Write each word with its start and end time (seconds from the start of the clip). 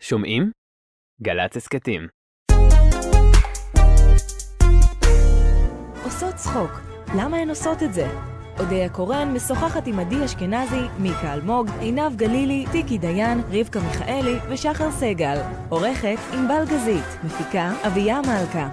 שומעים? 0.00 0.50
גל"צ 1.22 1.56
הסכתים. 1.56 2.08
עושות 6.04 6.34
צחוק, 6.34 6.70
למה 7.16 7.36
הן 7.36 7.48
עושות 7.48 7.82
את 7.82 7.94
זה? 7.94 8.08
אודיה 8.60 8.88
קורן 8.88 9.32
משוחחת 9.32 9.86
עם 9.86 9.98
עדי 9.98 10.24
אשכנזי, 10.24 10.80
מיקה 10.98 11.34
אלמוג, 11.34 11.68
עינב 11.80 12.16
גלילי, 12.16 12.64
טיקי 12.72 12.98
דיין, 12.98 13.40
רבקה 13.50 13.80
מיכאלי 13.80 14.34
ושחר 14.48 14.90
סגל. 14.90 15.38
עורכת 15.68 16.18
ענבל 16.32 16.64
גזית, 16.64 17.04
מפיקה 17.24 17.72
אביה 17.86 18.20
מלכה. 18.20 18.68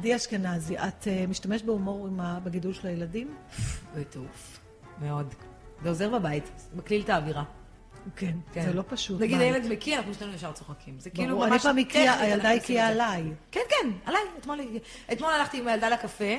עדי 0.00 0.16
אשכנזי, 0.16 0.78
את 0.78 1.04
uh, 1.04 1.30
משתמשת 1.30 1.64
בהומור. 1.64 2.08
בגידול 2.44 2.72
של 2.72 2.88
הילדים? 2.88 3.34
בטירוף. 3.94 4.60
מאוד. 5.00 5.34
זה 5.82 5.88
עוזר 5.88 6.18
בבית, 6.18 6.50
מקליל 6.74 7.02
את 7.02 7.08
האווירה. 7.08 7.44
כן, 8.16 8.36
כן. 8.52 8.62
זה 8.62 8.72
לא 8.72 8.82
פשוט. 8.88 9.20
נגיד. 9.20 9.40
הילד 9.40 9.66
מקיא, 9.66 9.96
אנחנו 9.96 10.14
שנינו 10.14 10.34
ישר 10.34 10.52
צוחקים. 10.52 11.00
זה 11.00 11.10
כאילו 11.10 11.28
ברור, 11.28 11.44
אני 11.44 11.52
ממש... 11.52 11.62
פעם 11.62 11.78
הקיא, 11.78 12.12
טכנית, 12.12 12.20
הילדה 12.20 12.34
אנחנו 12.34 12.48
עושים 12.48 12.62
הקיא 12.62 12.82
את 12.82 12.96
זה. 12.96 13.04
עליי. 13.04 13.22
כן, 13.50 13.60
כן, 13.68 13.90
עליי. 14.04 14.20
אתמול, 14.38 14.60
אתמול 15.12 15.30
הלכתי 15.30 15.58
עם 15.58 15.68
הילדה 15.68 15.88
לקפה, 15.88 16.34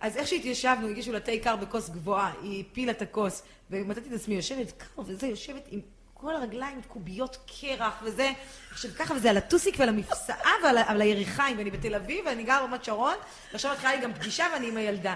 אז 0.00 0.16
איך 0.16 0.28
שהתיישבנו, 0.28 0.88
הגישו 0.88 1.12
לה 1.12 1.20
תה 1.20 1.32
קר 1.42 1.56
בכוס 1.56 1.88
גבוהה, 1.88 2.32
היא 2.42 2.64
הפילה 2.70 2.92
את 2.92 3.02
הכוס, 3.02 3.42
ומצאתי 3.70 4.08
את 4.08 4.12
עצמי 4.12 4.34
יושבת 4.34 4.72
קר 4.72 5.02
וזה, 5.02 5.26
יושבת 5.26 5.68
עם 5.70 5.80
כל 6.14 6.34
הרגליים 6.36 6.80
קוביות 6.88 7.36
קרח 7.60 7.94
וזה, 8.02 8.30
עכשיו 8.72 8.90
ככה, 8.98 9.14
וזה 9.14 9.30
על 9.30 9.36
הטוסיק 9.36 9.74
ועל 9.78 9.88
המפסעה 9.88 10.50
ועל 10.64 10.78
ה- 10.78 10.84
על 10.90 11.00
היריחיים, 11.02 11.58
ואני 11.58 11.70
בתל 11.70 11.94
אביב, 11.94 12.26
ואני 12.26 12.42
גרה 12.42 12.60
ברמת 12.60 12.84
שרון, 12.84 13.14
ועכשיו 13.52 13.72
מתחילה 13.72 13.94
לי 13.94 14.00
גם 14.00 14.14
פגישה 14.14 14.46
ואני 14.52 14.68
עם 14.68 14.76
הילדה. 14.76 15.14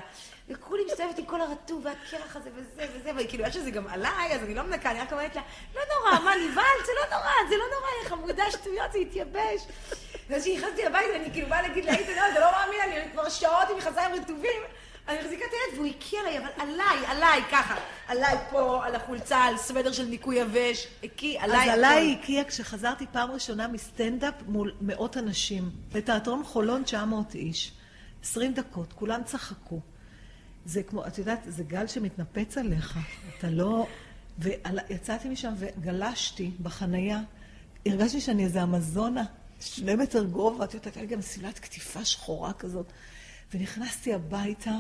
וכולי 0.49 0.83
מסתובבת 0.87 1.19
עם 1.19 1.25
כל 1.25 1.41
הרטוב 1.41 1.85
והקרח 1.87 2.37
הזה 2.37 2.51
וזה 2.55 2.87
וזה, 2.95 3.11
וכאילו, 3.17 3.45
איך 3.45 3.53
שזה 3.55 3.71
גם 3.71 3.87
עליי, 3.89 4.33
אז 4.35 4.43
אני 4.43 4.55
לא 4.55 4.63
מנקה, 4.63 4.91
אני 4.91 5.01
רק 5.01 5.13
אומרת 5.13 5.37
לה, 5.37 5.43
לא 5.75 5.81
נורא, 5.95 6.21
מה, 6.25 6.33
נבהלת? 6.37 6.87
זה 6.87 6.93
לא 7.01 7.17
נורא, 7.17 7.31
זה 7.49 7.55
לא 7.57 7.65
נורא, 7.75 7.89
היא 8.03 8.09
חמודה 8.09 8.51
שטויות, 8.51 8.93
זה 8.93 8.99
יתייבש. 8.99 9.63
ואז 10.29 10.43
כשנכנסתי 10.43 10.87
הביתה, 10.87 11.17
אני 11.17 11.31
כאילו 11.33 11.49
באה 11.49 11.63
להגיד 11.63 11.85
לאיתן, 11.85 12.13
לא, 12.17 12.33
זה 12.33 12.41
לא 12.41 12.47
מאמין, 12.53 12.81
אני 13.03 13.13
כבר 13.13 13.29
שעות 13.29 13.71
עם 13.71 13.77
מכנסיים 13.79 14.15
רטובים. 14.15 14.63
אני 15.09 15.19
מחזיקה 15.19 15.45
את 15.45 15.51
הילד 15.53 15.79
והוא 15.79 15.97
הקיא 15.97 16.19
עליי, 16.21 16.39
אבל 16.39 16.49
עליי, 16.57 17.07
עליי, 17.07 17.43
ככה. 17.53 17.75
עליי 18.09 18.37
פה, 18.51 18.87
על 18.87 18.95
החולצה, 18.95 19.39
על 19.39 19.57
סוודר 19.57 19.93
של 19.93 20.05
ניקוי 20.05 20.37
יבש, 20.37 20.87
הקיא 21.05 21.41
עליי. 21.41 21.71
אז. 21.71 21.79
עליי 21.79 22.19
הקיא 22.21 22.45
כשחזרתי 22.45 23.07
פעם 23.13 23.31
ראשונה 23.31 23.69
מסטנדאפ 23.69 24.35
מול 24.47 24.75
מאות 24.81 25.17
אנשים. 25.17 25.71
בתיאטרון 25.93 26.45
חולון 26.45 26.83
900 26.83 27.35
איש. 27.35 27.73
20 28.23 28.53
דקות, 28.53 28.93
כולם 28.93 29.21
צחקו. 29.25 29.81
זה 30.65 30.83
כמו, 30.83 31.07
את 31.07 31.19
יודעת, 31.19 31.41
זה 31.47 31.65
גל 31.65 31.87
שמתנפץ 31.87 32.59
עליך. 32.59 32.99
אתה 33.39 33.51
לא... 33.51 33.87
ויצאתי 34.39 35.29
משם 35.29 35.53
וגלשתי 35.57 36.51
בחנייה. 36.63 37.21
הרגשתי 37.87 38.21
שאני 38.21 38.45
איזה 38.45 38.63
אמזונה, 38.63 39.25
שני 39.61 39.95
מטר 39.95 40.25
גובה, 40.25 40.65
את 40.65 40.75
יודעת, 40.75 40.87
הייתה 40.87 41.01
לי 41.01 41.07
גם 41.07 41.23
שמלת 41.23 41.59
קטיפה 41.59 42.05
שחורה 42.05 42.53
כזאת. 42.53 42.87
ונכנסתי 43.55 44.15
הביתה, 44.15 44.75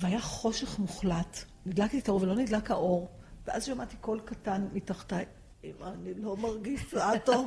והיה 0.00 0.20
חושך 0.20 0.78
מוחלט. 0.78 1.44
נדלקתי 1.66 1.98
את 1.98 2.08
האור 2.08 2.22
ולא 2.22 2.34
נדלק 2.34 2.70
האור. 2.70 3.10
ואז 3.46 3.64
שמעתי 3.64 3.96
קול 3.96 4.20
קטן 4.24 4.66
מתחתיי, 4.72 5.24
אמא, 5.64 5.86
אני 5.86 6.14
לא 6.14 6.36
מרגישה 6.36 7.10
טוב. 7.24 7.46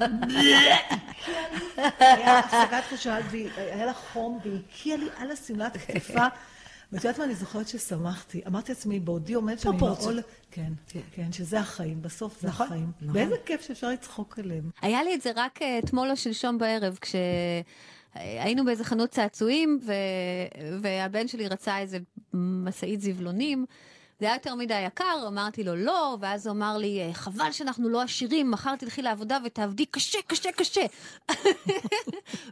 היה 2.00 2.40
הפסקת 2.40 2.84
חשמל, 2.90 3.22
והיה 3.32 3.86
לה 3.86 3.94
חום, 3.94 4.40
והיא 4.44 4.60
הקיאה 4.70 4.98
לי 4.98 5.08
על 5.18 5.32
השמלת 5.32 5.76
הקטיפה. 5.76 6.26
ואת 6.92 7.04
יודעת 7.04 7.18
מה, 7.20 7.26
אני 7.26 7.36
זוכרת 7.36 7.68
ששמחתי. 7.68 8.42
אמרתי 8.48 8.72
לעצמי, 8.72 9.00
בעודי 9.00 9.34
עומד 9.34 9.60
שאני 9.60 9.78
פרופורציות. 9.78 10.10
בעול... 10.10 10.22
כן, 10.52 10.74
כן, 11.12 11.32
שזה 11.32 11.60
החיים, 11.60 12.02
בסוף 12.02 12.42
זה 12.42 12.48
נכון, 12.48 12.66
החיים. 12.66 12.92
נכון. 13.02 13.16
ואיזה 13.16 13.36
כיף 13.46 13.62
שאפשר 13.62 13.90
לצחוק 13.90 14.40
עליהם. 14.40 14.70
היה 14.82 15.04
לי 15.04 15.16
את 15.16 15.22
זה 15.22 15.32
רק 15.36 15.62
אה, 15.62 15.80
אתמול 15.80 16.12
או 16.12 16.18
שלשום 16.18 16.58
בערב, 16.58 16.98
כשהיינו 18.20 18.66
באיזה 18.66 18.84
חנות 18.84 19.10
צעצועים, 19.10 19.80
ו... 19.86 19.94
והבן 20.82 21.28
שלי 21.28 21.48
רצה 21.48 21.80
איזה 21.80 21.98
משאית 22.34 23.02
זבלונים. 23.02 23.66
זה 24.20 24.26
היה 24.26 24.36
יותר 24.36 24.56
מדי 24.56 24.80
יקר, 24.86 25.24
אמרתי 25.28 25.64
לו 25.64 25.76
לא, 25.76 26.18
ואז 26.22 26.48
הוא 26.48 26.56
אמר 26.56 26.78
לי, 26.78 27.02
"אה, 27.02 27.14
חבל 27.14 27.52
שאנחנו 27.52 27.90
לא 27.90 28.02
עשירים, 28.02 28.52
מחר 28.52 28.76
תלכי 28.76 29.02
לעבודה 29.02 29.38
ותעבדי 29.46 29.86
קשה, 29.86 30.18
קשה, 30.28 30.52
קשה. 30.52 30.82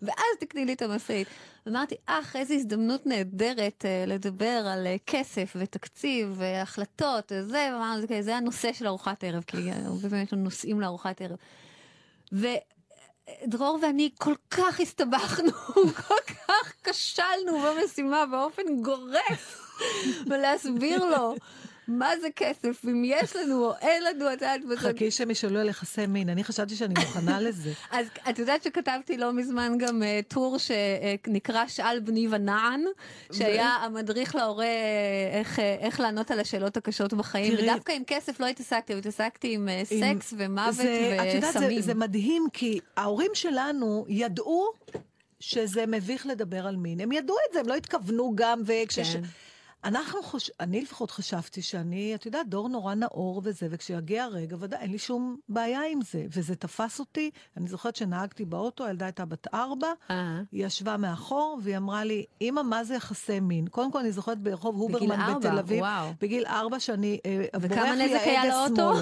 ואז 0.01 0.35
תקני 0.39 0.65
לי 0.65 0.73
את 0.73 0.81
המשאית. 0.81 1.27
אמרתי, 1.67 1.95
אך, 2.05 2.35
איזו 2.35 2.53
הזדמנות 2.53 3.05
נהדרת 3.05 3.85
אה, 3.85 4.03
לדבר 4.07 4.45
על 4.73 4.87
אה, 4.87 4.95
כסף 5.07 5.53
ותקציב 5.59 6.33
והחלטות 6.37 7.31
וזה, 7.35 7.69
ואמרנו, 7.73 8.07
"זה- 8.07 8.21
זה 8.21 8.35
הנושא 8.35 8.73
של 8.73 8.87
ארוחת 8.87 9.23
ערב, 9.23 9.43
כי 9.47 9.57
הרבה 9.71 10.09
פעמים 10.09 10.23
יש 10.25 10.33
לנו 10.33 10.43
נושאים 10.43 10.81
לארוחת 10.81 11.21
ערב. 11.21 11.37
ודרור 13.43 13.79
ואני 13.81 14.09
כל 14.17 14.33
כך 14.51 14.79
הסתבכנו, 14.79 15.51
כל 16.07 16.33
כך 16.47 16.73
כשלנו 16.83 17.59
במשימה 17.59 18.25
באופן 18.25 18.81
גורף, 18.81 19.71
ולהסביר 20.29 21.05
לו 21.05 21.35
מה 21.87 22.09
זה 22.21 22.27
כסף, 22.35 22.85
אם 22.85 23.03
יש 23.05 23.35
לנו 23.35 23.65
או 23.65 23.73
אין 23.81 24.03
לנו, 24.03 24.27
את 24.27 24.41
יודעת, 24.41 24.61
חכי 24.75 25.11
שהם 25.11 25.31
ישאלו 25.31 25.59
על 25.59 25.69
יחסי 25.69 26.05
מין, 26.05 26.29
אני 26.29 26.43
חשבתי 26.43 26.75
שאני 26.75 26.93
מוכנה 26.99 27.39
לזה. 27.45 27.71
אז 27.91 28.07
את 28.29 28.39
יודעת 28.39 28.63
שכתבתי 28.63 29.17
לא 29.17 29.33
מזמן 29.33 29.77
גם 29.77 30.01
uh, 30.01 30.33
טור 30.33 30.57
שנקרא 30.59 31.67
שאל 31.67 31.99
בני 31.99 32.27
ונען, 32.31 32.83
שהיה 33.31 33.65
המדריך 33.67 34.35
להורה 34.35 34.65
אה, 34.65 34.69
איך, 35.39 35.59
אה, 35.59 35.75
איך 35.79 35.99
לענות 35.99 36.31
על 36.31 36.39
השאלות 36.39 36.77
הקשות 36.77 37.13
בחיים, 37.13 37.55
תראי- 37.55 37.69
ודווקא 37.69 37.91
עם 37.91 38.03
כסף 38.07 38.39
לא 38.39 38.45
התעסקתי, 38.47 38.93
התעסקתי 38.93 39.53
עם 39.53 39.67
עם- 39.91 40.15
סקס 40.15 40.33
ומוות 40.37 40.73
זה- 40.75 41.17
את 41.29 41.35
יודעת, 41.35 41.53
זה, 41.53 41.59
וסמים. 41.59 41.81
זה 41.81 41.93
מדהים, 41.93 42.47
כי 42.53 42.79
ההורים 42.97 43.31
שלנו 43.33 44.05
ידעו 44.09 44.71
שזה 45.39 45.85
מביך 45.85 46.25
לדבר 46.27 46.67
על 46.67 46.75
מין. 46.75 46.99
הם 47.01 47.11
ידעו 47.11 47.35
את 47.49 47.53
זה, 47.53 47.59
הם 47.59 47.67
לא 47.67 47.75
התכוונו 47.75 48.31
גם, 48.35 48.61
וכשש... 48.65 49.13
כן. 49.15 49.21
אנחנו 49.85 50.23
חוש... 50.23 50.51
אני 50.59 50.81
לפחות 50.81 51.11
חשבתי 51.11 51.61
שאני, 51.61 52.15
את 52.15 52.25
יודעת, 52.25 52.49
דור 52.49 52.69
נורא 52.69 52.93
נאור 52.93 53.41
וזה, 53.43 53.67
וכשיגיע 53.69 54.23
הרגע, 54.23 54.55
ודאי, 54.59 54.79
אין 54.79 54.91
לי 54.91 54.97
שום 54.97 55.37
בעיה 55.49 55.81
עם 55.91 55.99
זה. 56.01 56.25
וזה 56.29 56.55
תפס 56.55 56.99
אותי, 56.99 57.31
אני 57.57 57.67
זוכרת 57.67 57.95
שנהגתי 57.95 58.45
באוטו, 58.45 58.85
הילדה 58.85 59.05
הייתה 59.05 59.25
בת 59.25 59.53
ארבע, 59.53 59.87
אה. 60.09 60.41
היא 60.51 60.65
ישבה 60.65 60.97
מאחור, 60.97 61.59
והיא 61.63 61.77
אמרה 61.77 62.03
לי, 62.03 62.25
אמא, 62.41 62.61
מה 62.61 62.83
זה 62.83 62.95
יחסי 62.95 63.39
מין? 63.39 63.67
קודם 63.67 63.91
כל, 63.91 63.99
אני 63.99 64.11
זוכרת 64.11 64.39
ברחוב 64.39 64.75
הוברמן 64.75 65.33
בתל 65.37 65.59
אביב, 65.59 65.81
וואו. 65.81 66.13
בגיל 66.21 66.45
ארבע, 66.45 66.79
שאני, 66.79 67.19
אה, 67.25 67.45
בורח 67.59 67.71
וכמה 67.71 67.95
נזק 67.95 68.21
היה 68.25 68.45
לאוטו? 68.45 68.93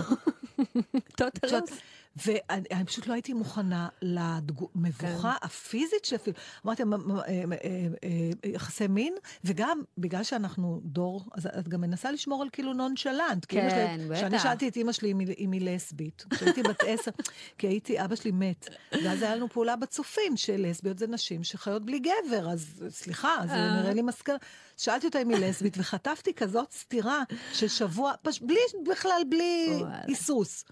טוטלוס? 1.17 1.69
ואני 2.15 2.63
אני 2.71 2.85
פשוט 2.85 3.07
לא 3.07 3.13
הייתי 3.13 3.33
מוכנה 3.33 3.87
למבוכה 4.01 5.33
הפיזית 5.41 6.05
שאפילו, 6.05 6.37
אמרתי, 6.65 6.83
"מה- 6.83 6.97
מה- 6.97 7.21
אה, 7.21 7.43
אה, 7.63 7.87
אה, 8.03 8.49
יחסי 8.49 8.87
מין, 8.87 9.13
וגם 9.43 9.81
בגלל 9.97 10.23
שאנחנו 10.23 10.81
דור, 10.83 11.25
אז 11.33 11.47
את 11.59 11.67
גם 11.67 11.81
מנסה 11.81 12.11
לשמור 12.11 12.41
על 12.41 12.49
כאילו 12.51 12.73
נונשלנט. 12.73 13.45
כן, 13.47 13.67
בטח. 14.09 14.17
כשאני 14.17 14.39
שאלתי 14.39 14.67
את 14.67 14.75
אימא 14.75 14.91
שלי 14.91 15.11
אם 15.11 15.19
היא- 15.19 15.35
היא 15.37 15.61
לסבית, 15.61 16.25
כשהייתי 16.29 16.63
בת 16.63 16.79
עשר, 16.87 17.11
כי 17.57 17.67
הייתי, 17.67 18.03
אבא 18.03 18.15
שלי 18.15 18.31
מת, 18.31 18.67
ואז 19.03 19.21
היה 19.21 19.35
לנו 19.35 19.49
פעולה 19.49 19.75
בצופים, 19.75 20.37
שלסביות 20.37 20.99
זה 20.99 21.07
נשים 21.07 21.43
שחיות 21.43 21.85
בלי 21.85 21.99
גבר, 21.99 22.49
אז 22.51 22.83
סליחה, 22.89 23.35
זה 23.47 23.53
אה. 23.53 23.81
נראה 23.81 23.93
לי 23.93 24.01
מסקנה. 24.01 24.35
שאלתי 24.77 25.07
אותה 25.07 25.21
אם 25.21 25.29
היא 25.29 25.37
לסבית, 25.37 25.77
וחטפתי 25.77 26.33
כזאת 26.33 26.71
סטירה 26.71 27.23
של 27.53 27.67
שבוע, 27.67 28.13
פש... 28.21 28.39
בלי, 28.41 28.59
בכלל 28.91 29.21
בלי. 29.29 29.83
היסוס. 30.07 30.65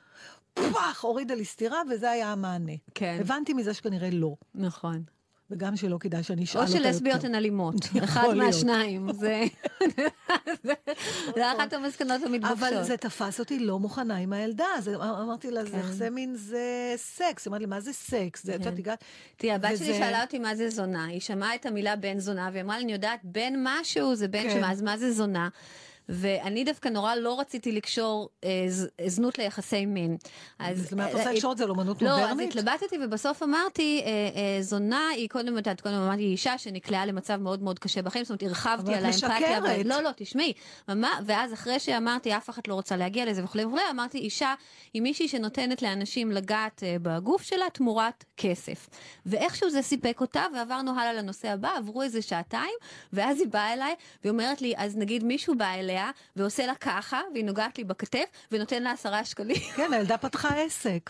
פח, 0.56 1.02
הורידה 1.02 1.36
לי 1.36 1.46
סטירה, 1.46 1.82
וזה 1.90 2.12
היה 2.12 2.32
המענה. 2.32 2.74
כן. 2.96 3.18
הבנתי 3.20 3.54
מזה 3.54 3.74
שכנראה 3.74 4.10
לא, 4.12 4.36
נכון. 4.56 5.04
וגם 5.52 5.76
שלא 5.76 5.98
כדאי 6.00 6.24
שאני 6.24 6.44
אשאל 6.44 6.62
או 6.62 6.66
אותה 6.66 6.78
יותר. 6.78 6.92
שלסביות 6.92 7.24
הן 7.24 7.36
אלימות, 7.36 7.76
אחד 8.04 8.22
להיות. 8.22 8.38
מהשניים, 8.38 9.14
זה 9.14 9.44
זה 11.36 11.54
אחת 11.58 11.74
המסקנות 11.74 12.24
המתבקשות. 12.24 12.58
אבל 12.58 12.84
זה 12.84 12.98
תפס 12.98 13.40
אותי 13.40 13.60
לא 13.60 13.80
מוכנה 13.80 14.18
עם 14.18 14.34
הילדה, 14.34 14.66
אז 14.78 14.90
אמרתי 15.00 15.52
לה, 15.52 15.66
זה 15.66 15.72
כן. 15.72 15.80
יחסי 15.80 16.10
מין 16.10 16.36
זה 16.36 16.94
סקס. 16.96 17.46
היא 17.46 17.52
אמרת 17.52 17.62
לי, 17.62 17.66
מה 17.66 17.82
זה 17.82 17.94
סקס? 17.94 18.44
זה, 18.44 18.56
הגעת... 18.78 19.04
תראי, 19.38 19.54
הבת 19.54 19.78
שלי 19.78 19.94
שאלה 19.94 20.22
אותי 20.22 20.40
מה 20.40 20.56
זה 20.56 20.70
זונה, 20.70 21.06
היא 21.06 21.20
שמעה 21.20 21.56
את 21.56 21.66
המילה 21.66 21.96
בן 21.96 22.20
זונה, 22.20 22.50
והיא 22.52 22.64
אמרה 22.64 22.78
לי, 22.78 22.84
אני 22.84 22.92
יודעת, 22.92 23.20
בן 23.24 23.54
משהו 23.58 24.16
זה 24.16 24.28
בן 24.28 24.44
כן. 24.44 24.50
שמה, 24.50 24.72
אז 24.72 24.82
מה 24.82 24.98
זה 24.98 25.12
זונה? 25.12 25.50
ואני 26.14 26.64
דווקא 26.64 26.90
נורא 26.90 27.16
לא 27.16 27.40
רציתי 27.40 27.72
לקשור 27.72 28.30
אה, 28.44 28.50
ז- 28.68 28.88
זנות 29.08 29.38
ליחסי 29.38 29.86
מין. 29.86 30.18
אז... 30.60 30.82
זאת 30.84 30.92
אומרת, 30.92 31.10
את 31.10 31.14
אה, 31.14 31.18
רוצה 31.20 31.30
אה, 31.30 31.36
לקשור 31.36 31.52
את 31.52 31.58
זה 31.58 31.66
לאומנות 31.66 32.02
לא, 32.02 32.10
אז 32.10 32.20
מודרנית? 32.20 32.50
התלבטתי 32.56 32.96
ובסוף 33.04 33.44
אמרתי, 33.44 34.02
אה, 34.06 34.10
אה, 34.10 34.62
זונה 34.62 35.08
היא 35.08 35.30
קודם, 35.30 35.58
את 35.58 35.82
קודם 35.82 35.96
אמרתי, 35.96 36.22
היא 36.22 36.32
אישה 36.32 36.58
שנקלעה 36.58 37.06
למצב 37.06 37.36
מאוד 37.36 37.64
מאוד 37.64 37.80
קשה 37.80 38.02
בחיים, 38.02 38.24
זאת 38.26 38.30
אומרת, 38.30 38.44
הרחבתי 38.44 38.82
אבל 38.96 39.06
על 39.06 39.12
את 39.18 39.24
האמפתיה. 39.24 39.60
משקרת. 39.60 39.86
ו- 39.86 39.90
לא, 39.90 40.02
לא, 40.02 40.10
תשמעי. 40.16 40.54
ואז 41.26 41.54
אחרי 41.54 41.80
שאמרתי, 41.80 42.38
אף 42.38 42.50
אחת 42.50 42.68
לא 42.68 42.74
רוצה 42.74 42.96
להגיע 42.98 43.26
לזה 43.26 43.44
וכולי 43.44 43.66
וכולי, 43.66 43.82
אמרתי, 43.92 44.18
אישה 44.18 44.54
היא 44.94 45.02
מישהי 45.02 45.28
שנותנת 45.28 45.82
לאנשים 45.82 46.32
לגעת 46.32 46.84
אה, 46.84 46.96
בגוף 47.02 47.42
שלה 47.42 47.66
תמורת 47.74 48.24
כסף. 48.38 48.90
ואיכשהו 49.26 49.70
זה 49.70 49.82
סיפק 49.82 50.22
אותה, 50.22 50.46
ועברנו 50.56 50.92
הלאה 50.92 51.14
לנושא 51.14 51.50
הבא, 51.50 51.70
עברו 51.78 52.02
איזה 52.02 52.22
שעתיים, 52.22 52.74
ואז 53.14 53.40
היא 53.40 53.48
באה 53.48 53.74
אליי, 53.74 53.94
והיא 54.24 54.32
אומרת 54.32 54.62
לי, 54.62 54.74
אז 54.78 54.98
נגיד 54.98 55.24
מישהו 55.24 55.56
בא 55.58 55.74
אליה, 55.74 56.01
ועושה 56.36 56.66
לה 56.66 56.76
ככה, 56.76 57.22
והיא 57.34 57.46
נוגעת 57.46 57.78
לי 57.78 57.84
בכתף, 57.84 58.26
ונותן 58.52 58.84
לה 58.84 58.92
עשרה 58.92 59.26
שקלים. 59.26 59.62
כן, 59.76 59.94
הילדה 59.94 60.18
פתחה 60.18 60.56
עסק. 60.56 61.10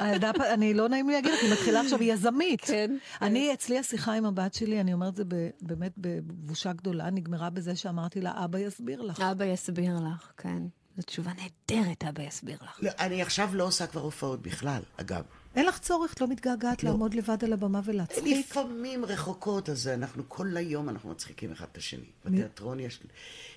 הילדה, 0.00 0.30
אני 0.54 0.74
לא 0.74 0.88
נעים 0.88 1.08
לי 1.08 1.14
להגיד 1.14 1.32
היא 1.42 1.52
מתחילה 1.52 1.80
עכשיו, 1.80 2.00
היא 2.00 2.12
יזמית. 2.12 2.60
כן, 2.60 2.96
אני, 3.22 3.52
אצלי 3.52 3.78
השיחה 3.78 4.12
עם 4.12 4.24
הבת 4.24 4.54
שלי, 4.54 4.80
אני 4.80 4.92
אומרת 4.92 5.16
זה 5.16 5.24
ב- 5.28 5.50
באמת 5.60 5.92
בבושה 5.96 6.72
גדולה, 6.72 7.10
נגמרה 7.10 7.50
בזה 7.50 7.76
שאמרתי 7.76 8.20
לה, 8.20 8.44
אבא 8.44 8.58
יסביר 8.58 9.02
לך. 9.02 9.20
אבא 9.20 9.44
יסביר 9.44 9.94
לך, 10.14 10.32
כן. 10.36 10.62
זו 10.96 11.02
תשובה 11.02 11.30
נהדרת, 11.32 12.04
אבא 12.04 12.22
יסביר 12.22 12.58
לך. 12.62 12.78
לא, 12.82 12.90
אני 12.98 13.22
עכשיו 13.22 13.50
לא 13.52 13.64
עושה 13.64 13.86
כבר 13.86 14.00
הופעות 14.00 14.42
בכלל, 14.42 14.82
אגב. 14.96 15.22
אין 15.58 15.66
לך 15.66 15.78
צורך, 15.78 16.12
את 16.12 16.20
לא 16.20 16.28
מתגעגעת 16.28 16.84
לא. 16.84 16.90
לעמוד 16.90 17.14
לבד 17.14 17.44
על 17.44 17.52
הבמה 17.52 17.80
ולהצחיק. 17.84 18.38
לפעמים 18.38 19.04
רחוקות, 19.04 19.68
אז 19.68 19.88
אנחנו 19.88 20.22
כל 20.28 20.56
היום 20.56 20.88
אנחנו 20.88 21.10
מצחיקים 21.10 21.52
אחד 21.52 21.66
את 21.72 21.76
השני. 21.76 22.06
בתיאטרון 22.24 22.80
יש, 22.80 23.00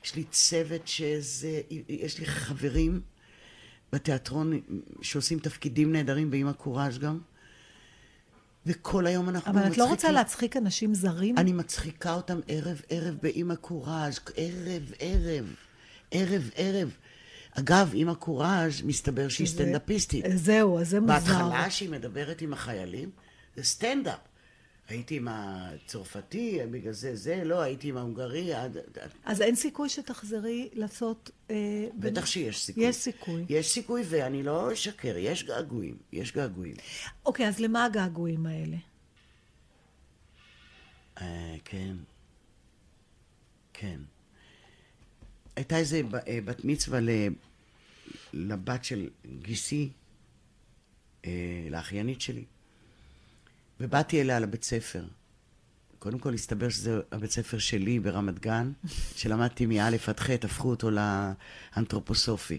יש 0.05 0.15
לי 0.15 0.23
צוות 0.23 0.87
שזה, 0.87 1.61
יש 1.89 2.19
לי 2.19 2.25
חברים 2.25 3.01
בתיאטרון 3.93 4.61
שעושים 5.01 5.39
תפקידים 5.39 5.91
נהדרים 5.91 6.31
באמא 6.31 6.51
קוראז' 6.51 6.97
גם, 6.97 7.19
וכל 8.65 9.07
היום 9.07 9.29
אנחנו 9.29 9.51
אבל 9.51 9.59
את 9.59 9.65
מצחיקים. 9.65 9.83
לא 9.85 9.89
רוצה 9.89 10.11
להצחיק 10.11 10.57
אנשים 10.57 10.93
זרים? 10.93 11.37
אני 11.37 11.53
מצחיקה 11.53 12.13
אותם 12.13 12.39
ערב 12.47 12.81
ערב 12.89 13.15
באמא 13.21 13.55
קוראז', 13.55 14.19
ערב 14.35 14.91
ערב, 14.99 15.55
ערב 16.11 16.49
ערב. 16.55 16.91
אגב, 17.51 17.91
אמא 17.95 18.13
קוראז' 18.13 18.81
מסתבר 18.81 19.29
שהיא 19.29 19.47
שזה- 19.47 19.55
סטנדאפיסטית. 19.55 20.25
זהו, 20.35 20.79
אז 20.79 20.89
זה 20.89 20.99
מוזר. 20.99 21.13
בהתחלה 21.13 21.69
שהיא 21.69 21.89
מדברת 21.89 22.41
עם 22.41 22.53
החיילים, 22.53 23.09
זה 23.55 23.63
סטנדאפ. 23.63 24.19
הייתי 24.89 25.15
עם 25.17 25.27
הצרפתי, 25.31 26.59
בגלל 26.71 26.93
זה 26.93 27.15
זה, 27.15 27.43
לא, 27.43 27.61
הייתי 27.61 27.89
עם 27.89 27.97
ההונגרי, 27.97 28.53
עד... 28.53 28.77
עד- 28.77 29.09
אז 29.25 29.41
אין 29.41 29.55
סיכוי 29.55 29.89
שתחזרי 29.89 30.69
לעשות... 30.73 31.29
אה, 31.49 31.55
בטח 31.99 32.21
ב- 32.23 32.25
שיש 32.25 32.61
סיכוי. 32.63 32.83
יש 32.85 32.95
סיכוי. 32.95 33.45
יש 33.49 33.69
סיכוי, 33.71 34.03
ואני 34.09 34.43
לא 34.43 34.73
אשקר, 34.73 35.17
יש 35.17 35.43
געגועים, 35.43 35.97
יש 36.11 36.33
געגועים. 36.33 36.75
אוקיי, 37.25 37.47
אז 37.47 37.59
למה 37.59 37.85
הגעגועים 37.85 38.45
האלה? 38.45 38.77
אה, 41.21 41.55
כן. 41.65 41.95
כן. 43.73 43.99
הייתה 45.61 45.77
איזה 45.77 46.01
אה, 46.27 46.39
בת 46.45 46.65
מצווה 46.65 46.99
ל- 46.99 47.27
לבת 48.33 48.83
של 48.83 49.09
גיסי, 49.41 49.89
אה, 51.25 51.31
לאחיינית 51.69 52.21
שלי, 52.21 52.43
ובאתי 53.79 54.21
אליה 54.21 54.39
לבית 54.39 54.63
ספר. 54.63 55.03
קודם 55.99 56.19
כל 56.19 56.33
הסתבר 56.33 56.69
שזה 56.69 56.99
הבית 57.11 57.31
ספר 57.31 57.57
שלי 57.57 57.99
ברמת 57.99 58.39
גן, 58.39 58.71
שלמדתי 59.19 59.65
מא' 59.65 59.87
עד 60.07 60.19
ח', 60.19 60.29
הפכו 60.29 60.69
אותו 60.69 60.89
לאנתרופוסופי. 60.91 62.57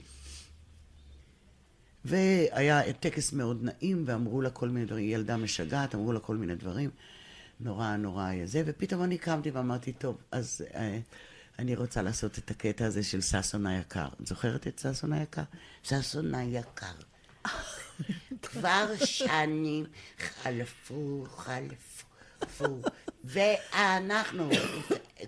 והיה 2.05 2.93
טקס 2.93 3.33
מאוד 3.33 3.59
נעים, 3.63 4.05
ואמרו 4.07 4.43
לה 4.43 4.51
כל 4.51 4.69
מיני 4.69 4.87
דברים, 4.87 5.05
היא 5.05 5.15
ילדה 5.15 5.37
משגעת, 5.37 5.95
אמרו 5.95 6.13
לה 6.13 6.21
כל 6.21 6.37
מיני 6.37 6.55
דברים, 6.55 6.91
נורא 7.61 7.97
נורא 7.97 8.31
זה, 8.45 8.63
ופתאום 8.67 9.03
אני 9.03 9.19
קמתי 9.19 9.51
ואמרתי, 9.51 9.93
טוב, 9.93 10.17
אז 10.31 10.65
אה, 10.75 10.99
אני 11.59 11.77
רוצה 11.77 12.03
לעשות 12.03 12.39
את 12.39 12.51
הקטע 12.51 12.87
הזה 12.87 13.03
של 13.03 13.21
ששון 13.21 13.67
היקר. 13.67 14.09
את 14.23 14.27
זוכרת 14.27 14.67
את 14.67 14.79
ששון 14.79 15.13
היקר? 15.13 15.43
ששון 15.83 16.35
היקר. 16.35 16.93
כבר 18.43 18.87
שנים 19.05 19.85
חלפו, 20.19 21.27
חלפו, 21.37 22.81
ואנחנו 23.25 24.51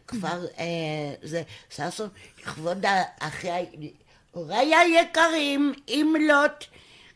כבר, 0.06 0.47
אה, 0.59 1.15
זה, 1.23 1.43
ששון, 1.71 2.09
לכבוד 2.41 2.85
האחי, 2.88 3.67
הוריי 4.31 4.75
היקרים, 4.75 5.73
אימלות, 5.88 6.67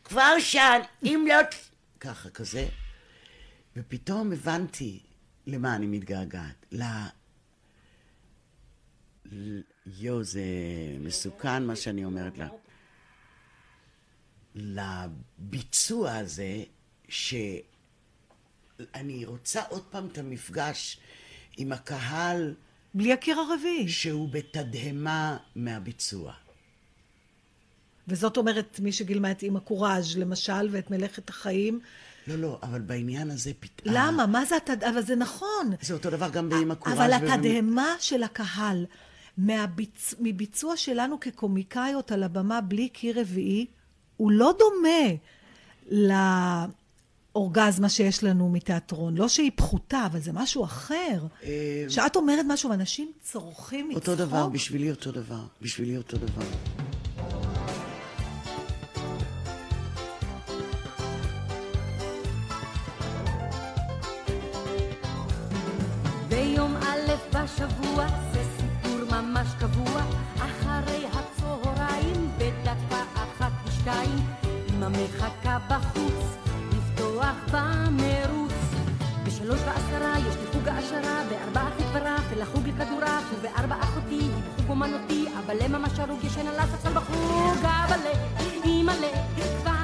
כבר 0.03 0.39
שן, 0.39 0.79
אימלות, 1.03 1.55
ככה, 1.99 2.29
כזה. 2.29 2.67
ופתאום 3.75 4.31
הבנתי 4.31 4.99
למה 5.47 5.75
אני 5.75 5.87
מתגעגעת. 5.87 6.65
יואו, 9.97 10.23
זה 10.23 10.41
מסוכן 10.99 11.65
מה 11.65 11.75
שאני 11.75 12.05
אומרת 12.05 12.37
לה. 12.37 12.47
לביצוע 14.55 16.15
הזה, 16.15 16.63
שאני 17.09 17.65
רוצה 19.25 19.61
עוד 19.69 19.83
פעם 19.89 20.07
את 20.07 20.17
המפגש 20.17 20.99
עם 21.57 21.71
הקהל 21.71 22.55
בלי 22.93 23.13
הקיר 23.13 23.39
הרביעי. 23.39 23.89
שהוא 23.89 24.29
בתדהמה 24.29 25.37
מהביצוע. 25.55 26.33
וזאת 28.07 28.37
אומרת, 28.37 28.79
מי 28.79 28.91
שגילמה 28.91 29.31
את 29.31 29.43
אימא 29.43 29.59
קוראז' 29.59 30.17
למשל, 30.17 30.69
ואת 30.71 30.91
מלאכת 30.91 31.29
החיים. 31.29 31.79
לא, 32.27 32.35
לא, 32.35 32.59
אבל 32.63 32.81
בעניין 32.81 33.31
הזה 33.31 33.51
פתאום... 33.59 33.93
למה? 33.95 34.25
מה 34.25 34.45
זה 34.45 34.57
התד... 34.57 34.83
אבל 34.83 35.01
זה 35.01 35.15
נכון. 35.15 35.71
זה 35.81 35.93
אותו 35.93 36.09
דבר 36.09 36.29
גם 36.29 36.49
באמא 36.49 36.75
קוראז' 36.75 36.97
אבל 36.97 37.13
ובמ- 37.13 37.31
התדהמה 37.31 37.95
של 37.99 38.23
הקהל 38.23 38.85
מהביצ... 39.39 40.15
מביצוע 40.19 40.77
שלנו 40.77 41.19
כקומיקאיות 41.19 42.11
על 42.11 42.23
הבמה 42.23 42.61
בלי 42.61 42.89
קיר 42.89 43.19
רביעי, 43.19 43.65
הוא 44.17 44.31
לא 44.31 44.53
דומה 44.59 45.15
לאורגזמה 47.35 47.89
שיש 47.89 48.23
לנו 48.23 48.49
מתיאטרון. 48.49 49.17
לא 49.17 49.27
שהיא 49.27 49.51
פחותה, 49.55 50.05
אבל 50.05 50.19
זה 50.19 50.31
משהו 50.33 50.63
אחר. 50.63 51.25
שאת 51.89 52.15
אומרת 52.15 52.45
משהו 52.47 52.69
ואנשים 52.69 53.11
צורכים 53.21 53.89
מצחוק. 53.89 54.07
אותו 54.07 54.15
דבר, 54.15 54.47
בשבילי 54.47 54.91
אותו 54.91 55.11
דבר. 55.11 55.43
בשבילי 55.61 55.97
אותו 55.97 56.17
דבר. 56.17 56.41
ביום 66.29 66.75
א' 66.75 67.13
בשבוע 67.33 68.28
ממש 69.21 69.47
קבוע 69.59 70.01
אחרי 70.35 71.05
הצהריים 71.07 72.31
בדקה 72.37 73.03
אחת 73.13 73.51
ושתיים 73.65 74.19
אמא 74.69 74.87
מחכה 74.89 75.57
בחוץ 75.69 76.37
לפתוח 76.71 77.35
במרוץ. 77.51 78.53
בשלוש 79.23 79.59
ועשרה 79.59 80.19
יש 80.19 80.35
לי 80.35 80.47
חוג 80.53 80.67
העשרה 80.67 81.23
בארבע 81.29 81.61
אחי 81.61 81.83
ורף 81.93 82.23
ולחוג 82.29 82.67
לכדורעף 82.67 83.23
ובארבע 83.33 83.75
אחותי 83.83 84.29
בחוג 84.29 84.69
אומנותי. 84.69 85.25
אבל 85.45 85.67
ממש 85.67 85.99
הרוג 85.99 86.23
ישן 86.23 86.47
על 86.47 86.59
הספסל 86.59 86.93
בחוג 86.93 87.57
אבאלה 87.65 88.11
אימא'לה 88.65 89.09
כבר 89.61 89.78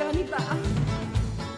בסדר 0.00 0.10
אני 0.10 0.24
באה 0.24 0.56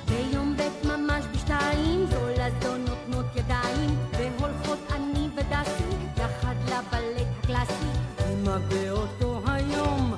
ביום 0.09 0.57
ב' 0.57 0.87
ממש 0.87 1.25
בשתיים 1.33 2.07
זו 2.07 2.29
לזו 2.29 2.77
נותנות 2.77 3.27
ידיים 3.37 3.97
והולכות 4.13 4.79
אני 4.93 5.29
ודסי 5.35 5.97
יחד 6.17 6.55
לבלט 6.67 7.27
הקלאסי. 7.39 7.87
אמא 8.33 8.59
באותו 8.59 9.41
היום 9.47 10.15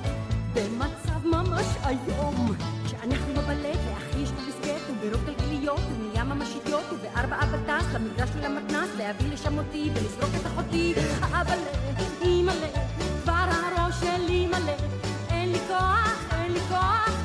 במצב 0.53 1.25
ממש 1.25 1.65
איום 1.85 2.55
כשאנחנו 2.85 3.33
בבלט 3.33 3.79
לאחי 3.89 4.19
יש 4.19 4.29
דיסקט 4.31 4.89
וברוב 4.89 5.25
גלגליות 5.25 5.79
ונהיה 5.91 6.23
ממש 6.23 6.49
אידיוט 6.55 6.83
ובארבע 6.91 7.35
אבא 7.43 7.57
טס 7.67 7.85
למגרש 7.93 8.29
ולמתנ"ס 8.35 8.89
להביא 8.97 9.33
לשם 9.33 9.57
אותי 9.57 9.89
ולזרוק 9.93 10.31
את 10.41 10.45
אחותי. 10.45 10.93
אבל 11.21 11.57
אימא'לה 12.21 12.67
כבר 13.23 13.45
הראש 13.49 13.95
שלי 13.99 14.47
מלא. 14.47 14.73
אין 15.29 15.51
לי 15.51 15.59
כוח 15.67 16.25
אין 16.31 16.51
לי 16.53 16.59
כוח 16.59 17.24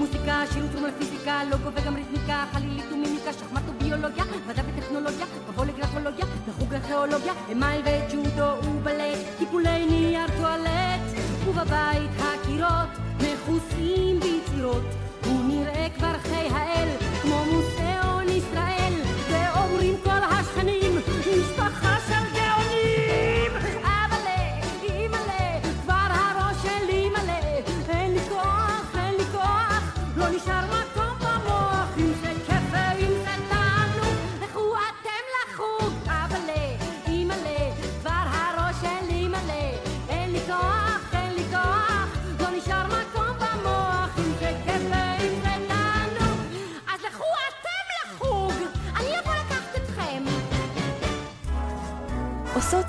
טרום 0.00 0.12
חליל 0.12 0.24
ומוסיקה, 0.24 0.52
שיר 0.52 0.64
וטרום 0.64 0.84
לפיזיקה, 0.86 1.44
לוגו 1.44 1.70
וגם 1.74 1.96
ריתמיקה, 1.96 2.44
חלילית 2.52 2.92
ומימיקה, 2.92 3.32
שחמט 3.32 3.62
וביולוגיה, 3.68 4.24
מדע 4.46 4.62
וטכנולוגיה, 4.66 5.26
מבוא 5.48 5.64
לגרפולוגיה, 5.64 6.24
וחוג 6.48 6.74
ארכיאולוגיה, 6.74 7.32
אמייל 7.52 7.82
וג'ודו 7.84 8.68
ובלט, 8.68 9.18
טיפולי 9.38 9.86
נייר 9.86 10.28
טואלט, 10.40 11.00
ובבית 11.48 12.10
הקירות 12.18 12.88
מכוסים 13.16 14.20
ביצירות, 14.20 14.84
הוא 15.24 15.44
נראה 15.44 15.86
כבר 15.98 16.14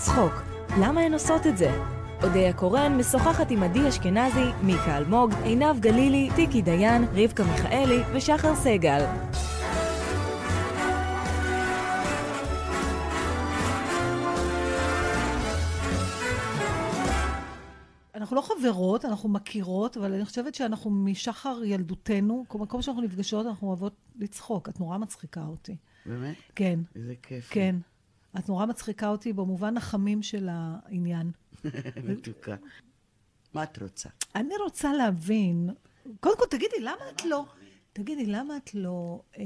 צחוק, 0.05 0.33
למה 0.79 1.01
הן 1.01 1.13
עושות 1.13 1.47
את 1.47 1.57
זה? 1.57 1.71
אודיה 2.23 2.53
קורן 2.53 2.97
משוחחת 2.97 3.51
עם 3.51 3.63
עדי 3.63 3.89
אשכנזי, 3.89 4.45
מיקה 4.63 4.97
אלמוג, 4.97 5.31
עינב 5.43 5.79
גלילי, 5.79 6.29
טיקי 6.35 6.61
דיין, 6.61 7.03
רבקה 7.13 7.43
מיכאלי 7.43 7.99
ושחר 8.13 8.55
סגל. 8.55 9.05
אנחנו 18.15 18.35
לא 18.35 18.41
חברות, 18.41 19.05
אנחנו 19.05 19.29
מכירות, 19.29 19.97
אבל 19.97 20.13
אני 20.13 20.25
חושבת 20.25 20.55
שאנחנו 20.55 20.91
משחר 20.91 21.59
ילדותנו, 21.65 22.45
כל 22.47 22.57
מקום 22.57 22.81
שאנחנו 22.81 23.01
נפגשות, 23.01 23.45
אנחנו 23.45 23.67
אוהבות 23.67 23.93
לצחוק. 24.19 24.69
את 24.69 24.79
נורא 24.79 24.97
מצחיקה 24.97 25.43
אותי. 25.43 25.75
באמת? 26.05 26.35
כן, 26.55 26.79
איזה 26.95 27.13
כיף. 27.21 27.49
כן. 27.49 27.75
את 28.39 28.49
נורא 28.49 28.65
מצחיקה 28.65 29.09
אותי 29.09 29.33
במובן 29.33 29.77
החמים 29.77 30.23
של 30.23 30.49
העניין. 30.51 31.31
מתוקה. 32.09 32.55
מה 33.53 33.63
את 33.63 33.81
רוצה? 33.81 34.09
אני 34.35 34.53
רוצה 34.63 34.93
להבין, 34.93 35.69
קודם 36.19 36.37
כל, 36.37 36.45
תגידי, 36.49 36.79
למה 36.81 37.09
את 37.15 37.25
לא, 37.25 37.45
תגידי, 37.93 38.25
למה 38.25 38.57
את 38.57 38.73
לא 38.73 39.21
אה, 39.37 39.43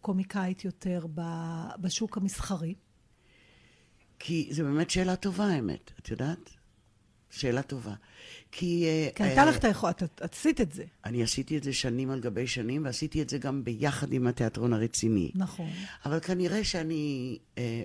קומיקאית 0.00 0.64
יותר 0.64 1.06
ב- 1.14 1.80
בשוק 1.80 2.16
המסחרי? 2.16 2.74
כי 4.18 4.48
זו 4.52 4.64
באמת 4.64 4.90
שאלה 4.90 5.16
טובה, 5.16 5.44
האמת. 5.44 5.92
את 5.98 6.08
יודעת? 6.08 6.50
שאלה 7.30 7.62
טובה. 7.62 7.94
כי... 8.52 8.86
כי 9.14 9.22
הייתה 9.22 9.40
אה, 9.40 9.46
לך 9.46 9.56
את 9.56 9.64
היכולת, 9.64 10.02
את 10.02 10.22
את 10.24 10.34
עשית 10.34 10.60
את 10.60 10.72
זה. 10.72 10.84
אני 11.04 11.22
עשיתי 11.22 11.58
את 11.58 11.62
זה 11.62 11.72
שנים 11.72 12.10
על 12.10 12.20
גבי 12.20 12.46
שנים, 12.46 12.84
ועשיתי 12.84 13.22
את 13.22 13.28
זה 13.28 13.38
גם 13.38 13.64
ביחד 13.64 14.12
עם 14.12 14.26
התיאטרון 14.26 14.72
הרציני. 14.72 15.30
נכון. 15.34 15.70
אבל 16.04 16.20
כנראה 16.20 16.64
שאני 16.64 17.38
אה, 17.58 17.82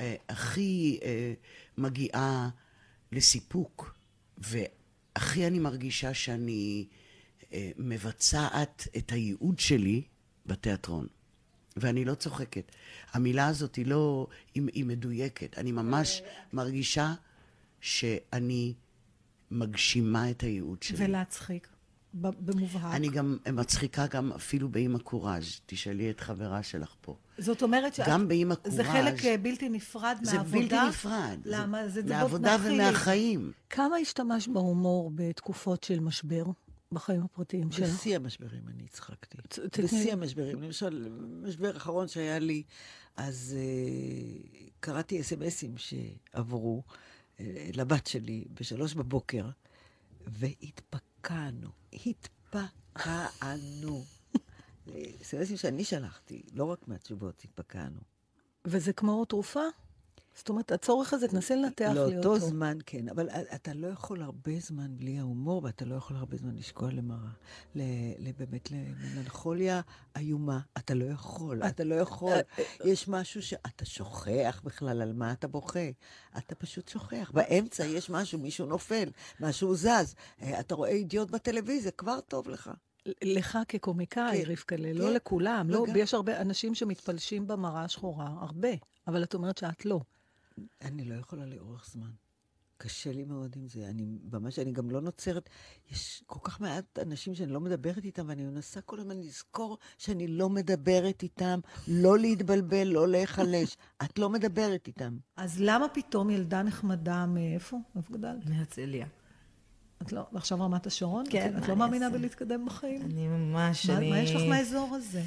אה, 0.00 0.14
הכי 0.28 0.98
אה, 1.02 1.32
מגיעה 1.78 2.48
לסיפוק, 3.12 3.94
והכי 4.38 5.46
אני 5.46 5.58
מרגישה 5.58 6.14
שאני 6.14 6.86
אה, 7.52 7.70
מבצעת 7.76 8.88
את 8.96 9.12
הייעוד 9.12 9.58
שלי 9.58 10.02
בתיאטרון. 10.46 11.06
ואני 11.76 12.04
לא 12.04 12.14
צוחקת. 12.14 12.72
המילה 13.12 13.46
הזאת 13.46 13.76
היא 13.76 13.86
לא, 13.86 14.26
היא, 14.54 14.62
היא 14.72 14.84
מדויקת. 14.84 15.58
אני 15.58 15.72
ממש 15.72 16.22
מרגישה 16.52 17.14
שאני 17.80 18.74
מגשימה 19.50 20.30
את 20.30 20.40
הייעוד 20.40 20.82
שלי. 20.82 21.04
ולהצחיק, 21.06 21.68
במובהק. 22.14 22.94
אני 22.94 23.08
גם 23.08 23.36
מצחיקה 23.52 24.06
גם 24.06 24.32
אפילו 24.32 24.68
באמא 24.68 24.98
קוראז', 24.98 25.60
תשאלי 25.66 26.10
את 26.10 26.20
חברה 26.20 26.62
שלך 26.62 26.94
פה. 27.00 27.16
זאת 27.38 27.62
אומרת 27.62 27.94
שאת... 27.94 28.08
גם 28.08 28.28
באמא 28.28 28.54
זה 28.64 28.84
קוראז'. 28.84 28.96
חלק 28.96 29.24
אה, 29.24 29.36
בלתי 29.36 29.68
נפרד 29.68 30.16
זה 30.22 30.36
מהעבודה. 30.36 30.58
בלתי 30.60 30.88
נפרד. 30.88 31.38
למה? 31.44 31.88
זה 31.88 32.02
דבר 32.02 32.14
מהעבודה 32.14 32.56
מהחיל. 32.56 32.72
ומהחיים. 32.72 33.52
כמה 33.70 33.96
השתמשת 33.96 34.48
בהומור 34.48 35.10
בתקופות 35.14 35.84
של 35.84 36.00
משבר 36.00 36.44
בחיים 36.92 37.22
הפרטיים 37.22 37.72
שלך? 37.72 37.88
בשיא 37.88 38.16
המשברים 38.16 38.62
אני 38.74 38.84
הצחקתי. 38.84 39.38
בשיא 39.82 40.12
המשברים. 40.12 40.62
למשל, 40.62 41.08
משבר 41.42 41.76
אחרון 41.76 42.08
שהיה 42.08 42.38
לי, 42.38 42.62
אז 43.16 43.56
uh, 43.56 44.70
קראתי 44.80 45.20
אס.אם.אסים 45.20 45.74
שעברו 45.76 46.82
uh, 46.88 46.92
לבת 47.74 48.06
שלי 48.06 48.44
בשלוש 48.60 48.94
בבוקר, 48.94 49.48
והתפקענו. 50.26 51.68
התפקענו. 52.06 54.04
אס.אם.אסים 55.22 55.56
שאני 55.56 55.84
שלחתי, 55.84 56.42
לא 56.52 56.64
רק 56.64 56.88
מהתשובות, 56.88 57.42
התפקענו. 57.44 58.00
וזה 58.64 58.92
כמו 58.92 59.24
תרופה? 59.24 59.60
זאת 60.36 60.48
אומרת, 60.48 60.72
הצורך 60.72 61.12
הזה, 61.12 61.28
תנסה 61.28 61.54
לנתח 61.54 61.90
לי 61.94 62.00
אותו. 62.00 62.10
לאותו 62.10 62.38
זמן, 62.38 62.78
כן, 62.86 63.08
אבל 63.08 63.28
אתה 63.54 63.74
לא 63.74 63.86
יכול 63.86 64.22
הרבה 64.22 64.52
זמן 64.60 64.96
בלי 64.96 65.18
ההומור, 65.18 65.64
ואתה 65.64 65.84
לא 65.84 65.94
יכול 65.94 66.16
הרבה 66.16 66.36
זמן 66.36 66.56
לשקוע 66.56 66.90
למראה. 66.90 67.30
באמת 68.38 68.70
למלנכוליה 68.70 69.80
איומה. 70.16 70.60
אתה 70.78 70.94
לא 70.94 71.04
יכול, 71.04 71.62
אתה 71.62 71.84
לא 71.84 71.94
יכול. 71.94 72.32
יש 72.84 73.08
משהו 73.08 73.42
שאתה 73.42 73.84
שוכח 73.84 74.60
בכלל 74.64 75.02
על 75.02 75.12
מה 75.12 75.32
אתה 75.32 75.48
בוכה. 75.48 75.88
אתה 76.38 76.54
פשוט 76.54 76.88
שוכח. 76.88 77.30
באמצע 77.34 77.84
יש 77.84 78.10
משהו, 78.10 78.38
מישהו 78.38 78.66
נופל, 78.66 79.08
משהו 79.40 79.74
זז. 79.74 80.14
אה, 80.42 80.60
אתה 80.60 80.74
רואה 80.74 80.90
אידיוט 80.90 81.30
בטלוויזיה, 81.30 81.90
כבר 81.90 82.20
טוב 82.20 82.48
לך. 82.48 82.70
לך 83.22 83.58
כקומיקאי, 83.68 84.44
כן, 84.44 84.50
רבקלה, 84.50 84.88
כן, 84.92 84.98
לא 84.98 85.12
לכולם. 85.12 85.70
לא, 85.70 85.84
יש 85.96 86.14
הרבה 86.14 86.40
אנשים 86.40 86.74
שמתפלשים 86.74 87.46
במראה 87.46 87.84
השחורה, 87.84 88.26
הרבה. 88.40 88.68
אבל 89.06 89.22
את 89.22 89.34
אומרת 89.34 89.58
שאת 89.58 89.86
לא. 89.86 90.00
אני 90.82 91.04
לא 91.04 91.14
יכולה 91.14 91.46
לאורך 91.46 91.86
זמן. 91.90 92.10
קשה 92.78 93.12
לי 93.12 93.24
מאוד 93.24 93.52
עם 93.56 93.68
זה. 93.68 93.88
אני 93.88 94.06
ממש, 94.32 94.58
אני 94.58 94.72
גם 94.72 94.90
לא 94.90 95.00
נוצרת. 95.00 95.48
יש 95.90 96.22
כל 96.26 96.38
כך 96.42 96.60
מעט 96.60 96.98
אנשים 96.98 97.34
שאני 97.34 97.52
לא 97.52 97.60
מדברת 97.60 98.04
איתם, 98.04 98.24
ואני 98.28 98.44
מנסה 98.44 98.80
כל 98.80 99.00
הזמן 99.00 99.20
לזכור 99.20 99.78
שאני 99.98 100.28
לא 100.28 100.48
מדברת 100.48 101.22
איתם, 101.22 101.60
לא 101.88 102.18
להתבלבל, 102.18 102.84
לא 102.84 103.08
להיחלש. 103.08 103.76
את 104.04 104.18
לא 104.18 104.30
מדברת 104.30 104.86
איתם. 104.86 105.16
אז 105.36 105.60
למה 105.60 105.88
פתאום 105.88 106.30
ילדה 106.30 106.62
נחמדה 106.62 107.26
מאיפה? 107.26 107.78
איפה 107.96 108.12
גדלת? 108.12 108.46
מהרצליה. 108.46 109.06
את 110.02 110.12
לא, 110.12 110.26
ועכשיו 110.32 110.60
רמת 110.60 110.86
השרון? 110.86 111.24
כן, 111.30 111.54
את 111.56 111.62
מה 111.62 111.68
לא 111.68 111.76
מאמינה? 111.76 112.10
בלהתקדם 112.10 112.66
בחיים? 112.66 113.02
אני 113.02 113.28
ממש, 113.28 113.90
מה 113.90 113.96
אני... 113.96 114.10
מה 114.10 114.18
יש 114.18 114.30
לך 114.30 114.42
מהאזור 114.48 114.94
הזה? 114.94 115.22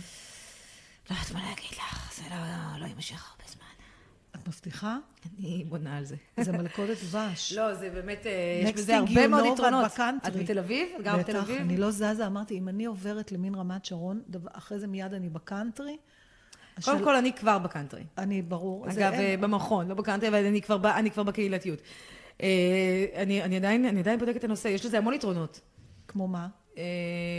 לא 1.10 1.16
יודעת 1.16 1.32
מה 1.32 1.50
להגיד 1.50 1.78
לך, 1.78 2.14
זה 2.16 2.24
לא, 2.30 2.80
לא 2.80 2.86
יימשך 2.86 3.32
הרבה 3.32 3.44
זמן. 3.52 3.69
מבטיחה? 4.50 4.98
אני 5.40 5.64
בונה 5.70 5.98
על 5.98 6.06
זה. 6.06 6.16
זה 6.42 6.52
מלכודת 6.52 6.98
דבש. 7.04 7.54
לא, 7.54 7.74
זה 7.74 7.90
באמת, 7.90 8.26
אה, 8.26 8.62
יש 8.64 8.74
בזה 8.74 8.98
הרבה 8.98 9.28
מאוד 9.28 9.46
יתרונות. 9.54 9.92
את 10.28 10.36
בתל 10.36 10.60
אביב? 10.60 10.88
גרה 11.04 11.18
בתל 11.18 11.34
בטח, 11.34 11.44
אביב? 11.44 11.62
אני 11.62 11.78
לא 11.78 11.92
זזה, 11.92 12.28
אמרתי, 12.28 12.58
אם 12.58 12.70
אני 12.70 12.86
עוברת 12.86 13.32
למין 13.32 13.56
רמת 13.56 13.86
שרון, 13.86 14.22
אחרי 14.52 14.80
זה 14.80 14.88
מיד 14.88 15.14
אני 15.14 15.30
בקאנטרי. 15.30 15.98
קודם 16.84 17.04
כל, 17.04 17.16
אני 17.16 17.34
כבר 17.34 17.60
בקאנטרי. 17.60 18.04
אני, 18.18 18.42
ברור. 18.42 18.86
אגב, 18.90 19.14
אה, 19.14 19.36
במכון, 19.40 19.88
לא 19.88 19.96
בקאנטרי, 19.96 20.30
אבל 20.30 20.46
אני 20.86 21.12
כבר 21.12 21.24
בקהילתיות. 21.24 21.82
אה, 22.44 23.06
אני 23.16 23.44
אני 23.44 23.58
עדיין 23.58 23.86
אני 23.86 24.00
עדיין 24.00 24.20
בודקת 24.20 24.38
את 24.38 24.44
הנושא, 24.44 24.68
יש 24.68 24.86
לזה 24.86 24.98
המון 24.98 25.14
יתרונות. 25.14 25.62
כמו 26.08 26.28
מה? 26.28 26.48
אה, 26.78 26.84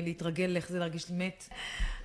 להתרגל, 0.05 0.57
איך 0.57 0.69
זה 0.69 0.79
להרגיש 0.79 1.07
מת. 1.11 1.45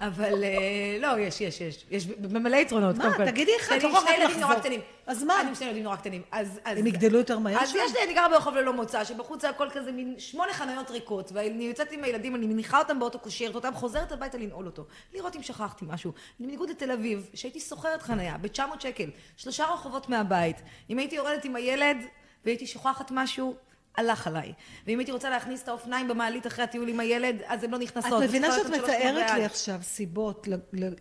אבל 0.01 0.43
אה, 0.43 0.97
לא, 0.99 1.19
יש, 1.19 1.41
יש, 1.41 1.61
יש. 1.61 1.85
יש 1.91 2.07
מלא 2.29 2.55
יתרונות, 2.57 2.95
מה? 2.95 3.03
קודם 3.03 3.15
כל. 3.17 3.25
תגידי 3.25 3.51
אחד, 3.61 3.73
אני 3.75 3.83
לא 3.83 3.89
עם 3.89 3.95
יכולה 3.95 4.11
שני 4.15 4.23
ילדים. 4.23 4.39
נורא 4.39 4.55
קטנים. 4.55 4.81
אז 5.07 5.23
מה? 5.23 5.41
אני 5.41 5.49
עם 5.49 5.55
שני 5.55 5.67
ילדים 5.67 5.83
נורא 5.83 5.95
קטנים. 5.95 6.21
אז... 6.31 6.59
אז- 6.65 6.77
הם 6.77 6.87
יגדלו 6.87 7.17
יותר 7.17 7.39
מהר 7.39 7.57
אז 7.57 7.69
שם? 7.69 7.77
יש 7.85 7.91
לי, 7.95 8.03
אני 8.03 8.13
גרה 8.13 8.29
ברחוב 8.29 8.55
ללא 8.55 8.73
מוצא, 8.73 9.03
שבחוץ 9.03 9.41
זה 9.41 9.49
הכל 9.49 9.67
כזה 9.71 9.91
מין 9.91 10.15
שמונה 10.17 10.53
חניות 10.53 10.91
ריקות, 10.91 11.31
ואני 11.33 11.63
יוצאת 11.63 11.91
עם 11.91 12.03
הילדים, 12.03 12.35
אני 12.35 12.47
מניחה 12.47 12.79
אותם 12.79 12.99
באוטו, 12.99 13.19
קושרת 13.19 13.55
אותם, 13.55 13.73
חוזרת 13.73 14.11
הביתה 14.11 14.37
לנעול 14.37 14.65
אותו. 14.65 14.85
לראות 15.13 15.35
אם 15.35 15.43
שכחתי 15.43 15.85
משהו. 15.87 16.11
אני 16.39 16.47
בניגוד 16.47 16.69
לתל 16.69 16.91
אביב, 16.91 17.29
שהייתי 17.33 17.59
שוכרת 17.59 18.01
חניה 18.01 18.37
ב-900 18.41 18.61
שקל, 18.79 19.09
שלושה 19.37 19.65
רחובות 19.65 20.09
מהבית. 20.09 20.57
אם 20.89 20.97
הייתי 20.97 21.15
יורדת 21.15 21.45
עם 21.45 21.55
הילד 21.55 21.97
והייתי 22.45 22.67
שוכחת 22.67 23.11
משהו, 23.11 23.55
הלך 23.97 24.27
עליי. 24.27 24.53
ואם 24.87 24.99
הייתי 24.99 25.11
רוצה 25.11 25.29
להכניס 25.29 25.63
את 25.63 25.67
האופניים 25.67 26.07
במעלית 26.07 26.47
אחרי 26.47 26.63
הטיול 26.63 26.89
עם 26.89 26.99
הילד, 26.99 27.35
אז 27.47 27.63
הן 27.63 27.71
לא 27.71 27.77
נכנסות. 27.77 28.23
את 28.23 28.29
מבינה 28.29 28.47
שאת 28.51 28.65
מתארת. 28.65 29.31
לי 29.35 29.45
עכשיו 29.45 29.79
סיבות 29.81 30.47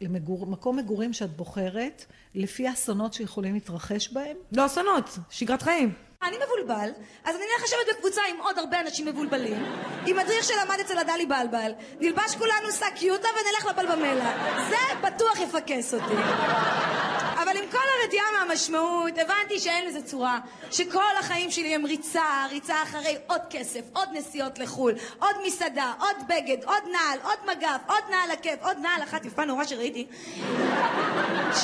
למקום 0.01 0.77
מגורים 0.77 1.13
שאת 1.13 1.37
בוחרת, 1.37 2.05
לפי 2.35 2.69
האסונות 2.69 3.15
שיכולים 3.15 3.55
להתרחש 3.55 4.13
בהם? 4.13 4.37
לא 4.53 4.67
אסונות, 4.67 5.19
שגרת 5.31 5.63
חיים. 5.63 5.93
אני 6.25 6.37
מבולבל, 6.45 6.91
אז 7.25 7.37
אני 7.37 7.45
אלך 7.45 7.65
לשבת 7.65 7.97
בקבוצה 7.97 8.23
עם 8.31 8.41
עוד 8.41 8.59
הרבה 8.59 8.81
אנשים 8.81 9.07
מבולבלים, 9.07 9.65
עם 10.07 10.17
מדריך 10.17 10.45
שלמד 10.45 10.81
אצל 10.81 10.99
הדלי 10.99 11.27
בלבל, 11.27 11.73
נלבש 12.01 12.35
כולנו 12.39 12.73
שק 12.73 13.03
יוטה 13.03 13.29
ונלך 13.29 13.67
לבלבמלה. 13.67 14.33
זה 14.69 15.09
בטוח 15.09 15.41
יפקס 15.41 15.95
אותי. 15.95 16.15
אבל 17.45 17.57
עם 17.57 17.71
כל 17.71 17.79
הרתיעה 18.01 18.27
מהמשמעות, 18.39 19.13
הבנתי 19.19 19.59
שאין 19.59 19.87
לזה 19.87 20.03
צורה. 20.03 20.39
שכל 20.71 21.17
החיים 21.19 21.51
שלי 21.51 21.75
הם 21.75 21.87
ריצה, 21.87 22.47
ריצה 22.51 22.83
אחרי 22.83 23.17
עוד 23.27 23.41
כסף, 23.51 23.81
עוד 23.93 24.09
נסיעות 24.13 24.59
לחו"ל, 24.59 24.95
עוד 25.19 25.37
מסעדה, 25.47 25.93
עוד 26.01 26.17
בגד, 26.29 26.65
עוד 26.65 26.83
נעל, 26.93 27.19
עוד 27.23 27.39
מגף, 27.45 27.81
עוד 27.87 28.05
נעל 28.11 28.31
עקב, 28.31 28.65
עוד 28.65 28.79
נעל 28.79 29.03
אחת 29.03 29.25
יפה 29.25 29.45
נורא 29.45 29.65
שראיתי. 29.65 30.07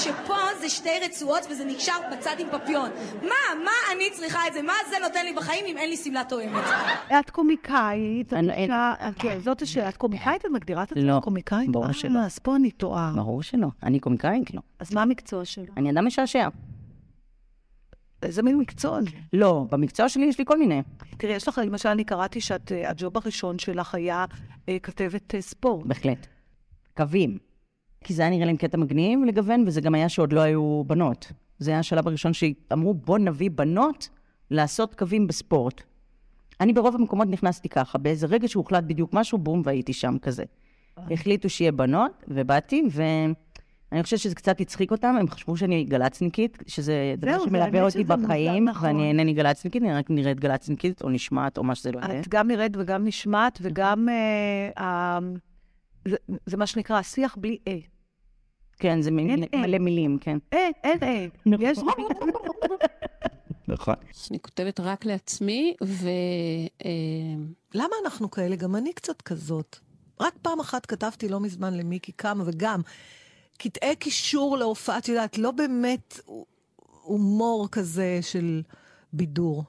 שפה 0.02 0.38
זה 0.60 0.68
שתי 0.68 1.00
רצועות 1.02 1.42
וזה 1.50 1.64
נקשר 1.64 1.96
בצד 2.12 2.36
עם 2.38 2.48
פפיון. 2.50 2.90
מה, 3.22 3.64
מה 3.64 3.92
אני 3.92 4.10
צריכה 4.10 4.46
את 4.50 4.54
זה? 4.54 4.62
מה 4.62 4.72
זה 4.90 4.96
נותן 5.02 5.24
לי 5.24 5.32
בחיים 5.34 5.64
אם 5.66 5.76
אין 5.76 5.90
לי 5.90 5.96
שמלה 5.96 6.24
תואמת? 6.24 6.64
את 7.20 7.30
קומיקאית, 7.30 8.32
כן, 9.18 9.40
זאת 9.40 9.62
השאלה. 9.62 9.88
את 9.88 9.96
קומיקאית? 9.96 10.46
את 10.46 10.50
מגדירה 10.50 10.82
את 10.82 10.92
עצמך 10.92 11.04
לא, 11.04 11.20
קומיקאית? 11.22 11.70
ברור 11.70 11.86
אה, 11.86 11.92
שלא. 11.92 12.18
אז 12.18 12.38
פה 12.38 12.56
אני 12.56 12.70
טועה. 12.70 13.12
ברור 13.16 13.42
שלא. 13.42 13.68
אני 13.82 14.00
קומיקאית? 14.00 14.54
לא. 14.54 14.60
אז 14.78 14.94
מה 14.94 15.02
המקצוע 15.02 15.44
שלו? 15.44 15.64
אני 15.76 15.90
אדם 15.90 16.06
משעשע. 16.06 16.48
איזה 18.22 18.42
מין 18.42 18.58
מקצוע? 18.58 18.98
לא, 19.32 19.66
במקצוע 19.70 20.08
שלי 20.08 20.24
יש 20.24 20.38
לי 20.38 20.44
כל 20.44 20.58
מיני. 20.58 20.82
תראי, 21.18 21.32
יש 21.32 21.48
לך, 21.48 21.60
למשל, 21.66 21.88
אני 21.88 22.04
קראתי 22.04 22.40
שהג'וב 22.40 23.16
הראשון 23.16 23.58
שלך 23.58 23.94
היה 23.94 24.24
אה, 24.68 24.78
כתבת 24.78 25.34
אה, 25.34 25.40
ספורט. 25.40 25.86
בהחלט. 25.86 26.26
קווים. 26.96 27.38
כי 28.04 28.14
זה 28.14 28.22
היה 28.22 28.30
נראה 28.30 28.46
להם 28.46 28.56
קטע 28.56 28.78
מגניב 28.78 29.20
לגוון, 29.26 29.64
וזה 29.66 29.80
גם 29.80 29.94
היה 29.94 30.08
שעוד 30.08 30.32
לא 30.32 30.40
היו 30.40 30.82
בנות. 30.86 31.32
זה 31.58 31.70
היה 31.70 31.80
השלב 31.80 32.08
הראשון 32.08 32.32
שאמרו, 32.32 32.94
בוא 32.94 33.18
נביא 33.18 33.50
בנות 33.54 34.08
לעשות 34.50 34.94
קווים 34.94 35.26
בספורט. 35.26 35.82
אני 36.60 36.72
ברוב 36.72 36.94
המקומות 36.94 37.28
נכנסתי 37.28 37.68
ככה, 37.68 37.98
באיזה 37.98 38.26
רגע 38.26 38.48
שהוחלט 38.48 38.84
בדיוק 38.84 39.10
משהו, 39.14 39.38
בום, 39.38 39.62
והייתי 39.64 39.92
שם 39.92 40.16
כזה. 40.22 40.44
החליטו 41.10 41.50
שיהיה 41.50 41.72
בנות, 41.72 42.24
ובאתי, 42.28 42.82
ואני 42.90 44.02
חושבת 44.02 44.18
שזה 44.20 44.34
קצת 44.34 44.60
הצחיק 44.60 44.90
אותם, 44.90 45.16
הם 45.20 45.28
חשבו 45.28 45.56
שאני 45.56 45.84
גל"צניקית, 45.84 46.58
שזה 46.66 47.14
דבר 47.18 47.38
שמלווה 47.44 47.82
אותי 47.82 48.04
בחיים, 48.04 48.64
נכון. 48.64 48.86
ואני 48.88 49.08
אינני 49.08 49.32
גל"צניקית, 49.32 49.82
אני 49.82 49.92
רק 49.94 50.10
נראית 50.10 50.40
גל"צניקית, 50.40 51.02
או 51.02 51.10
נשמעת, 51.10 51.58
או 51.58 51.64
מה 51.64 51.74
שזה 51.74 51.92
לא 51.92 52.00
יהיה. 52.00 52.20
את 52.20 52.28
גם 52.28 52.48
נראית 52.48 52.72
וגם 52.78 53.04
נשמעת, 53.04 53.58
וגם... 53.62 54.08
אה, 54.08 54.70
אה, 54.78 55.18
זה- 56.08 56.16
זה 56.46 56.56
מה 56.56 56.66
שנקרא 56.66 56.98
השיח 56.98 57.36
בלי 57.40 57.58
אה. 57.68 57.78
כן, 58.78 59.00
זה. 59.02 59.10
מלא 59.10 59.78
מילים, 59.78 60.18
כן. 60.20 60.38
אה, 60.52 60.68
אין 60.84 60.98
אה. 61.02 61.26
יש... 61.60 61.78
נכון. 63.70 63.94
אני 64.30 64.40
כותבת 64.40 64.80
רק 64.80 65.04
לעצמי, 65.04 65.74
ו... 65.84 66.08
אה, 66.84 66.90
למה 67.74 67.94
אנחנו 68.04 68.30
כאלה? 68.30 68.56
גם 68.56 68.76
אני 68.76 68.92
קצת 68.92 69.22
כזאת. 69.22 69.76
רק 70.20 70.34
פעם 70.42 70.60
אחת 70.60 70.86
כתבתי 70.86 71.28
לא 71.28 71.40
מזמן 71.40 71.74
למיקי 71.74 72.12
כמה, 72.12 72.44
וגם 72.46 72.80
קטעי 73.58 73.96
קישור 73.96 74.56
להופעה, 74.56 74.98
את 74.98 75.08
יודעת, 75.08 75.38
לא 75.38 75.50
באמת 75.50 76.20
הומור 77.02 77.68
כזה 77.72 78.18
של 78.22 78.62
בידור. 79.12 79.64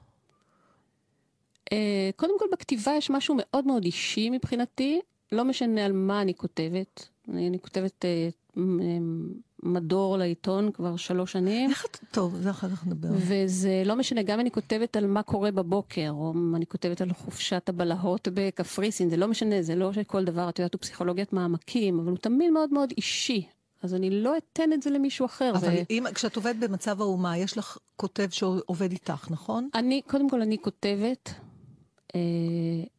אה, 1.72 2.10
קודם 2.16 2.38
כל, 2.38 2.44
בכתיבה 2.52 2.92
יש 2.96 3.10
משהו 3.10 3.36
מאוד 3.38 3.66
מאוד 3.66 3.84
אישי 3.84 4.30
מבחינתי. 4.30 5.00
לא 5.32 5.44
משנה 5.44 5.84
על 5.84 5.92
מה 5.92 6.22
אני 6.22 6.34
כותבת. 6.34 7.08
אני, 7.28 7.48
אני 7.48 7.58
כותבת 7.58 8.04
אה, 8.04 8.28
מדור 9.62 10.18
לעיתון 10.18 10.70
כבר 10.72 10.96
שלוש 10.96 11.32
שנים. 11.32 11.70
איך 11.70 11.84
את... 11.84 11.98
טוב, 12.10 12.36
זה 12.36 12.50
אחר 12.50 12.68
כך 12.68 12.86
נדבר. 12.86 13.08
וזה 13.12 13.82
לא 13.86 13.96
משנה, 13.96 14.22
גם 14.22 14.40
אני 14.40 14.50
כותבת 14.50 14.96
על 14.96 15.06
מה 15.06 15.22
קורה 15.22 15.50
בבוקר, 15.50 16.10
או 16.10 16.34
אני 16.56 16.66
כותבת 16.66 17.00
על 17.00 17.12
חופשת 17.12 17.68
הבלהות 17.68 18.28
בקפריסין, 18.34 19.10
זה 19.10 19.16
לא 19.16 19.28
משנה, 19.28 19.62
זה 19.62 19.74
לא 19.74 19.92
שכל 19.92 20.24
דבר, 20.24 20.48
את 20.48 20.58
יודעת, 20.58 20.74
הוא 20.74 20.80
פסיכולוגיית 20.80 21.32
מעמקים, 21.32 22.00
אבל 22.00 22.10
הוא 22.10 22.18
תמיד 22.18 22.50
מאוד 22.50 22.72
מאוד 22.72 22.92
אישי. 22.96 23.46
אז 23.82 23.94
אני 23.94 24.10
לא 24.10 24.36
אתן 24.36 24.72
את 24.72 24.82
זה 24.82 24.90
למישהו 24.90 25.26
אחר. 25.26 25.52
אבל 25.54 25.68
ו... 25.68 25.82
אם, 25.90 26.04
כשאת 26.14 26.36
עובדת 26.36 26.56
במצב 26.56 27.00
האומה, 27.00 27.38
יש 27.38 27.58
לך 27.58 27.78
כותב 27.96 28.28
שעובד 28.30 28.92
איתך, 28.92 29.30
נכון? 29.30 29.68
אני, 29.74 30.02
קודם 30.06 30.30
כל, 30.30 30.42
אני 30.42 30.58
כותבת. 30.58 31.30
אה, 32.14 32.20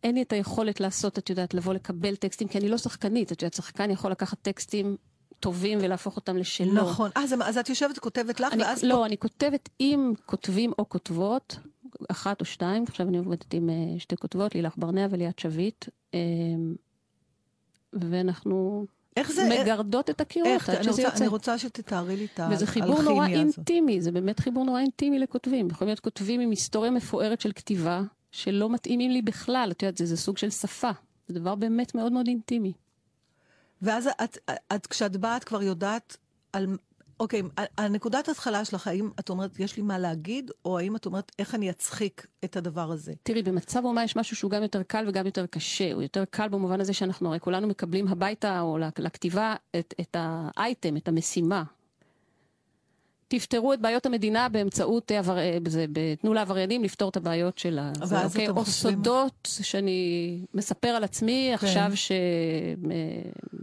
אין 0.04 0.16
לי 0.16 0.22
את 0.22 0.34
היכולת 0.34 0.80
לעשות, 0.80 1.18
את 1.20 1.30
יודעת, 1.30 1.54
לבוא 1.54 1.74
לקבל 1.74 2.16
טקסטים, 2.16 2.48
כי 2.48 2.58
אני 2.58 2.70
לא 2.70 2.78
שחקנית. 2.78 3.32
את 3.32 3.42
יודעת, 3.42 3.54
שחקן 3.54 3.92
יכול 3.92 4.12
לקחת 4.12 4.38
טקסטים 4.42 4.98
טובים 5.44 5.80
ולהפוך 5.82 6.16
אותם 6.16 6.38
לשלו. 6.38 6.74
נכון. 6.74 7.12
אה, 7.18 7.24
אז, 7.24 7.36
אז 7.44 7.58
את 7.58 7.70
יושבת 7.70 7.98
וכותבת 7.98 8.40
לך, 8.40 8.54
אני, 8.54 8.64
ואז... 8.64 8.84
לא, 8.84 9.06
אני 9.06 9.18
כותבת 9.18 9.70
עם 9.80 10.14
כותבים 10.26 10.72
או 10.80 10.90
כותבות, 10.90 11.58
אחת 12.12 12.42
או 12.42 12.46
שתיים, 12.46 12.84
עכשיו 12.88 13.08
אני 13.08 13.18
עובדת 13.18 13.54
עם 13.54 13.70
אה, 13.70 14.00
שתי 14.00 14.18
כותבות, 14.18 14.56
לילך 14.56 14.74
ברנע 14.78 15.08
וליאת 15.10 15.40
שביט, 15.40 15.86
אה, 16.14 16.20
ואנחנו 17.94 18.86
איך 19.18 19.32
זה... 19.32 19.50
מגרדות 19.62 20.10
את 20.10 20.22
הקירות 20.22 20.48
איך? 20.48 20.70
עד 20.70 20.76
אני 20.76 20.88
רוצה, 20.88 21.02
יוצא. 21.02 21.18
אני 21.18 21.28
רוצה 21.28 21.58
שתתארי 21.58 22.16
לי 22.16 22.26
את 22.26 22.40
האלכימיה 22.40 22.56
וזה 22.56 22.64
הזאת. 22.64 22.74
חיבור 22.74 23.02
נורא 23.02 23.28
אינטימי, 23.28 24.02
זה 24.02 24.12
באמת 24.12 24.40
חיבור 24.40 24.66
נורא 24.66 24.80
אינטימי 24.80 25.20
לכותבים. 25.20 25.68
יכולים 25.70 25.88
להיות 25.88 26.00
כותבים 26.00 26.40
עם 26.42 26.50
היסטוריה 26.50 26.92
מפוארת 26.92 27.42
של 27.42 27.52
כתיבה, 27.52 28.02
שלא 28.32 28.70
מתאימים 28.70 29.12
לי 29.12 29.22
בכלל, 29.22 29.70
את 29.72 29.84
יודעת, 29.84 29.98
זה, 29.98 30.06
זה 30.06 30.18
סוג 30.18 30.38
של 30.38 30.50
שפה. 30.50 30.92
זה 31.28 31.34
דבר 31.34 31.56
באמת 31.56 31.96
מאוד 31.96 32.12
מאוד 32.12 32.28
אינטימי. 32.28 32.74
ואז 33.84 34.08
את, 34.08 34.38
את, 34.50 34.52
את, 34.76 34.88
כשאת 34.88 35.18
באה, 35.18 35.38
את 35.38 35.44
כבר 35.44 35.64
יודעת 35.64 36.18
על... 36.54 36.68
אוקיי, 37.20 37.42
הנקודת 37.78 38.30
התחלה 38.30 38.66
שלך, 38.66 38.88
האם 38.88 39.10
את 39.20 39.30
אומרת, 39.30 39.60
יש 39.60 39.78
לי 39.78 39.84
מה 39.84 39.98
להגיד, 40.00 40.52
או 40.66 40.80
האם 40.80 40.96
את 40.96 41.06
אומרת, 41.06 41.32
איך 41.40 41.56
אני 41.56 41.70
אצחיק 41.70 42.28
את 42.44 42.58
הדבר 42.58 42.92
הזה? 42.92 43.14
תראי, 43.24 43.44
במצב 43.44 43.86
אומה 43.86 44.04
יש 44.04 44.16
משהו 44.16 44.36
שהוא 44.36 44.52
גם 44.52 44.64
יותר 44.64 44.84
קל 44.84 45.06
וגם 45.08 45.26
יותר 45.26 45.46
קשה. 45.46 45.94
הוא 45.94 46.02
יותר 46.02 46.24
קל 46.26 46.48
במובן 46.48 46.82
הזה 46.82 46.94
שאנחנו 46.94 47.30
הרי 47.30 47.40
כולנו 47.40 47.68
מקבלים 47.68 48.08
הביתה 48.08 48.62
או 48.62 48.78
לכ- 48.78 49.00
לכתיבה 49.00 49.56
את, 49.80 49.94
את 50.02 50.16
האייטם, 50.20 50.98
את 50.98 51.08
המשימה. 51.08 51.64
תפתרו 53.38 53.74
את 53.74 53.82
בעיות 53.82 54.06
המדינה 54.06 54.50
באמצעות, 54.50 55.12
אה, 55.12 55.20
עבר... 55.20 55.38
אה, 55.38 55.58
זה, 55.68 55.86
ב- 55.94 56.16
תנו 56.16 56.34
לעבריינים 56.34 56.84
לפתור 56.84 57.10
את 57.10 57.18
הבעיות 57.18 57.58
של 57.58 57.80
ה... 57.80 57.92
זה, 58.04 58.24
אוקיי? 58.24 58.50
או 58.50 58.56
חושבים- 58.56 58.94
סודות 58.96 59.50
שאני 59.62 60.40
מספר 60.54 60.88
על 60.88 61.04
עצמי 61.04 61.54
כן. 61.60 61.66
עכשיו 61.68 61.92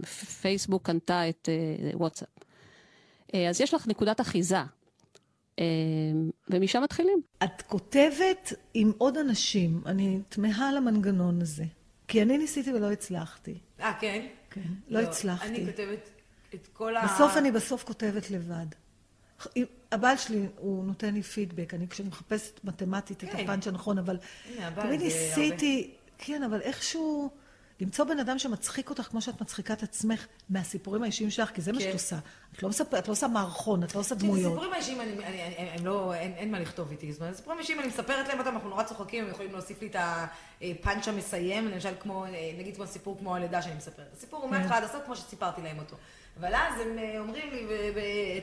שפייסבוק 0.03 0.85
קנתה 0.85 1.29
את 1.29 1.49
אה, 1.51 1.89
וואטסאפ. 1.97 2.27
אה, 3.33 3.49
אז 3.49 3.61
יש 3.61 3.73
לך 3.73 3.87
נקודת 3.87 4.21
אחיזה, 4.21 4.57
אה, 5.59 5.65
ומשם 6.49 6.81
מתחילים. 6.83 7.21
את 7.43 7.61
כותבת 7.61 8.53
עם 8.73 8.91
עוד 8.97 9.17
אנשים, 9.17 9.81
אני 9.85 10.19
תמהה 10.29 10.69
על 10.69 10.77
המנגנון 10.77 11.41
הזה. 11.41 11.65
כי 12.07 12.21
אני 12.21 12.37
ניסיתי 12.37 12.73
ולא 12.73 12.91
הצלחתי. 12.91 13.53
אה, 13.81 13.93
כן? 13.99 14.25
כן, 14.49 14.61
לא 14.87 14.99
הצלחתי. 14.99 15.47
אני 15.47 15.65
כותבת 15.65 16.09
את 16.55 16.67
כל 16.73 16.95
ה... 16.97 17.05
בסוף 17.05 17.37
אני 17.37 17.51
בסוף 17.51 17.83
כותבת 17.83 18.31
לבד. 18.31 18.65
הבעל 19.91 20.17
שלי, 20.17 20.45
הוא 20.57 20.85
נותן 20.85 21.13
לי 21.13 21.23
פידבק, 21.23 21.73
אני 21.73 21.87
כשאני 21.87 22.09
מחפשת 22.09 22.59
מתמטית 22.63 23.23
את 23.23 23.29
כן. 23.29 23.37
הפאנץ' 23.43 23.67
הנכון, 23.67 23.97
אבל 23.97 24.17
תמיד 24.75 25.01
ניסיתי, 25.01 25.91
כן, 26.17 26.43
אבל 26.43 26.61
איכשהו 26.61 27.29
למצוא 27.81 28.05
בן 28.05 28.19
אדם 28.19 28.39
שמצחיק 28.39 28.89
אותך 28.89 29.01
כמו 29.03 29.21
שאת 29.21 29.41
מצחיקה 29.41 29.73
את 29.73 29.83
עצמך 29.83 30.25
מהסיפורים 30.49 31.03
האישיים 31.03 31.29
שלך, 31.29 31.49
כי 31.49 31.61
זה 31.61 31.71
מה 31.71 31.79
כן. 31.79 31.83
שאת 31.85 31.93
עושה. 31.93 32.15
את 32.55 32.63
לא 32.63 32.69
מספר- 32.69 32.97
את 32.99 33.07
לא 33.07 33.11
עושה 33.13 33.27
מערכון, 33.27 33.83
את 33.83 33.95
לא 33.95 33.99
עושה 33.99 34.15
דמויות. 34.15 34.51
סיפורים 34.51 34.73
האישיים, 34.73 35.01
אני- 35.01 35.11
אני- 35.25 35.43
אני- 35.57 35.69
הם 35.79 35.85
לא, 35.85 36.13
אין 36.13 36.33
אין 36.37 36.51
מה 36.51 36.59
לכתוב 36.59 36.91
איתי. 36.91 37.11
זאת 37.13 37.21
אומרת, 37.21 37.35
סיפורים 37.35 37.59
אישיים, 37.59 37.79
אני 37.79 37.87
מספרת 37.87 38.27
להם 38.27 38.39
אותם, 38.39 38.49
אנחנו 38.49 38.69
נורא 38.69 38.83
צוחקים, 38.83 39.23
הם 39.23 39.29
יכולים 39.29 39.51
להוסיף 39.51 39.81
לי 39.81 39.87
את 39.87 39.95
הפאנץ' 39.99 41.07
המסיים, 41.07 41.67
למשל 41.67 41.93
כמו, 41.99 42.25
אה, 42.25 42.29
נגיד 42.57 42.75
כמו 42.75 42.87
סיפור 42.87 43.17
כמו 43.19 43.35
הלידה 43.35 43.61
שאני 43.61 43.75
מספרת. 43.75 44.07
הסיפור 44.17 44.39
הוא 44.41 44.49
כן. 44.49 44.55
מההתחלה 44.57 44.77
עד 44.77 44.83
הסוף 44.83 45.01
כמו 45.05 45.15
שסיפרתי 45.15 45.61
להם 45.61 45.79
אותו. 45.79 45.95
אבל 46.39 46.55
אז 46.55 46.81
הם 46.81 46.99
אה, 46.99 47.19
אומרים 47.19 47.49
לי 47.51 47.67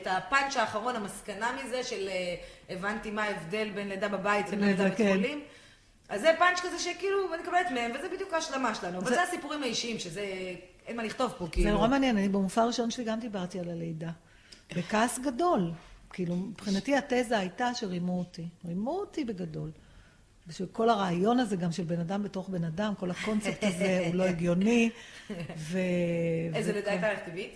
את 0.01 0.07
הפאנץ' 0.11 0.57
האחרון, 0.57 0.95
המסקנה 0.95 1.49
מזה 1.65 1.83
של 1.83 2.07
אה, 2.07 2.35
הבנתי 2.69 3.11
מה 3.11 3.23
ההבדל 3.23 3.69
בין 3.75 3.89
לידה 3.89 4.07
בבית 4.07 4.47
לבין 4.47 4.59
לידה 4.63 4.83
בבית 4.85 4.97
כן. 4.97 5.39
אז 6.09 6.21
זה 6.21 6.31
פאנץ' 6.39 6.59
כזה 6.59 6.79
שכאילו 6.79 7.33
אני 7.33 7.43
מקבלת 7.43 7.71
מהם, 7.73 7.91
וזה 7.99 8.09
בדיוק 8.15 8.33
ההשלמה 8.33 8.75
שלנו. 8.75 8.97
אבל 8.97 9.09
זה- 9.09 9.15
זה 9.15 9.23
הסיפורים 9.23 9.63
האישיים, 9.63 9.99
שזה, 9.99 10.21
אין 10.87 10.97
מה 10.97 11.03
לכתוב 11.03 11.31
פה, 11.37 11.45
זה 11.45 11.51
כאילו. 11.51 11.71
נורא 11.71 11.87
מעניין, 11.87 12.17
אני 12.17 12.29
במופע 12.29 12.61
הראשון 12.61 12.91
שלי 12.91 13.03
גם 13.03 13.19
דיברתי 13.19 13.59
על 13.59 13.69
הלידה. 13.69 14.09
בכעס 14.75 15.19
גדול. 15.19 15.71
כאילו, 16.13 16.35
מבחינתי 16.35 16.95
התזה 16.95 17.37
הייתה 17.37 17.73
שרימו 17.73 18.19
אותי. 18.19 18.45
רימו 18.65 18.91
אותי 18.91 19.25
בגדול. 19.25 19.71
ושכל 20.47 20.89
הרעיון 20.89 21.39
הזה 21.39 21.55
גם 21.55 21.71
של 21.71 21.83
בן 21.83 21.99
אדם 21.99 22.23
בתוך 22.23 22.49
בן 22.49 22.63
אדם, 22.63 22.93
כל 22.95 23.11
הקונספט 23.11 23.63
הזה 23.63 23.99
הוא 24.07 24.15
לא 24.15 24.23
הגיוני. 24.23 24.89
ו... 25.57 25.77
איזה 26.55 26.73
לידה 26.73 26.91
הייתה 26.91 27.13
לך 27.13 27.19
טבעית? 27.25 27.53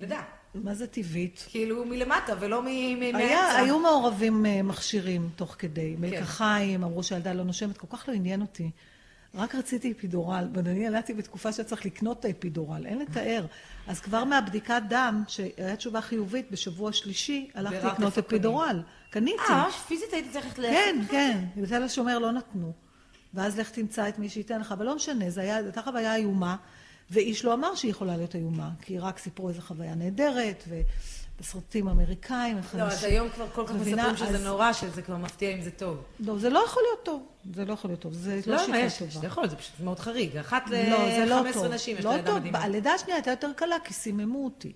לידה. 0.00 0.22
מה 0.54 0.74
זה 0.74 0.86
טבעית? 0.86 1.46
כאילו 1.48 1.84
מלמטה 1.84 2.34
ולא 2.40 2.62
מהאמצע. 2.62 3.56
היו 3.56 3.78
מעורבים 3.78 4.46
אה, 4.46 4.62
מכשירים 4.62 5.28
תוך 5.36 5.56
כדי. 5.58 5.96
מלקחיים, 5.98 6.84
אמרו 6.84 7.02
שהילדה 7.02 7.32
לא 7.32 7.44
נושמת, 7.44 7.78
כל 7.78 7.86
כך 7.90 8.08
לא 8.08 8.14
עניין 8.14 8.40
אותי. 8.40 8.70
רק 9.34 9.54
רציתי 9.54 9.92
אפידורל, 9.92 10.48
ואני 10.54 10.86
ילדתי 10.86 11.14
בתקופה 11.14 11.52
שצריך 11.52 11.86
לקנות 11.86 12.20
את 12.20 12.24
האפידורל, 12.24 12.86
אין 12.86 12.98
לתאר. 12.98 13.46
אז 13.86 14.00
כבר 14.00 14.24
מהבדיקת 14.24 14.82
דם, 14.88 15.24
שהייתה 15.28 15.76
תשובה 15.76 16.00
חיובית 16.00 16.50
בשבוע 16.50 16.92
שלישי, 16.92 17.50
הלכתי 17.54 17.86
לקנות. 17.86 18.18
אפידורל. 18.18 18.82
קניתי. 19.10 19.38
אה, 19.50 19.64
ממש 19.64 19.74
פיזית 19.88 20.12
הייתי 20.12 20.28
צריכת 20.28 20.58
ל... 20.58 20.62
כן, 20.62 20.96
כן. 21.10 21.44
בתל 21.56 21.82
השומר 21.82 22.18
לא 22.18 22.32
נתנו. 22.32 22.72
ואז 23.34 23.58
לך 23.58 23.70
תמצא 23.70 24.08
את 24.08 24.18
מי 24.18 24.28
שייתן 24.28 24.60
לך, 24.60 24.72
אבל 24.72 24.86
לא 24.86 24.96
משנה, 24.96 25.30
זו 25.30 25.40
הייתה 25.40 25.82
חוויה 25.82 26.14
איומה, 26.14 26.56
ואיש 27.10 27.44
לא 27.44 27.54
אמר 27.54 27.74
שהיא 27.74 27.90
יכולה 27.90 28.16
להיות 28.16 28.34
איומה, 28.34 28.70
כי 28.82 28.98
רק 28.98 29.18
סיפרו 29.18 29.48
איזו 29.48 29.60
חוויה 29.60 29.94
נהדרת, 29.94 30.64
ובסרטים 30.68 31.88
אמריקאים, 31.88 32.58
איך 32.58 32.74
לא, 32.74 32.82
אז 32.82 33.04
היום 33.04 33.28
כבר 33.30 33.46
כל 33.54 33.66
כך? 33.66 33.74
מספרים 33.74 34.16
שזה 34.16 34.38
נורא, 34.38 34.72
שזה 34.72 35.02
כבר 35.02 35.16
מפתיע 35.16 35.50
אם 35.50 35.62
זה 35.62 35.70
טוב. 35.70 36.02
לא, 36.20 36.38
זה 36.38 36.50
לא 36.50 36.64
יכול 36.66 36.82
להיות 36.82 37.04
טוב. 37.04 37.26
זה 37.54 37.64
לא 37.64 37.72
יכול 37.72 37.90
להיות 37.90 38.00
טוב. 38.00 38.12
זה 38.12 38.40
לא 38.46 38.56
לא, 38.56 38.58
שיטה 38.58 38.98
טובה. 38.98 39.20
זה 39.20 39.26
יכול, 39.26 39.48
זה 39.48 39.56
פשוט 39.56 39.80
מאוד 39.80 39.98
חריג. 39.98 40.36
אחת 40.36 40.62
לא, 40.70 41.10
זה 41.16 41.24
לא 41.26 41.40
ל-15 41.40 41.52
טוב. 41.52 41.66
נשים 41.66 41.96
יש 41.98 42.04
לא 42.04 42.16
לידה 42.16 42.26
טוב. 42.26 42.38
מדהימה. 42.38 42.58
הלידה 42.58 42.92
השנייה 42.92 43.16
הייתה 43.16 43.30
יותר 43.30 43.50
קלה, 43.56 43.76
כי 43.84 43.94
סיממו 43.94 44.44
אותי. 44.44 44.72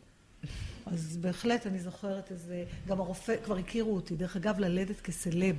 אז 0.87 1.16
בהחלט 1.20 1.66
אני 1.66 1.79
זוכרת 1.79 2.31
איזה... 2.31 2.64
גם 2.88 3.01
הרופא, 3.01 3.35
כבר 3.44 3.57
הכירו 3.57 3.94
אותי. 3.94 4.16
דרך 4.16 4.37
אגב, 4.37 4.59
ללדת 4.59 5.01
כסלב. 5.01 5.57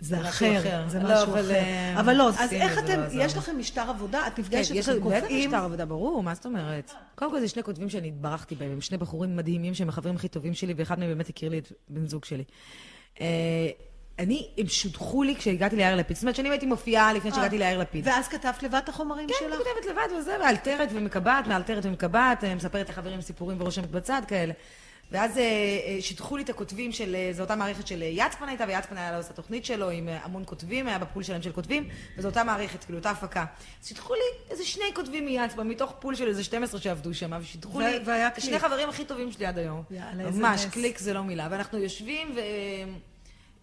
זה 0.00 0.20
אחר, 0.20 0.58
אחר. 0.58 0.84
זה 0.88 0.98
לא, 0.98 1.04
משהו 1.04 1.32
אבל, 1.32 1.40
אחר. 1.40 1.50
אה, 1.50 2.00
אבל 2.00 2.14
לא, 2.14 2.28
אז 2.28 2.52
איך 2.52 2.78
אתם, 2.78 3.00
לא. 3.00 3.22
יש 3.24 3.36
לכם 3.36 3.58
משטר 3.58 3.90
עבודה? 3.90 4.26
את 4.26 4.34
כן, 4.34 4.42
נפגשת, 4.42 4.74
יש 4.74 4.88
אתם 4.88 4.96
בטח 4.96 5.02
קובעים? 5.02 5.50
משטר 5.50 5.64
עבודה, 5.64 5.84
ברור, 5.84 6.22
מה 6.22 6.34
זאת 6.34 6.46
אומרת? 6.46 6.92
קודם 7.14 7.30
כל 7.30 7.40
זה 7.40 7.48
שני 7.48 7.62
כותבים 7.62 7.88
שאני 7.88 8.08
התברכתי 8.08 8.54
בהם, 8.54 8.72
הם 8.72 8.80
שני 8.80 8.98
בחורים 8.98 9.36
מדהימים 9.36 9.74
שהם 9.74 9.88
החברים 9.88 10.16
הכי 10.16 10.28
טובים 10.28 10.54
שלי, 10.54 10.74
ואחד 10.76 10.98
מהם 10.98 11.08
באמת 11.08 11.28
הכיר 11.28 11.48
לי 11.48 11.58
את 11.58 11.72
בן 11.88 12.06
זוג 12.06 12.24
שלי. 12.24 12.44
אה, 13.20 13.26
אני, 14.18 14.48
הם 14.58 14.66
שודחו 14.66 15.22
לי 15.22 15.36
כשהגעתי 15.36 15.76
ליאיר 15.76 15.96
לפיד. 15.96 16.16
זאת 16.16 16.22
אומרת 16.22 16.36
שאני 16.36 16.48
הייתי 16.48 16.66
מופיעה 16.66 17.12
לפני 17.12 17.32
שהגעתי 17.32 17.58
ליאיר 17.58 17.78
לפיד. 17.78 18.06
ואז 18.06 18.28
כתבת 18.28 18.62
לבד 18.62 18.80
את 18.84 18.88
החומרים 18.88 19.28
כן, 19.28 19.34
שלך? 19.38 19.48
אני 19.48 19.56
כותבת 19.56 19.90
לבד 19.90 20.18
וזה, 20.18 20.38
מאלתרת 20.38 20.88
ומקבעת, 20.92 21.46
מאלתרת 21.46 21.86
ומקבעת, 21.86 22.44
אה, 22.44 22.54
מספרת 22.54 22.88
לחברים 22.88 23.20
סיפורים 23.20 23.60
ורושמת 23.60 23.90
בצד 23.90 24.22
כאלה. 24.28 24.52
ואז 25.12 25.38
אה, 25.38 25.42
אה, 25.42 25.96
שידכו 26.00 26.36
לי 26.36 26.42
את 26.42 26.48
הכותבים 26.48 26.92
של, 26.92 27.14
אה, 27.14 27.30
זו 27.32 27.42
אותה 27.42 27.56
מערכת 27.56 27.86
של 27.86 28.02
יצפאן 28.02 28.48
הייתה, 28.48 28.64
ויצפאן 28.68 28.96
היה 28.96 29.12
לו 29.12 29.20
את 29.20 29.30
התוכנית 29.30 29.64
שלו 29.64 29.90
עם 29.90 30.08
המון 30.08 30.42
כותבים, 30.46 30.86
היה 30.86 30.98
ב 30.98 31.03
pool 31.03 31.22
שלהם 31.22 31.42
של 31.42 31.52
כותבים, 31.52 31.88
וזו 32.16 32.28
אותה 32.28 32.44
מערכת, 32.44 32.84
כאילו, 32.84 32.98
אותה 32.98 33.10
הפקה. 33.10 33.44
אז 33.80 33.86
שידכו 33.88 34.14
לי 34.14 34.50
איזה 34.50 34.64
שני 34.64 34.84
כותבים 34.94 35.24
מיצפאן, 35.24 35.68
מתוך 35.68 35.94
pool 35.98 36.14
של 36.14 36.28
איזה 36.28 36.44
12 36.44 36.80
שעבדו 36.80 37.14
שם, 37.14 37.32
ושידכו 37.40 37.78
ו- 37.78 37.80
לי 37.80 37.98
והיה 38.04 38.28
שני. 38.38 38.58
חברים 38.58 38.88
הכי 38.88 39.04
טובים 39.04 39.32
שלי 39.32 39.46
עד 39.46 39.58
היום. 39.58 39.82
יאללה, 39.90 40.26
איזה 40.26 40.42
ממש. 40.42 40.64
קליק 40.64 40.98
זה 40.98 41.12
לא 41.12 41.22
מילה. 41.22 41.48
ואנחנו 41.50 41.78
יושבים 41.78 42.32
ו... 42.36 42.40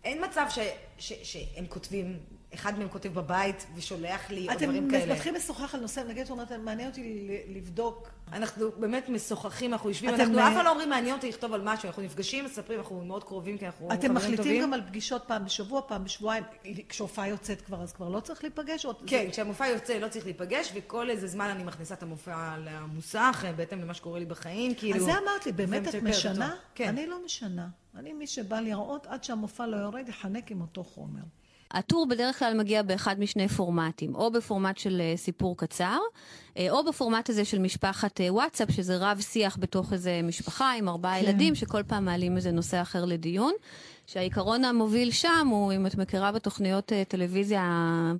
אין 0.03 0.23
מצב 0.25 0.45
ש, 0.49 0.59
ש, 0.97 1.13
שהם 1.23 1.65
כותבים, 1.69 2.19
אחד 2.53 2.79
מהם 2.79 2.89
כותב 2.89 3.13
בבית 3.13 3.65
ושולח 3.75 4.29
לי, 4.29 4.47
או 4.47 4.53
אתם 4.53 4.65
דברים 4.65 4.89
כאלה. 4.91 5.13
מתחילים 5.13 5.35
לשוחח 5.35 5.75
על 5.75 5.81
נושא, 5.81 5.99
נגיד, 6.07 6.29
אומרת, 6.29 6.51
מעניין 6.51 6.89
אותי 6.89 7.27
לבדוק. 7.47 8.09
אנחנו 8.33 8.69
באמת 8.77 9.09
משוחחים, 9.09 9.73
אנחנו 9.73 9.89
יושבים, 9.89 10.09
אתם, 10.09 10.21
אנחנו 10.21 10.39
אה, 10.39 10.47
אף 10.47 10.53
פעם 10.53 10.65
לא 10.65 10.69
אומרים 10.69 10.89
מעניין 10.89 11.15
אותי 11.15 11.29
לכתוב 11.29 11.53
על 11.53 11.61
משהו, 11.63 11.87
אנחנו 11.87 12.03
נפגשים, 12.03 12.45
מספרים, 12.45 12.79
אנחנו 12.79 13.05
מאוד 13.05 13.23
קרובים, 13.23 13.57
כי 13.57 13.65
אנחנו 13.65 13.87
אתם 13.87 13.97
חברים 13.97 14.13
מחליטים 14.13 14.37
טובים. 14.37 14.61
גם 14.61 14.73
על 14.73 14.81
פגישות 14.87 15.23
פעם 15.27 15.45
בשבוע, 15.45 15.81
פעם 15.87 16.03
בשבועיים. 16.03 16.43
כשהופעה 16.89 17.27
יוצאת 17.27 17.61
כבר, 17.61 17.81
אז 17.83 17.93
כבר 17.93 18.09
לא 18.09 18.19
צריך 18.19 18.43
להיפגש? 18.43 18.85
כן, 19.07 19.27
כשהמופע 19.31 19.67
יוצא 19.67 19.93
לא 19.93 20.07
צריך 20.07 20.25
להיפגש, 20.25 20.71
וכל 20.75 21.09
איזה 21.09 21.27
זמן 21.27 21.49
אני 21.49 21.63
מכניסה 21.63 21.93
את 21.93 22.03
המופע 22.03 22.55
למוסך, 22.57 23.43
אה, 23.45 23.53
בהתאם 23.53 23.81
למה 23.81 23.93
שקורה 23.93 24.19
לי 24.19 24.25
בחיים, 24.25 24.75
כאילו... 24.75 24.95
אז 24.95 25.03
זה 25.03 25.11
אמרת 25.11 25.45
לי, 25.45 25.51
באמת 25.51 25.87
את. 25.87 25.95
משנה? 26.03 26.55
כן. 26.75 26.87
אני 26.87 27.07
לא 27.07 27.25
משנה. 27.25 27.67
אני, 27.95 28.13
מי 28.13 28.27
שבא 28.27 28.59
לראות, 28.59 29.07
עד 29.07 29.23
שהמופע 29.23 29.67
לא 29.67 29.77
יורד, 29.77 30.09
יחנק 30.09 30.51
עם 30.51 30.61
אותו 30.61 30.83
חומר. 30.83 31.21
הטור 31.71 32.07
בדרך 32.07 32.39
כלל 32.39 32.53
מגיע 32.57 32.81
באחד 32.81 33.19
משני 33.19 33.47
פורמטים, 33.47 34.15
או 34.15 34.31
בפורמט 34.31 34.77
של 34.77 35.01
אה, 35.01 35.17
סיפור 35.17 35.57
קצר, 35.57 35.99
אה, 36.57 36.67
או 36.69 36.85
בפורמט 36.85 37.29
הזה 37.29 37.45
של 37.45 37.59
משפחת 37.59 38.21
אה, 38.21 38.33
וואטסאפ, 38.33 38.71
שזה 38.71 38.97
רב 38.97 39.19
שיח 39.21 39.57
בתוך 39.59 39.93
איזה 39.93 40.21
משפחה 40.23 40.73
עם 40.73 40.89
ארבעה 40.89 41.19
כן. 41.19 41.23
ילדים, 41.23 41.55
שכל 41.55 41.83
פעם 41.83 42.05
מעלים 42.05 42.35
איזה 42.37 42.51
נושא 42.51 42.81
אחר 42.81 43.05
לדיון. 43.05 43.53
שהעיקרון 44.07 44.65
המוביל 44.65 45.11
שם 45.11 45.47
הוא, 45.51 45.73
אם 45.73 45.87
את 45.87 45.95
מכירה 45.95 46.31
בתוכניות 46.31 46.93
אה, 46.93 47.03
טלוויזיה, 47.07 47.63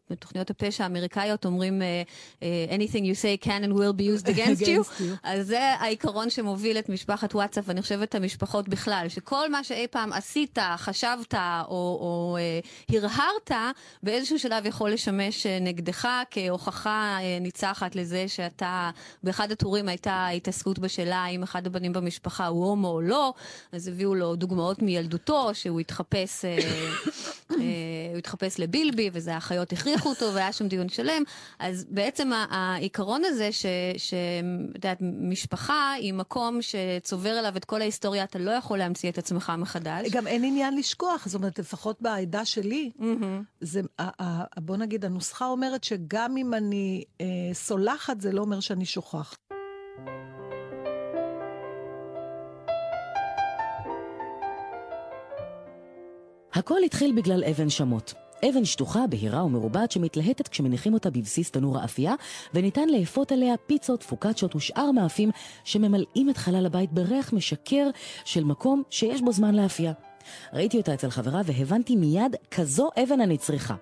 בתוכניות 0.10 0.50
הפשע 0.50 0.84
האמריקאיות, 0.84 1.45
אומרים 1.45 1.82
אה, 1.82 2.02
אה, 2.43 2.78
anything 2.78 3.02
you 3.02 3.15
say 3.21 3.45
can 3.45 3.63
and 3.65 3.73
will 3.73 4.00
be 4.00 4.04
used 4.04 4.28
against 4.28 4.65
you. 4.65 5.02
אז 5.23 5.47
זה 5.47 5.60
העיקרון 5.60 6.30
שמוביל 6.30 6.80
את 6.80 6.89
משפחת 6.89 7.36
וואטסאפ, 7.36 7.63
ואני 7.67 7.82
חושבת 7.82 8.15
המשפחות 8.15 8.69
בכלל, 8.69 9.06
שכל 9.10 9.50
מה 9.50 9.63
שאי 9.63 9.88
פעם 9.88 10.13
עשית, 10.13 10.58
חשבת 10.78 11.34
או, 11.34 11.67
או 11.69 12.38
הרהרת, 12.89 13.52
באיזשהו 14.04 14.39
שלב 14.39 14.65
יכול 14.65 14.91
לשמש 14.91 15.45
נגדך 15.45 16.08
כהוכחה 16.32 17.17
ניצחת 17.41 17.95
לזה 17.95 18.28
שאתה, 18.28 18.89
באחד 19.23 19.52
הטורים 19.52 19.88
הייתה 19.88 20.28
התעסקות 20.28 20.80
בשאלה 20.80 21.28
אם 21.28 21.43
אחד 21.43 21.67
הבנים 21.67 21.93
במשפחה 21.93 22.47
הוא 22.47 22.65
הומו 22.65 22.88
או 22.88 23.02
לא, 23.02 23.34
אז 23.71 23.88
הביאו 23.88 24.15
לו 24.15 24.36
דוגמאות 24.36 24.82
מילדותו, 24.82 25.56
שהוא 25.56 25.76
התחפש, 25.79 26.45
אה, 26.45 26.57
אה, 27.51 27.55
הוא 28.11 28.17
התחפש 28.17 28.59
לבילבי, 28.59 29.09
וזה 29.13 29.33
האחיות 29.35 29.73
הכריחו 29.73 30.09
אותו, 30.09 30.33
והיה 30.33 30.51
שם 30.53 30.67
דיון 30.67 30.89
שלם. 30.89 31.23
אז 31.59 31.85
בעצם 31.89 32.31
העיקרון 32.49 33.21
הזה, 33.25 33.51
ש- 33.51 33.65
ש- 33.97 34.13
את 34.69 34.75
יודעת, 34.75 34.97
משפחה 35.01 35.91
היא 35.91 36.13
מקום 36.13 36.59
שצובר 36.61 37.39
אליו 37.39 37.53
את 37.57 37.65
כל 37.65 37.81
ההיסטוריה, 37.81 38.23
אתה 38.23 38.39
לא 38.39 38.51
יכול 38.51 38.77
להמציא 38.77 39.09
את 39.09 39.17
עצמך 39.17 39.51
מחדש. 39.57 40.09
גם 40.11 40.27
אין 40.27 40.43
עניין 40.43 40.77
לשכוח, 40.77 41.25
זאת 41.27 41.35
אומרת, 41.35 41.59
לפחות 41.59 42.01
בעדה 42.01 42.45
שלי, 42.45 42.91
זה, 43.61 43.81
ה- 43.99 44.23
ה- 44.23 44.59
בוא 44.59 44.77
נגיד, 44.77 45.05
הנוסחה 45.05 45.45
אומרת 45.47 45.83
שגם 45.83 46.37
אם 46.37 46.53
אני 46.53 47.03
אה, 47.21 47.25
סולחת, 47.53 48.21
זה 48.21 48.31
לא 48.31 48.41
אומר 48.41 48.59
שאני 48.59 48.85
שוכחת. 48.85 49.37
הכל 56.53 56.83
התחיל 56.86 57.12
בגלל 57.12 57.43
אבן 57.43 57.69
שמות. 57.69 58.13
אבן 58.49 58.65
שטוחה, 58.65 59.07
בהירה 59.10 59.43
ומרובעת 59.43 59.91
שמתלהטת 59.91 60.47
כשמניחים 60.47 60.93
אותה 60.93 61.10
בבסיס 61.10 61.51
תנור 61.51 61.77
האפייה, 61.77 62.13
וניתן 62.53 62.89
לאפות 62.89 63.31
עליה 63.31 63.57
פיצות, 63.67 64.03
פוקצ'ות 64.03 64.55
ושאר 64.55 64.91
מאפים 64.91 65.31
שממלאים 65.63 66.29
את 66.29 66.38
חלל 66.38 66.65
הבית 66.65 66.91
בריח 66.91 67.33
משקר 67.33 67.89
של 68.25 68.43
מקום 68.43 68.83
שיש 68.89 69.21
בו 69.21 69.31
זמן 69.31 69.55
לאפייה. 69.55 69.93
ראיתי 70.53 70.77
אותה 70.77 70.93
אצל 70.93 71.09
חברה 71.09 71.41
והבנתי 71.45 71.95
מיד 71.95 72.35
כזו 72.51 72.89
אבן 73.03 73.21
אני 73.21 73.37
צריכה. 73.37 73.75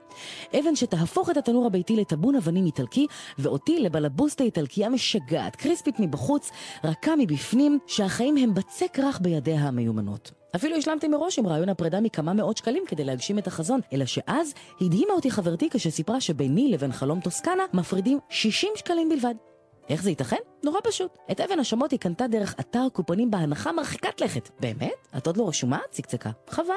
אבן 0.60 0.76
שתהפוך 0.76 1.30
את 1.30 1.38
התנור 1.38 1.66
הביתי 1.66 1.96
לטבון 1.96 2.36
אבנים 2.36 2.66
איטלקי, 2.66 3.08
ואותי 3.40 3.80
לבלבוסטה 3.80 4.44
איטלקייה 4.44 4.90
משגעת, 4.90 5.56
קריספית 5.56 6.00
מבחוץ, 6.00 6.52
רכה 6.84 7.16
מבפנים, 7.16 7.80
שהחיים 7.88 8.38
הם 8.38 8.54
בצק 8.54 9.00
רך 9.00 9.20
בידיה 9.22 9.60
המיומנות. 9.60 10.32
אפילו 10.56 10.76
השלמתי 10.76 11.08
מראש 11.08 11.40
עם 11.40 11.48
רעיון 11.48 11.70
הפרידה 11.70 12.02
מכמה 12.02 12.34
מאות 12.34 12.58
שקלים 12.58 12.84
כדי 12.88 13.04
להגשים 13.04 13.40
את 13.40 13.48
החזון, 13.48 13.80
אלא 13.94 14.06
שאז 14.06 14.54
הדהימה 14.82 15.14
אותי 15.14 15.32
חברתי 15.32 15.70
כשסיפרה 15.70 16.22
שביני 16.22 16.72
לבין 16.72 16.92
חלום 16.92 17.20
טוסקנה 17.20 17.64
מפרידים 17.74 18.20
60 18.30 18.72
שקלים 18.76 19.10
בלבד. 19.10 19.55
איך 19.90 20.04
זה 20.04 20.10
ייתכן? 20.10 20.36
נורא 20.64 20.80
פשוט. 20.84 21.18
את 21.32 21.42
אבן 21.42 21.60
השמות 21.60 21.92
היא 21.92 22.00
קנתה 22.00 22.28
דרך 22.28 22.56
אתר 22.60 22.88
קופונים 22.94 23.32
בהנחה 23.32 23.72
מרחיקת 23.72 24.22
לכת. 24.22 24.50
באמת? 24.60 25.08
את 25.18 25.28
עוד 25.28 25.38
לא 25.38 25.48
רשומה? 25.48 25.80
צקצקה. 25.92 26.30
חבל. 26.50 26.74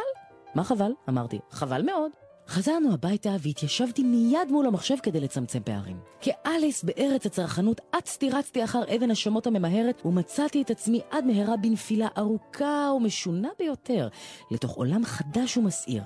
מה 0.55 0.65
חבל? 0.65 0.93
אמרתי. 1.09 1.39
חבל 1.51 1.83
מאוד. 1.83 2.11
חזרנו 2.49 2.95
הביתה 2.95 3.37
והתיישבתי 3.43 4.03
מיד 4.03 4.51
מול 4.51 4.67
המחשב 4.67 4.95
כדי 5.03 5.21
לצמצם 5.21 5.61
פערים. 5.65 5.97
כאליס 6.21 6.85
בארץ 6.85 7.27
הצרכנות 7.27 7.81
אצתי 7.99 8.31
רצתי 8.31 8.65
אחר 8.65 8.83
אבן 8.97 9.11
השמות 9.11 9.47
הממהרת 9.47 10.03
ומצאתי 10.07 10.63
את 10.63 10.71
עצמי 10.71 11.01
עד 11.11 11.25
מהרה 11.25 11.57
בנפילה 11.57 12.09
ארוכה 12.19 12.91
ומשונה 12.97 13.49
ביותר 13.59 14.09
לתוך 14.51 14.73
עולם 14.73 15.05
חדש 15.05 15.57
ומסעיר. 15.57 16.03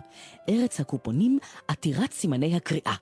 ארץ 0.49 0.81
הקופונים 0.81 1.39
עתירת 1.69 2.13
סימני 2.13 2.57
הקריאה. 2.57 2.95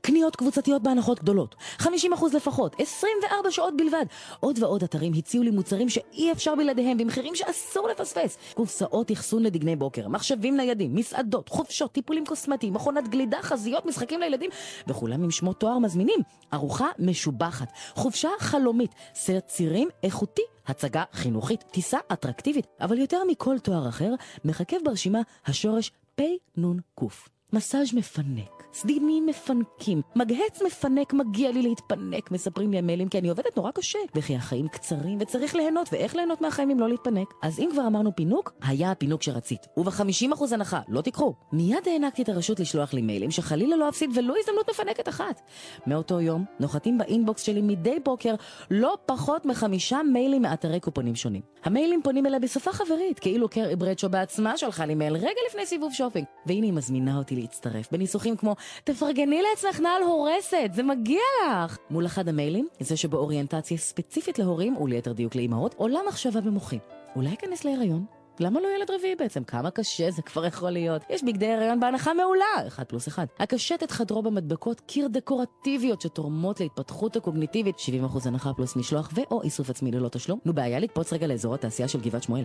קניות 0.00 0.36
קבוצתיות 0.36 0.82
בהנחות 0.82 1.20
גדולות, 1.20 1.54
50% 1.78 1.86
לפחות, 2.34 2.76
24 2.78 3.50
שעות 3.50 3.76
בלבד. 3.76 4.04
עוד 4.40 4.62
ועוד 4.62 4.82
אתרים 4.82 5.12
הציעו 5.16 5.44
לי 5.44 5.50
מוצרים 5.50 5.88
שאי 5.88 6.32
אפשר 6.32 6.54
בלעדיהם 6.54 6.98
במחירים 6.98 7.34
שאסור 7.34 7.88
לפספס. 7.88 8.38
קופסאות 8.54 9.12
אחסון 9.12 9.42
לדגני 9.42 9.76
בוקר, 9.76 10.08
מחשבים 10.08 10.56
ניידים, 10.56 10.94
מסעדות, 10.94 11.48
חופשות, 11.48 11.92
טיפולים 11.92 12.26
קוסמטיים, 12.26 12.74
מכונת 12.74 13.08
גלידה, 13.08 13.38
חזיות, 13.42 13.86
משחקים 13.86 14.20
לילדים, 14.20 14.50
וכולם 14.86 15.24
עם 15.24 15.30
שמות 15.30 15.60
תואר 15.60 15.78
מזמינים. 15.78 16.20
ארוחה 16.54 16.86
משובחת, 16.98 17.68
חופשה 17.94 18.28
חלומית, 18.38 18.90
סרט 19.14 19.46
צירים 19.46 19.88
איכותי. 20.02 20.42
הצגה 20.66 21.04
חינוכית, 21.12 21.64
טיסה 21.70 21.98
אטרקטיבית, 22.12 22.66
אבל 22.80 22.98
יותר 22.98 23.24
מכל 23.30 23.58
תואר 23.58 23.88
אחר, 23.88 24.14
מחכב 24.44 24.76
ברשימה 24.84 25.18
השורש 25.46 25.92
פ"נ"ק. 26.14 27.37
מסאז' 27.52 27.94
מפנק, 27.94 28.64
סדינים 28.72 29.26
מפנקים, 29.26 30.02
מגהץ 30.16 30.62
מפנק, 30.66 31.12
מגיע 31.12 31.52
לי 31.52 31.62
להתפנק, 31.62 32.30
מספרים 32.30 32.70
לי 32.70 32.78
המיילים 32.78 33.08
כי 33.08 33.18
אני 33.18 33.28
עובדת 33.28 33.56
נורא 33.56 33.70
קשה, 33.70 33.98
וכי 34.14 34.36
החיים 34.36 34.68
קצרים 34.68 35.18
וצריך 35.20 35.54
ליהנות, 35.54 35.88
ואיך 35.92 36.16
ליהנות 36.16 36.40
מהחיים 36.40 36.70
אם 36.70 36.80
לא 36.80 36.88
להתפנק? 36.88 37.34
אז 37.42 37.58
אם 37.58 37.68
כבר 37.72 37.86
אמרנו 37.86 38.16
פינוק, 38.16 38.52
היה 38.62 38.90
הפינוק 38.90 39.22
שרצית, 39.22 39.66
וב-50% 39.76 40.44
הנחה, 40.52 40.80
לא 40.88 41.00
תיקחו. 41.00 41.34
מיד 41.52 41.76
הענקתי 41.86 42.22
את 42.22 42.28
הרשות 42.28 42.60
לשלוח 42.60 42.94
לי 42.94 43.02
מיילים 43.02 43.30
שחלילה 43.30 43.76
לא 43.76 43.88
אפסיד 43.88 44.10
ולו 44.14 44.34
הזדמנות 44.40 44.70
מפנקת 44.70 45.08
אחת. 45.08 45.40
מאותו 45.86 46.20
יום 46.20 46.44
נוחתים 46.60 46.98
ב 46.98 47.05
inbox 47.05 47.42
שלי 47.42 47.62
מדי 47.62 47.96
בוקר 48.04 48.34
לא 48.70 48.98
פחות 49.06 49.46
מחמישה 49.46 50.00
מיילים 50.12 50.42
מאתרי 50.42 50.80
קופונים 50.80 51.14
שונים. 51.14 51.42
המיילים 51.64 52.00
פונים 52.02 52.26
אליי 52.26 52.40
בשפה 52.40 52.72
חברית, 52.72 53.18
כאילו 53.18 53.48
קארי 53.48 53.76
ברדשו 53.76 54.08
בעצמה 54.08 54.56
שלחה 54.56 54.86
לי 54.86 54.94
מייל 54.94 55.16
רגע 55.16 55.40
לפני 55.48 55.66
סיבוב 55.66 55.92
שופינג. 55.92 56.26
והנה 56.46 56.66
היא 56.66 56.72
מזמינה 56.72 57.18
אותי 57.18 57.37
להצטרף, 57.40 57.92
בניסוחים 57.92 58.36
כמו, 58.36 58.56
תפרגני 58.84 59.42
לעצמך 59.42 59.80
נעל 59.80 60.02
הורסת, 60.02 60.70
זה 60.74 60.82
מגיע 60.82 61.20
לך! 61.46 61.78
מול 61.90 62.06
אחד 62.06 62.28
המיילים, 62.28 62.68
זה 62.80 62.96
שבאוריינטציה 62.96 63.76
ספציפית 63.76 64.38
להורים, 64.38 64.76
וליתר 64.76 65.12
דיוק 65.12 65.34
לאימהות, 65.34 65.74
עולה 65.74 66.00
מחשבה 66.08 66.40
במוחי. 66.40 66.78
אולי 67.16 67.34
אכנס 67.34 67.64
להיריון? 67.64 68.17
למה 68.40 68.60
לא 68.60 68.68
ילד 68.76 68.90
רביעי 68.90 69.14
בעצם? 69.14 69.44
כמה 69.44 69.70
קשה 69.70 70.10
זה 70.10 70.22
כבר 70.22 70.46
יכול 70.46 70.70
להיות. 70.70 71.02
יש 71.10 71.24
בגדי 71.24 71.46
הריון 71.46 71.80
בהנחה 71.80 72.14
מעולה, 72.14 72.66
אחד 72.66 72.84
פלוס 72.84 73.08
אחד. 73.08 73.26
הקשט 73.38 73.82
את 73.82 73.90
חדרו 73.90 74.22
במדבקות 74.22 74.80
קיר 74.80 75.08
דקורטיביות 75.08 76.00
שתורמות 76.00 76.60
להתפתחות 76.60 77.16
הקוגניטיבית, 77.16 77.76
70% 77.78 78.28
הנחה 78.28 78.52
פלוס 78.54 78.76
משלוח 78.76 79.10
ו/או 79.14 79.42
איסוף 79.42 79.70
עצמי 79.70 79.90
ללא 79.90 80.08
תשלום. 80.08 80.38
נו, 80.44 80.52
בעיה 80.52 80.78
לקפוץ 80.78 81.12
רגע 81.12 81.26
לאזור 81.26 81.54
התעשייה 81.54 81.88
של 81.88 82.00
גבעת 82.00 82.22
שמואל. 82.22 82.44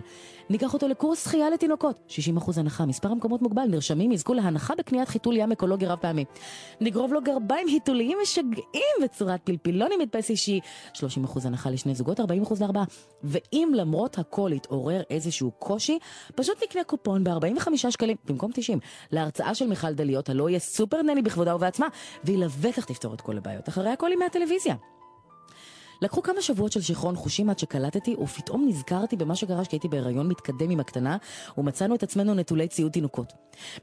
ניקח 0.50 0.74
אותו 0.74 0.88
לקורס 0.88 1.24
שחייה 1.24 1.50
לתינוקות, 1.50 2.00
60% 2.08 2.12
הנחה, 2.56 2.86
מספר 2.86 3.08
המקומות 3.08 3.42
מוגבל, 3.42 3.66
נרשמים 3.68 4.12
יזכו 4.12 4.34
להנחה 4.34 4.74
בקניית 4.74 5.08
חיתול 5.08 5.36
ים 5.36 5.52
אקולוגי 5.52 5.86
רב 5.86 5.98
פעמי. 5.98 6.24
נגרוב 6.80 7.12
לו 7.12 7.22
גרביים 7.22 7.68
היתוליים 7.68 8.18
משגעים 8.22 8.94
בצורת 9.02 9.40
פלפילונים 9.44 9.98
מדפס 10.00 10.30
אישי, 10.30 10.60
30% 10.94 11.00
הנחה 11.44 11.70
לשני 11.70 11.94
זוגות, 11.94 12.20
40% 12.20 12.24
לארבעה. 12.60 12.84
ואם 13.22 13.72
למרות 13.74 14.18
הכל 14.18 14.50
יתעורר 14.54 15.02
איזשהו 15.10 15.50
קושי, 15.50 15.83
פשוט 16.34 16.62
נקנה 16.62 16.84
קופון 16.84 17.24
ב-45 17.24 17.76
שקלים, 17.90 18.16
במקום 18.24 18.50
90, 18.54 18.78
להרצאה 19.12 19.54
של 19.54 19.66
מיכל 19.66 19.92
דליות, 19.92 20.28
הלא 20.28 20.48
סופר 20.58 21.02
נני 21.02 21.22
בכבודה 21.22 21.56
ובעצמה, 21.56 21.86
והיא 22.24 22.38
לבטח 22.38 22.84
תפתור 22.84 23.14
את 23.14 23.20
כל 23.20 23.36
הבעיות. 23.36 23.68
אחרי 23.68 23.90
הכל 23.90 24.10
היא 24.10 24.18
מהטלוויזיה. 24.18 24.74
לקחו 26.02 26.22
כמה 26.22 26.42
שבועות 26.42 26.72
של 26.72 26.80
שיכרון 26.80 27.16
חושים 27.16 27.50
עד 27.50 27.58
שקלטתי, 27.58 28.14
ופתאום 28.18 28.64
נזכרתי 28.68 29.16
במה 29.16 29.36
שקרה 29.36 29.64
כשהייתי 29.64 29.88
בהיריון 29.88 30.28
מתקדם 30.28 30.70
עם 30.70 30.80
הקטנה, 30.80 31.16
ומצאנו 31.58 31.94
את 31.94 32.02
עצמנו 32.02 32.34
נטולי 32.34 32.68
ציוד 32.68 32.92
תינוקות. 32.92 33.32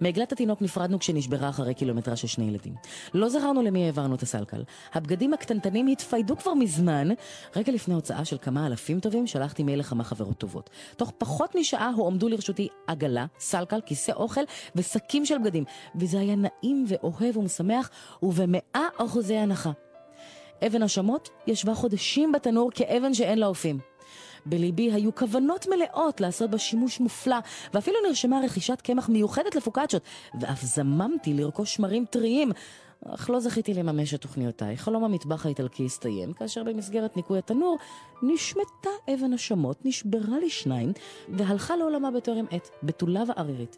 מעגלת 0.01 0.31
התינוק 0.31 0.61
נפרדנו 0.61 0.99
כשנשברה 0.99 1.49
אחרי 1.49 1.73
קילומטרה 1.73 2.15
של 2.15 2.27
שני 2.27 2.45
ילדים. 2.45 2.73
לא 3.13 3.29
זכרנו 3.29 3.61
למי 3.61 3.85
העברנו 3.85 4.15
את 4.15 4.21
הסלקל. 4.21 4.63
הבגדים 4.93 5.33
הקטנטנים 5.33 5.87
התפיידו 5.87 6.37
כבר 6.37 6.53
מזמן. 6.53 7.07
רגע 7.55 7.71
לפני 7.71 7.93
הוצאה 7.93 8.25
של 8.25 8.37
כמה 8.41 8.67
אלפים 8.67 8.99
טובים, 8.99 9.27
שלחתי 9.27 9.63
מייל 9.63 9.79
לכמה 9.79 10.03
חברות 10.03 10.37
טובות. 10.37 10.69
תוך 10.97 11.11
פחות 11.17 11.55
משעה 11.55 11.91
הועמדו 11.95 12.29
לרשותי 12.29 12.67
עגלה, 12.87 13.25
סלקל, 13.39 13.81
כיסא 13.85 14.11
אוכל 14.11 14.41
ושקים 14.75 15.25
של 15.25 15.37
בגדים. 15.37 15.63
וזה 15.95 16.19
היה 16.19 16.35
נעים 16.35 16.85
ואוהב 16.87 17.37
ומשמח, 17.37 17.89
ובמאה 18.23 18.87
אחוזי 18.97 19.35
הנחה. 19.35 19.71
אבן 20.67 20.83
השמות 20.83 21.29
ישבה 21.47 21.73
חודשים 21.73 22.31
בתנור 22.31 22.71
כאבן 22.75 23.13
שאין 23.13 23.39
לה 23.39 23.47
אופים. 23.47 23.79
בליבי 24.45 24.91
היו 24.91 25.15
כוונות 25.15 25.67
מלאות 25.67 26.21
לעשות 26.21 26.49
בה 26.49 26.57
שימוש 26.57 26.99
מופלא, 26.99 27.37
ואפילו 27.73 27.97
נרשמה 28.07 28.41
רכישת 28.45 28.81
קמח 28.81 29.09
מיוחדת 29.09 29.55
לפוקאצ'ות, 29.55 30.01
ואף 30.41 30.61
זממתי 30.61 31.33
לרכוש 31.33 31.75
שמרים 31.75 32.05
טריים. 32.05 32.51
אך 33.05 33.29
לא 33.29 33.39
זכיתי 33.39 33.73
לממש 33.73 34.13
את 34.13 34.21
תוכניותיי. 34.21 34.77
חלום 34.77 35.03
המטבח 35.03 35.45
האיטלקי 35.45 35.85
הסתיים, 35.85 36.33
כאשר 36.33 36.63
במסגרת 36.63 37.15
ניקוי 37.17 37.37
התנור 37.37 37.77
נשמטה 38.23 38.89
אבן 39.13 39.33
השמות, 39.33 39.85
נשברה 39.85 40.39
לשניים, 40.45 40.93
והלכה 41.29 41.75
לעולמה 41.75 42.11
בטרם 42.11 42.45
עת, 42.51 42.69
בתולה 42.83 43.23
וערירית. 43.27 43.77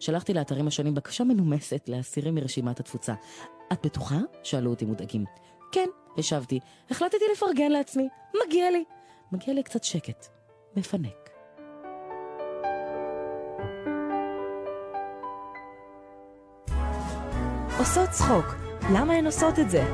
שלחתי 0.00 0.34
לאתרים 0.34 0.66
השונים 0.66 0.94
בקשה 0.94 1.24
מנומסת 1.24 1.88
להסירים 1.88 2.34
מרשימת 2.34 2.80
התפוצה. 2.80 3.14
את 3.72 3.86
בטוחה? 3.86 4.18
שאלו 4.42 4.70
אותי 4.70 4.84
מודאגים. 4.84 5.24
כן, 5.72 5.88
השבתי. 6.18 6.60
החלטתי 6.90 7.24
לפרגן 7.32 7.72
לעצמי. 7.72 8.08
מגיע 8.46 8.70
לי. 8.70 8.84
מגיע 9.32 9.54
לי 9.54 9.62
קצת 9.62 9.84
שקט. 9.84 10.26
מפנק. 10.76 11.30
עושות 17.78 18.10
צחוק, 18.10 18.54
למה 18.92 19.12
הן 19.12 19.26
עושות 19.26 19.58
את 19.58 19.70
זה? 19.70 19.84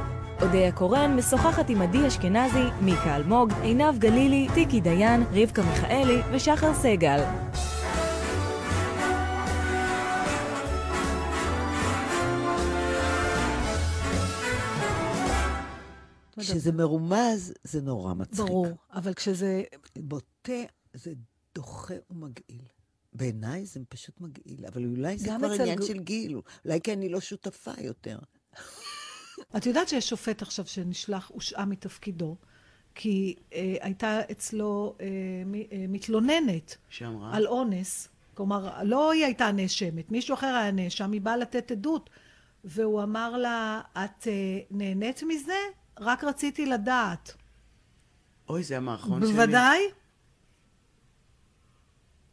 אודיה 0.43 0.73
קורן 0.73 1.17
משוחחת 1.17 1.71
עם 1.71 1.83
עדי 1.83 2.07
אשכנזי, 2.07 2.65
מיקה 2.81 3.17
אלמוג, 3.17 3.53
עינב 3.63 3.99
גלילי, 3.99 4.47
טיקי 4.55 4.81
דיין, 4.81 5.25
רבקה 5.33 5.63
מיכאלי 5.63 6.21
ושחר 6.33 6.75
סגל. 6.75 7.21
כשזה 16.41 16.73
מרומז, 16.73 17.55
זה 17.65 17.83
נורא 17.83 18.15
מצחיק. 18.15 18.47
ברור, 18.47 18.67
אבל 18.93 19.15
כשזה... 19.15 19.63
בוטה, 19.97 20.53
זה 20.95 21.13
דוחה 21.55 21.95
ומגעיל. 22.11 22.63
בעיניי 23.13 23.67
זה 23.67 23.81
פשוט 23.89 24.21
מגעיל, 24.21 24.67
אבל 24.67 24.85
אולי 24.85 25.19
זה 25.19 25.31
כבר 25.39 25.53
עניין 25.53 25.79
גו- 25.79 25.87
של 25.87 25.99
גיל, 25.99 26.41
אולי 26.65 26.81
כי 26.81 26.93
אני 26.93 27.09
לא 27.09 27.21
שותפה 27.21 27.71
יותר. 27.81 28.19
את 29.57 29.67
יודעת 29.67 29.89
שיש 29.89 30.09
שופט 30.09 30.43
עכשיו 30.43 30.67
שנשלח, 30.67 31.31
הושעה 31.35 31.65
מתפקידו, 31.65 32.37
כי 32.95 33.35
אה, 33.53 33.77
הייתה 33.81 34.21
אצלו 34.31 34.97
אה, 35.01 35.07
מ, 35.47 35.55
אה, 35.55 35.85
מתלוננת 35.89 36.77
שאמרה? 36.89 37.37
על 37.37 37.47
אונס. 37.47 38.09
כלומר, 38.35 38.83
לא 38.83 39.13
היא 39.13 39.25
הייתה 39.25 39.53
נאשמת, 39.53 40.11
מישהו 40.11 40.35
אחר 40.35 40.47
היה 40.47 40.71
נאשם, 40.71 41.13
היא 41.13 41.21
באה 41.21 41.37
לתת 41.37 41.71
עדות. 41.71 42.11
והוא 42.65 43.03
אמר 43.03 43.37
לה, 43.37 43.81
את 43.93 44.29
אה, 44.29 44.33
נהנית 44.71 45.23
מזה? 45.23 45.53
רק 46.01 46.25
רציתי 46.25 46.67
לדעת. 46.67 47.33
אוי, 48.49 48.63
זה 48.63 48.77
המערכון 48.77 49.23
שלי. 49.23 49.33
בוודאי. 49.33 49.81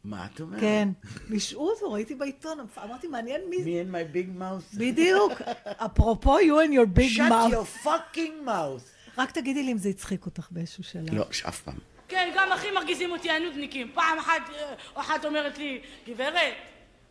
מה 0.04 0.26
את 0.34 0.40
אומרת? 0.40 0.60
כן. 0.60 0.88
בישעו 1.28 1.70
אותו, 1.70 1.92
ראיתי 1.92 2.14
בעיתון, 2.14 2.58
אמרתי, 2.84 3.06
מעניין 3.06 3.40
מי. 3.50 3.56
Me 3.56 3.60
and 3.88 3.92
my 3.92 4.16
big 4.16 4.40
mouth. 4.40 4.78
בדיוק. 4.78 5.32
אפרופו, 5.66 6.38
you 6.38 6.42
and 6.68 6.72
your 6.72 6.98
big 6.98 7.16
Shut 7.16 7.28
mouth. 7.30 7.52
your 7.52 7.84
fucking 7.86 8.46
mouth. 8.46 9.18
רק 9.18 9.30
תגידי 9.30 9.62
לי 9.62 9.72
אם 9.72 9.78
זה 9.78 9.88
הצחיק 9.88 10.26
אותך 10.26 10.48
באיזשהו 10.50 10.84
שלב. 10.84 11.14
לא, 11.14 11.24
אף 11.48 11.60
פעם. 11.62 11.78
כן, 12.08 12.32
גם 12.36 12.52
הכי 12.52 12.70
מרגיזים 12.70 13.10
אותי 13.10 13.30
הנודניקים. 13.30 13.90
פעם 13.94 14.18
אחת, 14.18 14.32
אה, 14.54 14.74
אחת 14.94 15.24
אומרת 15.24 15.58
לי, 15.58 15.80
גברת, 16.08 16.54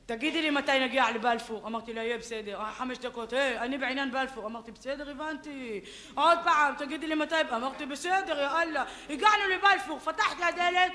תגידי 0.05 0.41
לי 0.41 0.49
מתי 0.49 0.79
נגיע 0.79 1.11
לבלפור. 1.11 1.67
אמרתי 1.67 1.93
לה, 1.93 2.03
יהיה 2.03 2.17
בסדר. 2.17 2.59
אה, 2.59 2.71
חמש 2.71 2.97
דקות, 2.97 3.33
היי, 3.33 3.59
אני 3.59 3.77
בעניין 3.77 4.11
בלפור. 4.11 4.45
אמרתי, 4.45 4.71
בסדר, 4.71 5.09
הבנתי. 5.09 5.81
עוד 6.15 6.37
פעם, 6.43 6.75
תגידי 6.77 7.07
לי 7.07 7.15
מתי... 7.15 7.35
אמרתי, 7.55 7.85
בסדר, 7.85 8.39
יא 8.39 8.61
אללה. 8.61 8.85
הגענו 9.09 9.43
לבלפור, 9.55 9.99
פתחתי 9.99 10.43
הדלת, 10.43 10.91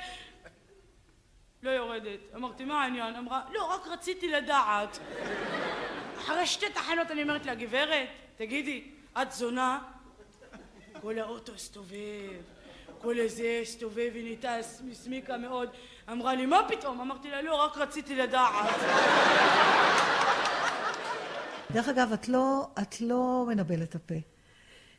לא 1.62 1.70
יורדת. 1.70 2.20
אמרתי, 2.34 2.64
מה 2.64 2.82
העניין? 2.82 3.16
אמרה, 3.16 3.40
לא, 3.52 3.74
רק 3.74 3.86
רציתי 3.86 4.28
לדעת. 4.28 4.98
אחרי 6.18 6.46
שתי 6.46 6.70
תחנות 6.70 7.10
אני 7.10 7.22
אומרת 7.22 7.46
לה, 7.46 7.54
גברת, 7.54 8.08
תגידי, 8.36 8.90
את 9.22 9.32
זונה? 9.32 9.78
כל 11.00 11.18
האוטו 11.18 11.52
הסתובב, 11.52 12.42
כל 13.02 13.14
הזה 13.24 13.58
הסתובב 13.62 14.10
ונהייתה 14.14 14.54
הסמיקה 14.92 15.36
מאוד. 15.38 15.68
אמרה 16.12 16.34
לי, 16.34 16.46
מה 16.46 16.60
פתאום? 16.68 17.00
אמרתי 17.00 17.30
לה, 17.30 17.42
לא, 17.42 17.64
רק 17.64 17.76
רציתי 17.78 18.16
לדעת. 18.16 18.74
דרך 21.70 21.88
אגב, 21.88 22.12
את 22.12 22.28
לא, 22.28 22.66
את 22.82 23.00
לא 23.00 23.44
מנבלת 23.48 23.94
הפה. 23.94 24.14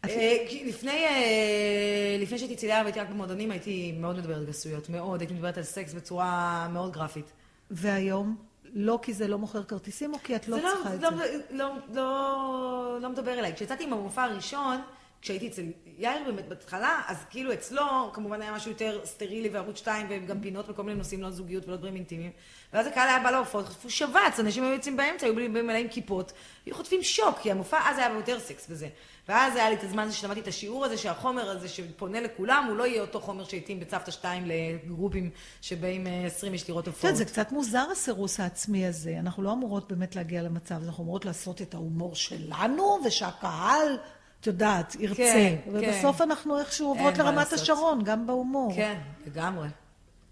את- 0.06 0.10
אה, 0.10 0.38
לפני, 0.66 1.06
אה, 1.06 2.18
לפני 2.20 2.38
שהייתי 2.38 2.56
צעירה 2.56 2.82
והייתי 2.82 3.00
רק 3.00 3.10
במועדונים, 3.10 3.52
הייתי 3.52 3.92
מאוד 3.92 4.18
מדברת 4.18 4.46
גסויות, 4.48 4.90
מאוד. 4.90 5.22
הייתי 5.22 5.34
מדברת 5.34 5.58
על 5.58 5.64
סקס 5.64 5.94
בצורה 5.94 6.68
מאוד 6.74 6.92
גרפית. 6.94 7.32
והיום? 7.72 8.36
לא 8.74 9.00
כי 9.02 9.14
זה 9.14 9.28
לא 9.28 9.38
מוכר 9.38 9.64
כרטיסים, 9.64 10.14
או 10.14 10.20
כי 10.24 10.36
את 10.36 10.48
לא 10.48 10.58
זה 10.58 10.64
לא, 10.64 10.70
צריכה 10.76 10.94
את 10.96 11.02
לא, 11.02 11.10
זה? 11.18 11.40
לא, 11.52 11.70
לא, 11.94 12.98
לא 13.02 13.10
מדבר 13.10 13.40
אליי. 13.40 13.54
כשיצאתי 13.56 13.84
עם 13.84 13.94
המופע 13.94 14.24
הראשון, 14.24 14.82
כשהייתי 15.22 15.48
אצל 15.48 15.64
יאיר 15.98 16.24
באמת 16.26 16.48
בהתחלה, 16.48 17.02
אז 17.08 17.18
כאילו 17.30 17.54
אצלו 17.54 18.12
כמובן 18.14 18.42
היה 18.42 18.52
משהו 18.52 18.72
יותר 18.72 19.02
סטרילי 19.06 19.50
וערוץ 19.50 19.78
2 19.78 20.08
וגם 20.10 20.42
פינות 20.42 20.70
וכל 20.70 20.84
מיני 20.84 20.98
נושאים 20.98 21.22
לא 21.22 21.30
זוגיות 21.30 21.68
ולא 21.68 21.78
דברים 21.78 21.96
אינטימיים. 21.96 22.32
ואז 22.74 22.88
הקהל 22.88 23.08
היה 23.08 23.20
בא 23.20 23.32
להופעות, 23.32 23.66
חטפו 23.66 23.90
שבץ, 23.90 24.40
אנשים 24.40 24.64
היו 24.64 24.74
יוצאים 24.74 24.98
באמצע, 24.98 25.26
היו 25.26 25.50
מלאים 25.50 25.90
כיפות, 25.90 26.34
היו 26.66 26.76
חוטפים 26.76 27.04
שוק, 27.04 27.38
כי 27.42 27.52
המופע 27.52 27.80
אז 27.90 27.98
היה 27.98 28.10
יותר 28.16 28.40
סקס 28.40 28.66
וזה. 28.70 28.88
ואז 29.30 29.56
היה 29.56 29.70
לי 29.70 29.76
את 29.76 29.84
הזמן 29.84 30.04
הזה 30.04 30.16
שלמדתי 30.16 30.40
את 30.40 30.48
השיעור 30.48 30.86
הזה, 30.86 30.98
שהחומר 30.98 31.50
הזה 31.50 31.70
שפונה 31.70 32.22
לכולם, 32.22 32.66
הוא 32.70 32.78
לא 32.78 32.88
יהיה 32.88 33.02
אותו 33.02 33.22
חומר 33.22 33.44
שהתאים 33.44 33.80
בצוותא 33.80 34.12
2 34.12 34.44
לגרופים 34.46 35.30
שבאים 35.62 36.08
אה, 36.08 36.26
20 36.26 36.54
איש 36.54 36.70
לראות 36.70 36.88
הופעות. 36.88 37.16
זה 37.16 37.26
קצת 37.26 37.52
מוזר 37.52 37.86
הסירוס 37.92 38.40
העצמי 38.40 38.86
הזה. 38.86 39.16
אנחנו 39.20 39.44
לא 39.44 39.54
אמורות 39.54 39.92
באמת 39.92 40.16
להגיע 40.16 40.42
למצב, 40.42 40.76
אנחנו 40.86 41.04
אמורות 41.04 41.26
לעשות 41.26 41.62
את 41.62 41.74
ההומור 41.74 42.16
שלנו, 42.16 43.00
ושהקהל, 43.06 43.98
את 44.41 44.47
יודעת, 44.47 44.95
ירצה. 44.99 45.15
כן, 45.23 45.56
ובסוף 45.71 46.17
כן. 46.17 46.23
אנחנו 46.23 46.60
איכשהו 46.60 46.88
עוברות 46.88 47.17
לרמת. 47.17 47.54
השרון, 47.54 48.04
גם 48.04 48.28
בהומור. 48.28 48.73
כן, 48.75 48.99
לגמרי. 49.28 49.67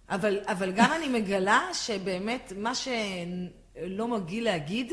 אבל, 0.10 0.40
אבל 0.46 0.72
גם 0.72 0.92
אני 0.96 1.08
מגלה 1.20 1.62
שבאמת 1.74 2.54
מה 2.58 2.72
שלא 2.76 4.08
מגעיל 4.08 4.44
להגיד, 4.44 4.92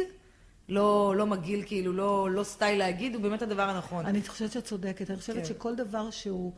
לא, 0.69 1.15
לא 1.17 1.27
מגעיל 1.27 1.63
כאילו, 1.67 1.93
לא, 1.93 2.31
לא 2.31 2.45
סטייל 2.45 2.79
להגיד, 2.79 3.15
הוא 3.15 3.23
באמת 3.23 3.43
הדבר 3.43 3.63
הנכון. 3.63 4.07
אני 4.07 4.23
חושבת 4.29 4.53
שאת 4.53 4.65
צודקת. 4.65 5.11
אני 5.11 5.19
חושבת 5.19 5.37
כן. 5.37 5.45
שכל 5.45 5.75
דבר 5.75 6.11
שהוא 6.11 6.53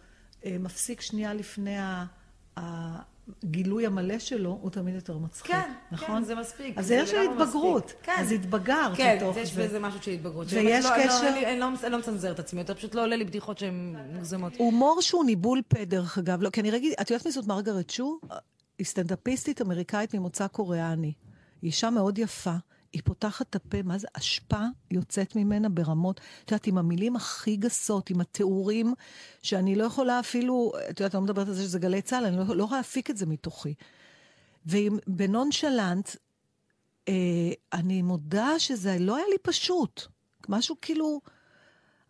אה, 0.45 0.57
מפסיק 0.61 1.01
שנייה 1.01 1.35
לפני 1.35 1.77
ה- 1.79 2.05
הגילוי 3.45 3.87
המלא 3.87 4.19
שלו, 4.19 4.59
הוא 4.63 4.71
תמיד 4.71 4.95
יותר 4.95 5.19
מצחיק. 5.19 5.53
כן, 5.53 5.73
נכון? 5.93 6.07
כן, 6.07 6.23
זה 6.25 6.35
מספיק. 6.35 6.79
אז 6.79 6.87
זה 6.87 6.95
עניין 6.95 7.07
של 7.07 7.17
התבגרות. 7.31 7.85
מספיק. 7.85 7.99
כן. 8.03 8.13
אז 8.19 8.33
התבגרת 8.33 8.97
כן, 8.97 9.17
לתוך 9.17 9.37
יש 9.37 9.53
זה. 9.53 9.65
בזה 9.65 9.81
משהו 9.81 10.03
של 10.03 10.11
התבגרות. 10.11 10.47
ויש 10.51 10.85
שבאמת 10.85 10.99
לא- 10.99 11.05
קשר- 11.05 11.23
לא, 11.25 11.29
אני, 11.29 11.47
אני, 11.47 11.59
לא, 11.61 11.69
אני 11.85 11.93
לא 11.93 11.99
מצנזר 11.99 12.33
את 12.33 12.39
עצמי 12.39 12.61
יותר, 12.61 12.75
פשוט 12.75 12.95
לא 12.95 13.03
עולה 13.03 13.17
לי 13.17 13.25
בדיחות 13.25 13.59
שהן 13.59 13.97
מוגזמות. 14.15 14.53
הומור 14.57 15.01
שהוא 15.03 15.25
ניבול 15.25 15.63
פה, 15.69 15.85
דרך 15.85 16.19
אגב. 16.19 16.43
לא, 16.43 16.51
כי 16.51 16.61
אני 16.61 16.71
רגיל, 16.71 16.93
את 17.01 17.11
יודעת 17.11 17.27
מי 17.27 17.33
זאת 17.33 17.47
מרגרט 17.47 17.91
שו? 17.91 18.19
היא 18.79 18.87
סטנדאפיסטית 18.87 19.63
אמריקאית 19.63 20.15
ממוצא 20.15 20.47
קוריאני. 20.47 21.13
היא 21.63 21.69
אישה 21.69 21.91
מאוד 21.91 22.19
יפה. 22.19 22.55
היא 22.97 23.03
פותחת 23.05 23.47
את 23.51 23.57
הפה, 23.57 23.83
מה 23.83 23.99
זה? 23.99 24.07
אשפה 24.13 24.61
יוצאת 24.91 25.37
ממנה 25.37 25.69
ברמות, 25.69 26.21
את 26.45 26.51
יודעת, 26.51 26.67
עם 26.67 26.79
המילים 26.79 27.17
הכי 27.17 27.57
גסות, 27.57 28.11
עם 28.11 28.21
התיאורים, 28.21 28.95
שאני 29.43 29.75
לא 29.75 29.85
יכולה 29.85 30.21
אפילו, 30.21 30.73
את 30.91 31.01
יודעת, 31.01 31.15
אני 31.15 31.21
לא 31.21 31.25
מדברת 31.25 31.49
על 31.49 31.55
זה 31.55 31.63
שזה 31.63 31.79
גלי 31.79 32.03
צה"ל, 32.03 32.25
אני 32.25 32.37
לא, 32.37 32.57
לא 32.57 32.65
יכולה 32.65 32.81
להפיק 32.81 33.11
את 33.11 33.17
זה 33.17 33.27
מתוכי. 33.27 33.75
ובנונשלנט, 34.67 36.11
אה, 37.09 37.15
אני 37.73 38.03
מודה 38.03 38.59
שזה 38.59 38.97
לא 39.01 39.17
היה 39.17 39.27
לי 39.31 39.39
פשוט. 39.43 40.03
משהו 40.49 40.77
כאילו, 40.83 41.21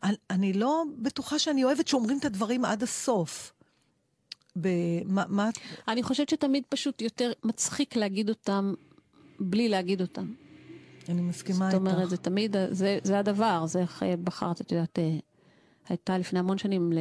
אני, 0.03 0.17
אני 0.31 0.53
לא 0.53 0.85
בטוחה 0.99 1.39
שאני 1.39 1.65
אוהבת 1.65 1.89
שאומרים 1.89 2.19
את 2.19 2.25
הדברים 2.25 2.65
עד 2.65 2.83
הסוף. 2.83 3.53
במה, 4.57 5.25
מה... 5.29 5.51
אני 5.89 6.03
חושבת 6.03 6.29
שתמיד 6.29 6.63
פשוט 6.69 7.03
יותר 7.03 7.33
מצחיק 7.45 7.97
להגיד 7.97 8.29
אותם 8.29 8.75
בלי 9.41 9.69
להגיד 9.69 10.01
אותם. 10.01 10.46
אני 11.09 11.23
מסכימה 11.23 11.71
זאת 11.71 11.81
איתך. 11.81 11.93
אומרת, 11.93 12.11
זה 12.11 12.17
תמיד, 12.17 12.57
זה, 12.71 12.99
זה 13.03 13.19
הדבר, 13.19 13.67
זה 13.67 13.81
איך 13.81 14.03
אה, 14.03 14.15
בחרת, 14.17 14.61
את 14.61 14.73
יודעת, 14.73 14.99
אה, 14.99 15.19
הייתה 15.89 16.19
לפני 16.19 16.39
המון 16.39 16.59
שנים 16.59 16.93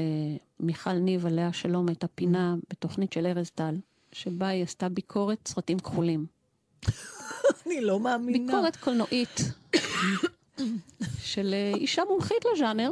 למיכל 0.59 0.93
ניב, 0.93 1.25
עליה 1.25 1.53
שלום, 1.53 1.87
הייתה 1.87 2.07
פינה 2.07 2.55
בתוכנית 2.69 3.13
של 3.13 3.25
ארז 3.25 3.49
טל, 3.49 3.75
שבה 4.11 4.47
היא 4.47 4.63
עשתה 4.63 4.89
ביקורת 4.89 5.47
סרטים 5.47 5.79
כחולים. 5.79 6.25
אני 7.65 7.81
לא 7.81 7.99
מאמינה. 7.99 8.45
ביקורת 8.45 8.75
קולנועית 8.75 9.41
של 11.33 11.53
אה, 11.53 11.71
אישה 11.75 12.01
מומחית 12.09 12.45
לז'אנר, 12.53 12.91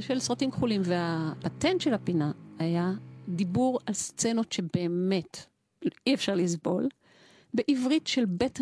של 0.00 0.20
סרטים 0.20 0.50
כחולים, 0.50 0.82
והפטנט 0.84 1.80
של 1.80 1.94
הפינה 1.94 2.32
היה 2.58 2.92
דיבור 3.28 3.78
על 3.86 3.94
סצנות 3.94 4.52
שבאמת 4.52 5.46
אי 6.06 6.14
אפשר 6.14 6.34
לסבול, 6.34 6.88
בעברית 7.54 8.06
של 8.06 8.24
בית 8.24 8.60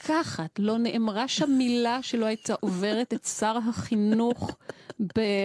מרקחת, 0.00 0.58
לא 0.58 0.78
נאמרה 0.78 1.28
שם 1.28 1.50
מילה 1.50 2.02
שלא 2.02 2.26
הייתה 2.26 2.54
עוברת 2.60 3.14
את 3.14 3.24
שר 3.24 3.58
החינוך, 3.68 4.56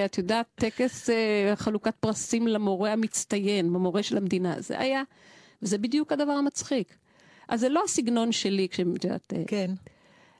את 0.05 0.17
יודעת, 0.17 0.45
טקס 0.55 1.09
אה, 1.09 1.53
חלוקת 1.55 1.95
פרסים 1.99 2.47
למורה 2.47 2.93
המצטיין, 2.93 3.65
המורה 3.65 4.03
של 4.03 4.17
המדינה. 4.17 4.61
זה 4.61 4.79
היה, 4.79 5.03
וזה 5.61 5.77
בדיוק 5.77 6.11
הדבר 6.11 6.31
המצחיק. 6.31 6.95
אז 7.47 7.59
זה 7.59 7.69
לא 7.69 7.81
הסגנון 7.85 8.31
שלי, 8.31 8.67
כשאת 8.71 9.03
יודעת, 9.03 9.33
אה, 9.33 9.43
כן. 9.47 9.71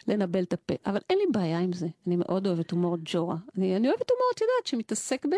לנבל 0.08 0.44
את 0.44 0.54
הפה. 0.54 0.74
אבל 0.86 1.00
אין 1.10 1.18
לי 1.18 1.26
בעיה 1.32 1.60
עם 1.60 1.74
זה. 1.74 1.88
אני 2.08 2.16
מאוד 2.16 2.48
אוהבת 2.48 2.72
הומור 2.72 2.98
ג'ורה. 3.06 3.36
אני, 3.58 3.76
אני 3.76 3.88
אוהבת 3.88 4.10
הומור, 4.10 4.28
את 4.36 4.42
יודעת, 4.42 4.68
שמתעסק 4.68 5.26
ב... 5.26 5.34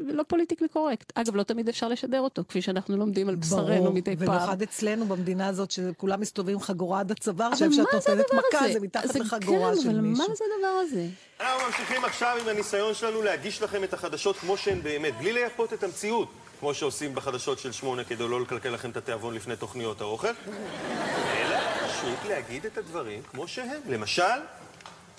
לא 0.00 0.22
politically 0.22 0.68
correct. 0.68 1.12
אגב, 1.14 1.36
לא 1.36 1.42
תמיד 1.42 1.68
אפשר 1.68 1.88
לשדר 1.88 2.20
אותו, 2.20 2.42
כפי 2.48 2.62
שאנחנו 2.62 2.96
לומדים 2.96 3.28
על 3.28 3.34
בשרנו 3.34 3.92
מדי 3.92 4.16
פעם. 4.16 4.26
במיוחד 4.26 4.62
אצלנו 4.62 5.04
במדינה 5.04 5.46
הזאת, 5.46 5.70
שכולם 5.70 6.20
מסתובבים 6.20 6.60
חגורה 6.60 7.00
עד 7.00 7.10
הצוואר, 7.10 7.46
אבל 7.46 7.52
עכשיו 7.52 7.72
שאת 7.72 7.86
מה 7.94 8.00
זה 8.00 8.14
נותנת 8.14 8.40
מכה, 8.48 8.64
הזה? 8.64 8.72
זה 8.72 8.80
מתחת 8.80 9.12
זה 9.12 9.18
לחגורה 9.18 9.74
כן, 9.74 9.80
של 9.80 9.88
אבל 9.90 10.00
מישהו. 10.00 10.28
מה 10.28 10.34
זה 10.34 10.44
הדבר 10.56 10.68
הזה? 10.82 11.06
אנחנו 11.40 11.66
ממשיכים 11.66 12.04
עכשיו 12.04 12.36
עם 12.42 12.48
הניסיון 12.48 12.94
שלנו 12.94 13.22
להגיש 13.22 13.62
לכם 13.62 13.84
את 13.84 13.94
החדשות 13.94 14.36
כמו 14.36 14.56
שהן 14.56 14.82
באמת, 14.82 15.14
בלי 15.18 15.32
לייפות 15.32 15.72
את 15.72 15.82
המציאות, 15.84 16.28
כמו 16.60 16.74
שעושים 16.74 17.14
בחדשות 17.14 17.58
של 17.58 17.72
שמונה 17.72 18.04
כדי 18.04 18.28
לא 18.28 18.40
לקלקל 18.40 18.68
לכם 18.70 18.90
את 18.90 18.96
התיאבון 18.96 19.34
לפני 19.34 19.56
תוכניות 19.56 20.00
האוכל, 20.00 20.28
אלא 20.28 21.56
פשוט 21.98 22.24
להגיד 22.28 22.66
את 22.66 22.78
הדברים 22.78 23.22
כמו 23.30 23.48
שהם. 23.48 23.80
למשל, 23.88 24.40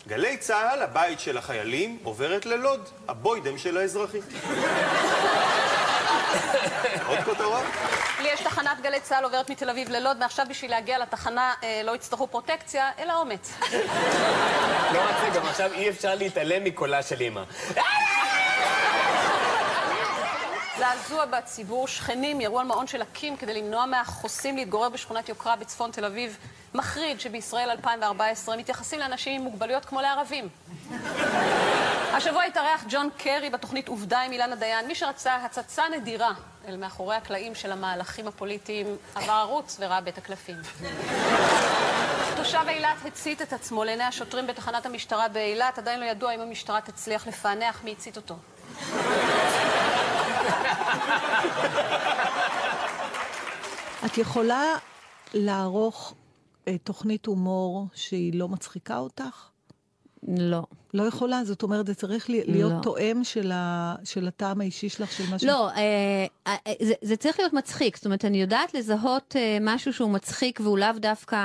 גלי 0.07 0.37
צה"ל, 0.37 0.81
הבית 0.81 1.19
של 1.19 1.37
החיילים, 1.37 1.99
עוברת 2.03 2.45
ללוד, 2.45 2.89
הבוידם 3.07 3.57
של 3.57 3.77
האזרחים. 3.77 4.21
עוד 7.07 7.19
כותרות? 7.25 7.63
לי 8.21 8.29
יש 8.29 8.41
תחנת 8.41 8.81
גלי 8.81 8.99
צה"ל 8.99 9.23
עוברת 9.23 9.49
מתל 9.49 9.69
אביב 9.69 9.89
ללוד, 9.89 10.17
מעכשיו 10.17 10.45
בשביל 10.49 10.71
להגיע 10.71 10.99
לתחנה 10.99 11.53
אה, 11.63 11.81
לא 11.83 11.95
יצטרכו 11.95 12.27
פרוטקציה, 12.27 12.91
אלא 12.99 13.13
אומץ. 13.13 13.53
לא 14.93 14.99
רק 14.99 15.15
זה, 15.21 15.39
גם 15.39 15.45
עכשיו 15.45 15.73
אי 15.73 15.89
אפשר 15.89 16.15
להתעלם 16.15 16.63
מקולה 16.63 17.03
של 17.03 17.21
אמא. 17.21 17.43
זעזוע 20.79 21.25
בציבור, 21.25 21.87
שכנים 21.87 22.41
ירו 22.41 22.59
על 22.59 22.65
מעון 22.65 22.87
של 22.87 23.01
אקים 23.01 23.37
כדי 23.37 23.53
למנוע 23.53 23.85
מהחוסים 23.85 24.57
להתגורר 24.57 24.89
בשכונת 24.89 25.29
יוקרה 25.29 25.55
בצפון 25.55 25.91
תל 25.91 26.05
אביב. 26.05 26.37
מחריד 26.73 27.19
שבישראל 27.19 27.69
2014 27.69 28.57
מתייחסים 28.57 28.99
לאנשים 28.99 29.41
עם 29.41 29.41
מוגבלויות 29.41 29.85
כמו 29.85 30.01
לערבים. 30.01 30.49
השבוע 32.13 32.43
התארח 32.43 32.83
ג'ון 32.89 33.09
קרי 33.17 33.49
בתוכנית 33.49 33.87
עובדה 33.87 34.19
עם 34.21 34.31
אילנה 34.31 34.55
דיין. 34.55 34.87
מי 34.87 34.95
שרצה 34.95 35.35
הצצה 35.35 35.83
נדירה 35.97 36.31
אל 36.67 36.77
מאחורי 36.77 37.15
הקלעים 37.15 37.55
של 37.55 37.71
המהלכים 37.71 38.27
הפוליטיים 38.27 38.97
עבר 39.15 39.33
ערוץ 39.33 39.77
וראה 39.79 40.01
בית 40.01 40.17
הקלפים. 40.17 40.55
תושב 42.35 42.63
אילת 42.67 43.05
הצית 43.05 43.41
את 43.41 43.53
עצמו 43.53 43.83
לעיני 43.83 44.03
השוטרים 44.03 44.47
בתחנת 44.47 44.85
המשטרה 44.85 45.27
באילת. 45.27 45.77
עדיין 45.77 45.99
לא 45.99 46.05
ידוע 46.05 46.35
אם 46.35 46.41
המשטרה 46.41 46.81
תצליח 46.81 47.27
לפענח 47.27 47.83
מי 47.83 47.91
הצית 47.91 48.17
אותו. 48.17 48.35
את 54.05 54.17
יכולה 54.17 54.63
לערוך 55.33 56.13
אה, 56.67 56.77
תוכנית 56.77 57.25
הומור 57.25 57.87
שהיא 57.93 58.39
לא 58.39 58.49
מצחיקה 58.49 58.97
אותך? 58.97 59.49
לא. 60.27 60.63
לא 60.93 61.03
יכולה? 61.03 61.43
זאת 61.43 61.63
אומרת, 61.63 61.87
זה 61.87 61.93
צריך 61.95 62.29
לי- 62.29 62.43
להיות 62.45 62.71
לא. 62.71 62.79
תואם 62.83 63.23
של, 63.23 63.51
ה, 63.51 63.95
של 64.03 64.27
הטעם 64.27 64.61
האישי 64.61 64.89
שלך, 64.89 65.11
של 65.11 65.23
מה 65.29 65.39
ש... 65.39 65.43
לא, 65.43 65.69
אה, 65.69 66.25
אה, 66.47 66.55
זה, 66.81 66.93
זה 67.01 67.15
צריך 67.15 67.39
להיות 67.39 67.53
מצחיק. 67.53 67.95
זאת 67.95 68.05
אומרת, 68.05 68.25
אני 68.25 68.41
יודעת 68.41 68.73
לזהות 68.73 69.35
אה, 69.35 69.57
משהו 69.61 69.93
שהוא 69.93 70.09
מצחיק 70.09 70.59
והוא 70.63 70.77
לאו 70.77 70.87
דווקא... 70.97 71.37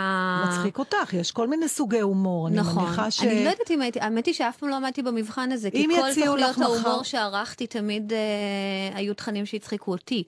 מצחיק 0.49 0.79
אותך, 0.79 1.13
יש 1.15 1.31
כל 1.31 1.49
מיני 1.49 1.69
סוגי 1.69 2.01
הומור. 2.01 2.49
אני 2.49 2.57
נכון. 2.57 2.85
מניחה 2.85 3.11
ש... 3.11 3.23
אני 3.23 3.45
לא 3.45 3.51
יודעת 3.51 3.71
אם 3.71 3.83
הייתי, 3.83 4.01
האמת 4.01 4.27
היא 4.27 4.35
שאף 4.35 4.57
פעם 4.57 4.69
לא 4.69 4.77
עמדתי 4.77 5.03
במבחן 5.03 5.53
הזה, 5.53 5.71
כי 5.71 5.87
כל 5.87 6.09
תוכניות 6.09 6.41
ההומור 6.59 6.79
מחר- 6.79 7.03
שערכתי 7.03 7.67
תמיד 7.67 8.13
אה, 8.13 8.19
היו 8.99 9.15
תכנים 9.15 9.47
שהצחיקו 9.47 9.91
אותי. 9.93 10.25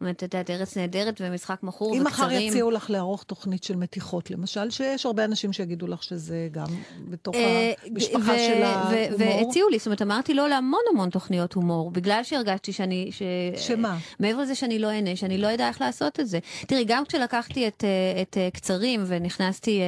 אומרת, 0.00 0.16
את 0.16 0.22
יודעת, 0.22 0.50
ארץ 0.50 0.76
נהדרת 0.76 1.20
ומשחק 1.20 1.62
מכור 1.62 1.96
אם 1.96 2.02
וקצרים. 2.06 2.26
מחר 2.26 2.32
יציעו 2.32 2.70
לך 2.70 2.90
לערוך 2.90 3.22
תוכנית 3.22 3.64
של 3.64 3.76
מתיחות, 3.76 4.30
למשל, 4.30 4.70
שיש 4.70 5.06
הרבה 5.06 5.24
אנשים 5.24 5.52
שיגידו 5.52 5.86
לך 5.86 6.02
שזה 6.02 6.48
גם 6.52 6.66
בתוך 7.08 7.34
אה, 7.34 7.72
המשפחה 7.86 8.38
של 8.38 8.62
ההומור. 8.62 9.18
והציעו 9.18 9.68
לי, 9.68 9.78
זאת 9.78 9.86
אומרת, 9.86 10.02
אמרתי 10.02 10.34
לא 10.34 10.48
להמון 10.48 10.80
המון 10.92 11.10
תוכניות 11.10 11.52
הומור, 11.52 11.90
בגלל 11.90 12.24
שהרגשתי 12.24 12.72
שאני... 12.72 13.10
שמה? 13.56 13.98
מעבר 14.20 14.40
לזה 14.40 14.54
שאני 14.54 14.78
לא 14.78 14.90
אענה, 14.90 15.16
שאני 15.16 15.38
לא 15.38 15.54
אדע 15.54 15.68
איך 15.68 15.80
לעשות 15.80 16.20
את 16.20 16.28
זה. 16.28 16.38
תראי, 16.66 16.84
גם 16.84 17.04
כשלקחתי 17.04 17.68
את, 17.68 17.84
אה, 17.84 18.22
את 18.22 18.36
אה, 18.36 18.48
קצרים 18.50 19.04
ונכנסתי, 19.06 19.80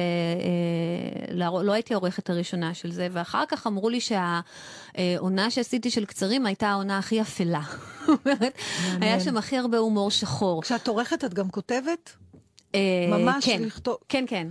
לא 1.63 1.71
הייתי 1.71 1.93
העורכת 1.93 2.29
הראשונה 2.29 2.73
של 2.73 2.91
זה, 2.91 3.07
ואחר 3.11 3.43
כך 3.47 3.67
אמרו 3.67 3.89
לי 3.89 3.99
שהעונה 4.97 5.51
שעשיתי 5.51 5.91
של 5.91 6.05
קצרים 6.05 6.45
הייתה 6.45 6.69
העונה 6.69 6.97
הכי 6.97 7.21
אפלה. 7.21 7.61
היה 9.01 9.19
שם 9.19 9.37
הכי 9.37 9.57
הרבה 9.57 9.77
הומור 9.77 10.11
שחור. 10.11 10.61
כשאת 10.61 10.87
עורכת 10.87 11.23
את 11.23 11.33
גם 11.33 11.49
כותבת? 11.49 12.15
אה, 12.75 12.79
ממש 13.09 13.45
כן, 13.45 13.63
לכתוב... 13.63 13.97
כן, 14.09 14.25
כן. 14.27 14.47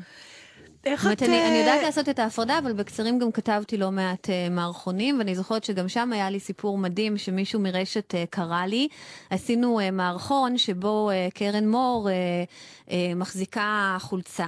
איך 0.85 1.07
את, 1.13 1.23
אני, 1.23 1.43
אני 1.43 1.55
אה, 1.55 1.61
יודעת 1.61 1.83
לעשות 1.83 2.09
את 2.09 2.19
ההפרדה, 2.19 2.59
אבל 2.59 2.73
בקצרים 2.73 3.19
גם 3.19 3.33
כתבתי 3.33 3.77
לא 3.77 3.91
מעט 3.91 4.27
uh, 4.27 4.51
מערכונים, 4.51 5.19
ואני 5.19 5.35
זוכרת 5.35 5.65
שגם 5.65 5.89
שם 5.89 6.13
היה 6.13 6.31
לי 6.31 6.41
סיפור 6.41 6.79
מדהים 6.79 7.19
שמישהו 7.19 7.61
מרשת 7.61 8.15
uh, 8.15 8.27
קרא 8.31 8.65
לי. 8.67 8.89
עשינו 9.31 9.81
uh, 9.81 9.91
מערכון 9.91 10.59
שבו 10.59 11.11
uh, 11.11 11.35
קרן 11.35 11.69
מור 11.69 12.09
uh, 12.09 12.89
uh, 12.89 12.93
מחזיקה 13.17 13.97
חולצה. 14.01 14.47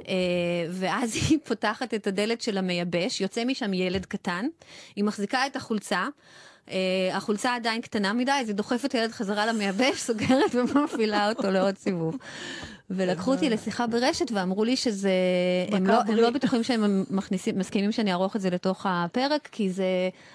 Uh, 0.00 0.06
ואז 0.70 1.16
היא 1.28 1.38
פותחת 1.44 1.94
את 1.94 2.06
הדלת 2.06 2.40
של 2.40 2.58
המייבש, 2.58 3.20
יוצא 3.20 3.44
משם 3.44 3.74
ילד 3.74 4.06
קטן, 4.06 4.46
היא 4.96 5.04
מחזיקה 5.04 5.46
את 5.46 5.56
החולצה, 5.56 6.08
uh, 6.66 6.70
החולצה 7.12 7.54
עדיין 7.54 7.80
קטנה 7.80 8.12
מדי, 8.12 8.32
אז 8.32 8.48
היא 8.48 8.56
דוחפת 8.56 8.84
את 8.84 8.94
הילד 8.94 9.12
חזרה 9.12 9.46
למייבש, 9.46 10.00
סוגרת 10.06 10.54
ומפעילה 10.54 11.28
אותו 11.28 11.50
לעוד 11.50 11.78
סיבוב. 11.78 12.16
ולקחו 12.90 13.32
אותי 13.32 13.50
לשיחה 13.50 13.86
ברשת 13.86 14.32
ואמרו 14.32 14.64
לי 14.64 14.76
שזה, 14.76 15.10
הם 15.72 15.86
לא, 15.86 15.94
הם 16.08 16.16
לא 16.16 16.30
בטוחים 16.30 16.62
שהם 16.62 17.04
מכניסים, 17.10 17.58
מסכימים 17.58 17.92
שאני 17.92 18.12
אערוך 18.12 18.36
את 18.36 18.40
זה 18.40 18.50
לתוך 18.50 18.86
הפרק, 18.88 19.48
כי 19.52 19.70
זה 19.70 19.84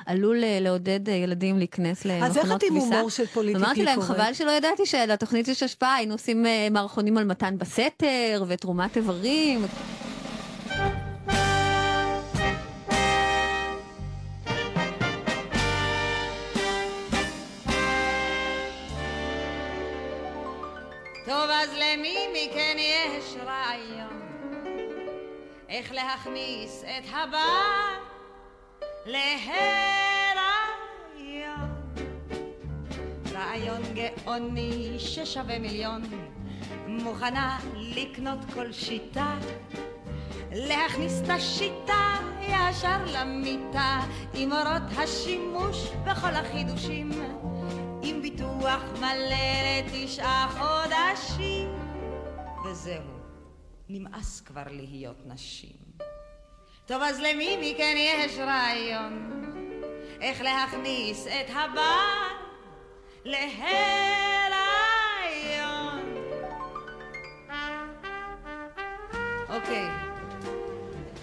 עלול 0.06 0.44
אה, 0.44 0.58
לעודד 0.62 1.10
אה, 1.10 1.14
ילדים 1.14 1.58
להיכנס 1.58 2.06
למכונות 2.06 2.30
אז 2.30 2.38
איך 2.38 2.52
את 2.52 2.64
עם 2.64 2.70
כביסה. 2.70 2.96
הומור 2.96 3.10
של 3.10 3.26
פוליטיקלי 3.26 3.66
אמרתי 3.66 3.84
להם, 3.84 3.96
קורקט? 3.96 4.12
חבל 4.12 4.34
שלא 4.34 4.52
ידעתי 4.52 4.86
שלתוכנית 4.86 5.48
יש 5.48 5.64
השפעה, 5.64 5.96
היינו 5.96 6.14
עושים 6.14 6.46
אה, 6.46 6.68
מערכונים 6.72 7.18
על 7.18 7.24
מתן 7.24 7.58
בסתר 7.58 8.44
ותרומת 8.48 8.98
איברים. 8.98 9.66
טוב, 21.26 21.50
אז 21.50 21.70
למי 21.74 22.18
מכן 22.34 22.76
יש 22.80 23.36
רעיון 23.46 24.22
איך 25.70 25.92
להכניס 25.92 26.84
את 26.84 27.04
הבא 27.10 27.46
להיריון? 29.06 29.56
רעיון 33.34 33.82
גאוני 33.94 34.96
ששווה 35.00 35.60
מיליון, 35.60 36.02
מוכנה 36.88 37.60
לקנות 37.74 38.40
כל 38.54 38.72
שיטה, 38.72 39.36
להכניס 40.52 41.22
את 41.24 41.30
השיטה 41.30 42.16
ישר 42.42 43.06
למיטה, 43.14 44.00
עם 44.34 44.52
אורות 44.52 44.98
השימוש 44.98 45.88
בכל 46.06 46.34
החידושים. 46.34 47.10
עם 48.08 48.22
ביטוח 48.22 48.82
מלא 49.00 49.36
לתשעה 49.80 50.48
חודשים. 50.52 51.70
וזהו, 52.66 53.02
נמאס 53.90 54.42
כבר 54.42 54.64
להיות 54.70 55.18
נשים. 55.26 55.76
טוב, 56.86 57.02
אז 57.02 57.20
למי 57.20 57.58
מכן 57.62 57.96
יש 57.98 58.38
רעיון 58.38 59.32
איך 60.22 60.42
להכניס 60.42 61.28
את 61.28 61.50
הבעל 61.50 62.36
להיריון? 63.26 63.66
אוקיי, 69.50 69.88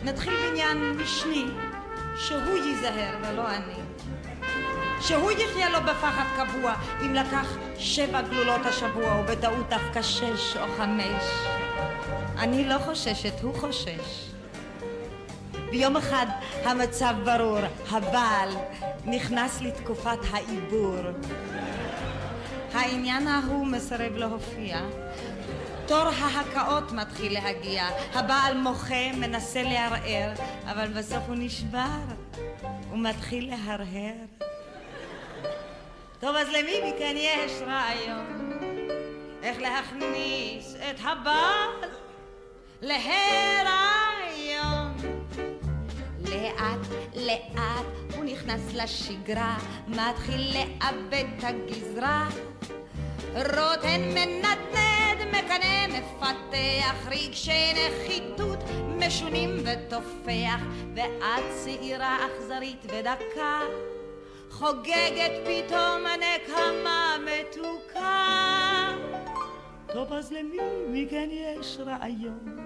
נתחיל 0.05 0.35
בעניין 0.35 0.97
משני, 0.97 1.45
שהוא 2.17 2.57
ייזהר 2.57 3.17
ולא 3.23 3.49
אני. 3.51 3.82
שהוא 5.03 5.31
יחיה 5.31 5.71
לו 5.71 5.79
בפחד 5.83 6.25
קבוע 6.37 6.75
אם 7.01 7.15
לקח 7.15 7.57
שבע 7.79 8.23
גלולות 8.23 8.67
השבוע 8.67 9.21
ובטעות 9.21 9.69
דווקא 9.69 10.03
שש 10.03 10.57
או 10.57 10.67
חמש. 10.77 11.23
אני 12.39 12.69
לא 12.69 12.79
חוששת, 12.79 13.41
הוא 13.43 13.55
חושש. 13.55 14.31
ביום 15.71 15.97
אחד 15.97 16.27
המצב 16.65 17.15
ברור, 17.25 17.59
הבעל 17.91 18.49
נכנס 19.05 19.61
לתקופת 19.61 20.19
העיבור. 20.31 20.97
העניין 22.75 23.29
ההוא 23.29 23.67
מסרב 23.67 24.13
להופיע. 24.17 24.81
תור 25.87 26.09
ההקאות 26.09 26.93
מתחיל 26.93 27.33
להגיע, 27.33 27.85
הבעל 28.15 28.59
מוחה, 28.59 29.13
מנסה 29.15 29.63
לערער, 29.63 30.33
אבל 30.65 30.89
בסוף 30.89 31.23
הוא 31.27 31.37
נשבר, 31.39 31.99
הוא 32.91 32.99
מתחיל 32.99 33.51
להרהר. 33.51 34.52
טוב, 36.23 36.37
אז 36.37 36.49
למי 36.49 36.81
מכן 36.85 37.15
יש 37.17 37.53
רעיון 37.67 38.53
איך 39.43 39.61
להכניס 39.61 40.75
את 40.77 40.97
הבעל 41.01 41.91
להיריון? 42.83 44.13
לאט 46.19 46.87
לאט 47.15 47.87
הוא 48.17 48.25
נכנס 48.25 48.61
לשגרה, 48.75 49.57
מתחיל 49.89 50.55
לאבד 50.59 51.25
את 51.39 51.45
הגזרה. 51.45 52.29
רוטן 53.35 54.01
מנדנד, 54.01 55.29
מקנא, 55.29 55.87
מפתח 55.87 57.07
רגשי 57.11 57.73
נחיתות 57.73 58.59
משונים 58.99 59.57
ותופח, 59.65 60.61
ואת 60.95 61.45
צעירה 61.65 62.19
אכזרית 62.27 62.85
ודקה. 62.85 63.61
חוגגת 64.53 65.33
פתאום 65.45 66.03
נקמה 66.07 67.17
מתוקה. 67.25 68.89
טוב, 69.93 70.13
אז 70.13 70.33
למי 70.33 70.59
מכן 70.89 71.29
יש 71.31 71.79
רעיון 71.87 72.59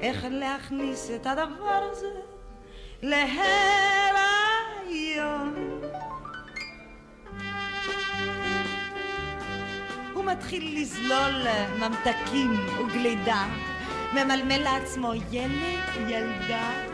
איך 0.00 0.26
להכניס 0.30 1.10
את 1.10 1.26
הדבר 1.26 1.88
הזה 1.90 2.20
להיריון? 3.02 3.40
הוא 10.14 10.24
מתחיל 10.24 10.80
לזלול 10.80 11.46
ממתקים 11.78 12.50
וגלידה, 12.78 13.46
ממלמל 14.12 14.58
לעצמו 14.62 15.12
ילד, 15.14 16.08
ילדה. 16.08 16.89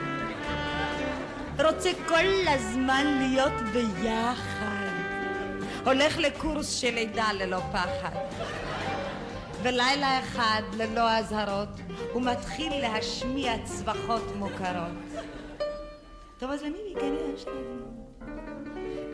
רוצה 1.65 1.91
כל 2.09 2.49
הזמן 2.49 3.19
להיות 3.19 3.53
ביחד. 3.73 4.87
הולך 5.85 6.19
לקורס 6.19 6.81
של 6.81 6.95
לידה 6.95 7.33
ללא 7.33 7.59
פחד. 7.73 8.17
ולילה 9.63 10.21
אחד, 10.21 10.63
ללא 10.77 11.11
אזהרות, 11.11 11.69
הוא 12.13 12.23
מתחיל 12.23 12.73
להשמיע 12.81 13.53
צווחות 13.65 14.37
מוכרות. 14.37 15.23
טוב, 16.39 16.51
אז 16.51 16.63
למי 16.63 16.95
רעיון? 16.97 17.35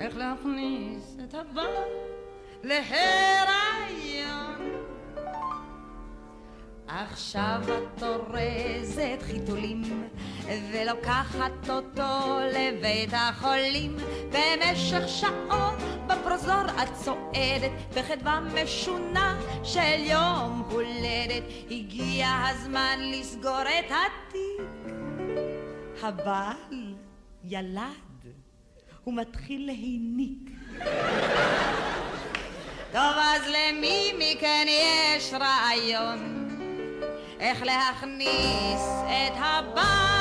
איך 0.00 0.16
להכניס 0.16 1.16
את 1.24 1.34
הבא 1.34 1.66
להיריון? 2.62 4.21
עכשיו 7.00 7.60
את 7.64 8.02
אורזת 8.02 9.22
חיתולים 9.22 10.08
ולוקחת 10.72 11.70
אותו 11.70 12.38
לבית 12.54 13.10
החולים. 13.12 13.96
במשך 14.28 15.08
שעות 15.08 15.78
בפרוזור 16.06 16.64
את 16.82 16.94
צועדת 16.94 17.70
בחדווה 17.96 18.40
משונה 18.40 19.40
של 19.64 20.00
יום 20.00 20.68
הולדת. 20.70 21.42
הגיע 21.70 22.28
הזמן 22.50 22.98
לסגור 23.00 23.62
את 23.62 23.90
התיק. 23.90 24.92
הבעל 26.02 26.94
ילד 27.44 28.32
הוא 29.04 29.14
מתחיל 29.14 29.66
להיניק. 29.66 30.50
טוב 32.92 33.14
אז 33.16 33.42
למי 33.48 34.12
מכן 34.18 34.66
יש 34.68 35.32
רעיון 35.34 36.41
איך 37.42 37.62
להכניס 37.62 38.82
את 39.06 39.32
הבעל. 39.36 40.12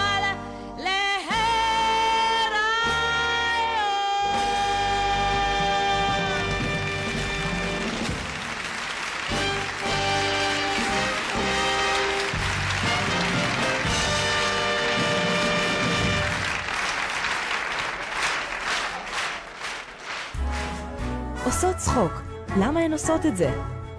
עושות 21.45 21.75
צחוק, 21.75 22.11
למה 22.57 22.79
הן 22.79 22.91
עושות 22.91 23.25
את 23.25 23.37
זה? 23.37 23.51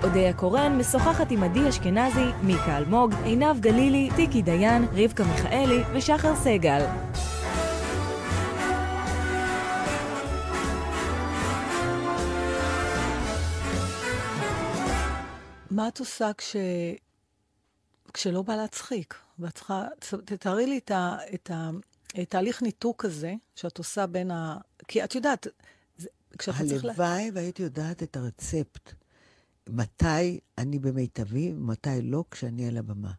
אודיה 0.05 0.33
קורן 0.33 0.79
משוחחת 0.79 1.31
עם 1.31 1.43
עדי 1.43 1.69
אשכנזי, 1.69 2.25
מיקה 2.43 2.79
אלמוג, 2.79 3.13
עינב 3.25 3.61
גלילי, 3.61 4.09
טיקי 4.17 4.43
דיין, 4.43 4.85
רבקה 4.93 5.25
מיכאלי 5.25 5.83
ושחר 5.95 6.37
סגל. 6.37 6.87
מה 15.71 15.89
את 15.89 15.99
עושה 15.99 16.33
כש... 16.33 16.57
כשלא 18.13 18.43
בא 18.43 18.57
להצחיק? 18.57 19.15
ואת 19.39 19.55
צריכה, 19.55 19.87
תתארי 20.25 20.67
לי 20.67 20.79
את, 20.79 20.91
ה, 20.91 21.17
את 21.35 21.51
התהליך 22.15 22.63
ניתוק 22.63 23.05
הזה 23.05 23.35
שאת 23.57 23.79
עושה 23.79 24.07
בין 24.07 24.31
ה... 24.31 24.57
כי 24.89 25.05
את 25.05 25.15
יודעת, 25.15 25.47
כשאתה 26.39 26.59
צריך... 26.69 26.85
הלוואי 26.85 27.31
והייתי 27.35 27.63
יודעת 27.63 28.03
את 28.03 28.17
הרצפט. 28.17 29.02
מתי 29.69 30.39
אני 30.59 30.79
במיטבי 30.79 31.53
ומתי 31.57 32.03
לא 32.03 32.25
כשאני 32.31 32.69
על 32.69 32.77
הבמה. 32.77 33.11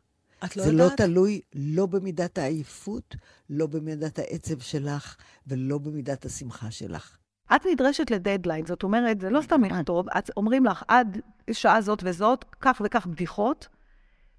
את 0.46 0.58
לא 0.58 0.64
זה 0.64 0.72
יודעת? 0.72 1.00
לא 1.00 1.06
תלוי 1.06 1.42
לא 1.56 1.86
במידת 1.86 2.38
העייפות, 2.38 3.16
לא 3.50 3.68
במידת 3.68 4.20
העצב 4.20 4.60
שלך 4.60 5.16
ולא 5.48 5.78
במידת 5.78 6.26
השמחה 6.26 6.72
שלך. 6.72 7.18
את 7.56 7.62
נדרשת 7.72 8.12
לדדליין, 8.12 8.66
זאת 8.66 8.84
אומרת, 8.84 9.22
זה 9.22 9.30
לא 9.30 9.42
סתם 9.42 9.64
לכתוב, 9.64 10.10
את 10.10 10.30
אומרים 10.38 10.66
לך, 10.66 10.84
עד 10.88 11.22
שעה 11.52 11.82
זאת 11.82 12.00
וזאת, 12.04 12.46
כך 12.62 12.82
וכך 12.86 13.08
בדיחות, 13.08 13.68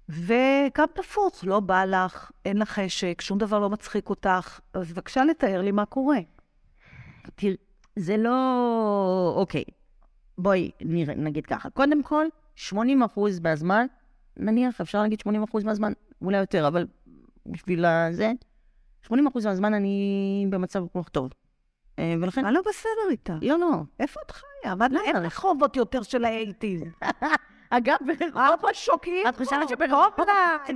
וגם 0.09 0.87
הפוך, 0.99 1.43
לא 1.43 1.59
בא 1.59 1.85
לך, 1.85 2.31
אין 2.45 2.57
לך 2.57 2.79
חשק, 2.79 3.21
שום 3.21 3.37
דבר 3.37 3.59
לא 3.59 3.69
מצחיק 3.69 4.09
אותך, 4.09 4.59
אז 4.73 4.91
בבקשה 4.91 5.23
לתאר 5.23 5.61
לי 5.61 5.71
מה 5.71 5.85
קורה. 5.85 6.19
תראי, 7.35 7.55
זה 7.95 8.17
לא... 8.17 9.33
אוקיי, 9.35 9.63
בואי 10.37 10.71
נראה, 10.81 11.15
נגיד 11.15 11.45
ככה. 11.45 11.69
קודם 11.69 12.03
כל, 12.03 12.25
80 12.55 13.03
אחוז 13.03 13.39
מהזמן, 13.39 13.85
נניח, 14.37 14.81
אפשר 14.81 15.01
להגיד 15.01 15.19
80 15.19 15.43
אחוז 15.43 15.63
מהזמן, 15.63 15.93
אולי 16.21 16.37
יותר, 16.37 16.67
אבל 16.67 16.87
בשביל 17.45 17.85
זה, 18.11 18.31
80 19.01 19.27
אחוז 19.27 19.45
מהזמן 19.45 19.73
אני 19.73 20.47
במצב 20.49 20.83
רוח 20.93 21.09
טוב. 21.09 21.29
אה, 21.99 22.15
ולכן... 22.21 22.41
מה 22.41 22.51
לא 22.51 22.61
בסדר 22.69 23.09
איתה? 23.09 23.37
לא, 23.41 23.59
לא. 23.59 23.81
איפה 23.99 24.19
את 24.25 24.31
חיה? 24.31 24.75
מה, 24.75 24.87
אין 25.05 25.15
רחובות 25.15 25.75
יותר 25.75 26.01
של 26.01 26.25
האייטיז. 26.25 26.83
אגב, 27.77 27.95
ארבע 28.35 28.69
שוקים. 28.73 29.27
את 29.29 29.37
חושבת 29.37 29.69
שברחובות... 29.69 30.19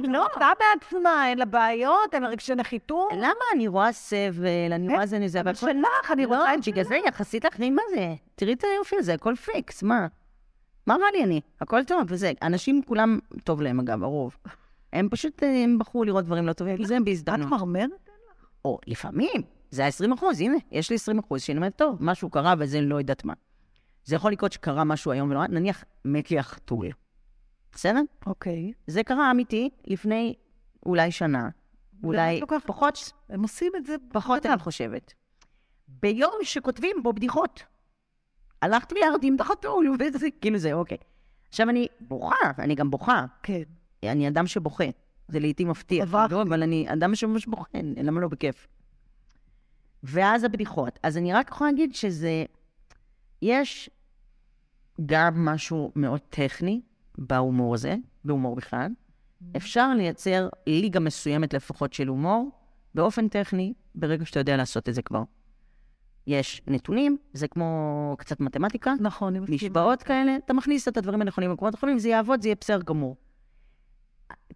לא. 0.04 0.28
אתה 0.38 0.52
בעצמה, 0.60 1.28
אין 1.30 1.38
לה 1.38 1.46
בעיות, 1.46 2.14
אין 2.14 2.24
לה 2.24 2.30
רגשי 2.30 2.56
נחיתות. 2.56 3.12
למה? 3.14 3.46
אני 3.56 3.68
רואה 3.68 3.92
סבל, 3.92 4.74
אני 4.74 4.88
רואה 4.94 5.06
זה 5.06 5.20
זה, 5.28 5.42
אבל 5.42 5.54
שלך, 5.54 6.12
אני 6.12 6.26
רוצה 6.26 6.54
את. 6.54 6.68
בגלל 6.68 6.84
זה 6.84 6.98
יחסית 7.08 7.46
אחרים, 7.46 7.76
מה 7.76 7.82
זה? 7.96 8.14
תראי 8.36 8.54
את 8.54 8.64
היופי 8.64 8.96
הזה, 9.00 9.14
הכל 9.14 9.36
פיקס, 9.36 9.84
מה? 9.84 10.08
מה 10.88 10.96
רע 10.96 11.12
לי 11.14 11.24
אני? 11.24 11.42
הכל 11.62 11.84
טוב, 11.84 12.02
וזה. 12.08 12.32
אנשים 12.42 12.82
כולם, 12.84 13.20
טוב 13.44 13.62
להם 13.62 13.80
אגב, 13.80 14.04
הרוב. 14.04 14.38
הם 14.94 15.08
פשוט, 15.12 15.44
אה, 15.44 15.64
הם 15.64 15.78
בחרו 15.80 16.04
לראות 16.04 16.26
דברים 16.26 16.48
לא 16.48 16.54
טובים, 16.54 16.84
זה 16.84 16.98
בהזדמנות. 17.06 17.48
את 17.48 17.52
מרמרת? 17.52 18.10
או, 18.66 18.80
לפעמים. 18.88 19.42
זה 19.72 19.86
ה-20 19.86 20.14
אחוז, 20.14 20.42
הנה, 20.42 20.58
יש 20.72 20.90
לי 20.90 20.96
20 20.96 21.20
אחוז, 21.20 21.42
שאני 21.42 21.58
אומרת, 21.58 21.76
טוב, 21.76 21.98
משהו 22.00 22.30
קרה 22.30 22.54
וזה 22.60 22.82
לא 22.82 22.96
יודעת 22.96 23.26
מה. 23.26 23.34
זה 24.10 24.16
יכול 24.16 24.32
לקרות 24.32 24.54
שקרה 24.54 24.84
משהו 24.84 25.12
היום 25.12 25.32
ולא, 25.32 25.48
נניח 25.48 25.84
מת 26.06 26.32
לי 26.32 26.40
החתול. 26.40 26.88
בסדר? 27.72 28.02
אוקיי. 28.26 28.74
זה 28.88 29.04
קרה 29.04 29.32
אמיתי 29.32 29.70
לפני 29.88 30.34
אולי 30.86 31.12
שנה. 31.12 31.50
אולי 32.04 32.42
פחות... 32.66 33.12
הם 33.30 33.42
עושים 33.42 33.72
את 33.78 33.86
זה 33.86 33.96
פחות, 34.12 34.46
אני 34.46 34.60
חושבת. 34.60 35.14
ביום 35.88 36.34
שכותבים 36.44 36.96
בו 37.04 37.14
בדיחות. 37.14 37.64
הלכתי 38.62 38.96
להרדים 39.00 39.36
את 39.36 39.42
החתול, 39.42 39.96
וזה 40.00 40.28
כאילו 40.42 40.58
זה, 40.58 40.74
אוקיי. 40.74 40.98
עכשיו 41.50 41.70
אני 41.70 41.88
בוכה, 42.00 42.52
אני 42.60 42.76
גם 42.76 42.92
בוכה. 42.92 43.26
כן. 43.44 43.64
אני 44.04 44.28
אדם 44.28 44.48
שבוכה. 44.48 44.86
זה 45.28 45.40
לעיתים 45.40 45.70
מפתיע. 45.70 46.06
לא, 46.32 46.42
אבל 46.42 46.64
אני 46.64 46.94
אדם 46.94 47.16
שממש 47.16 47.46
בוכה, 47.46 47.80
למה 48.04 48.22
לא 48.22 48.28
בכיף? 48.28 48.68
ואז 50.04 50.44
הבדיחות. 50.44 51.00
אז 51.04 51.18
אני 51.18 51.34
רק 51.34 51.50
יכולה 51.50 51.72
להגיד 51.72 51.96
שזה... 51.96 52.46
יש 53.42 53.90
גם 55.06 55.46
משהו 55.46 55.92
מאוד 55.96 56.20
טכני 56.30 56.82
בהומור 57.18 57.74
הזה, 57.74 57.96
בהומור 58.26 58.56
בכלל. 58.56 58.92
אפשר 59.58 59.94
לייצר 59.94 60.50
ליגה 60.68 61.00
מסוימת 61.00 61.54
לפחות 61.54 61.94
של 61.94 62.08
הומור, 62.08 62.50
באופן 62.96 63.28
טכני, 63.28 63.74
ברגע 63.96 64.26
שאתה 64.26 64.40
יודע 64.40 64.58
לעשות 64.58 64.90
את 64.90 64.94
זה 64.94 65.02
כבר. 65.02 65.24
יש 66.28 66.62
נתונים, 66.68 67.18
זה 67.34 67.48
כמו 67.48 68.16
קצת 68.20 68.40
מתמטיקה. 68.40 68.94
נכון, 69.00 69.36
אני 69.36 69.40
מסכימה. 69.40 69.56
משוואות 69.56 70.04
כאלה, 70.04 70.36
אתה 70.46 70.54
מכניס 70.54 70.88
את 70.88 70.98
הדברים 70.98 71.22
הנכונים 71.22 71.50
במקומות 71.50 71.74
הנכונים, 71.74 72.00
זה 72.00 72.10
יעבוד, 72.10 72.42
זה 72.42 72.48
יהיה 72.48 72.56
בסדר 72.62 72.82
גמור. 72.82 73.16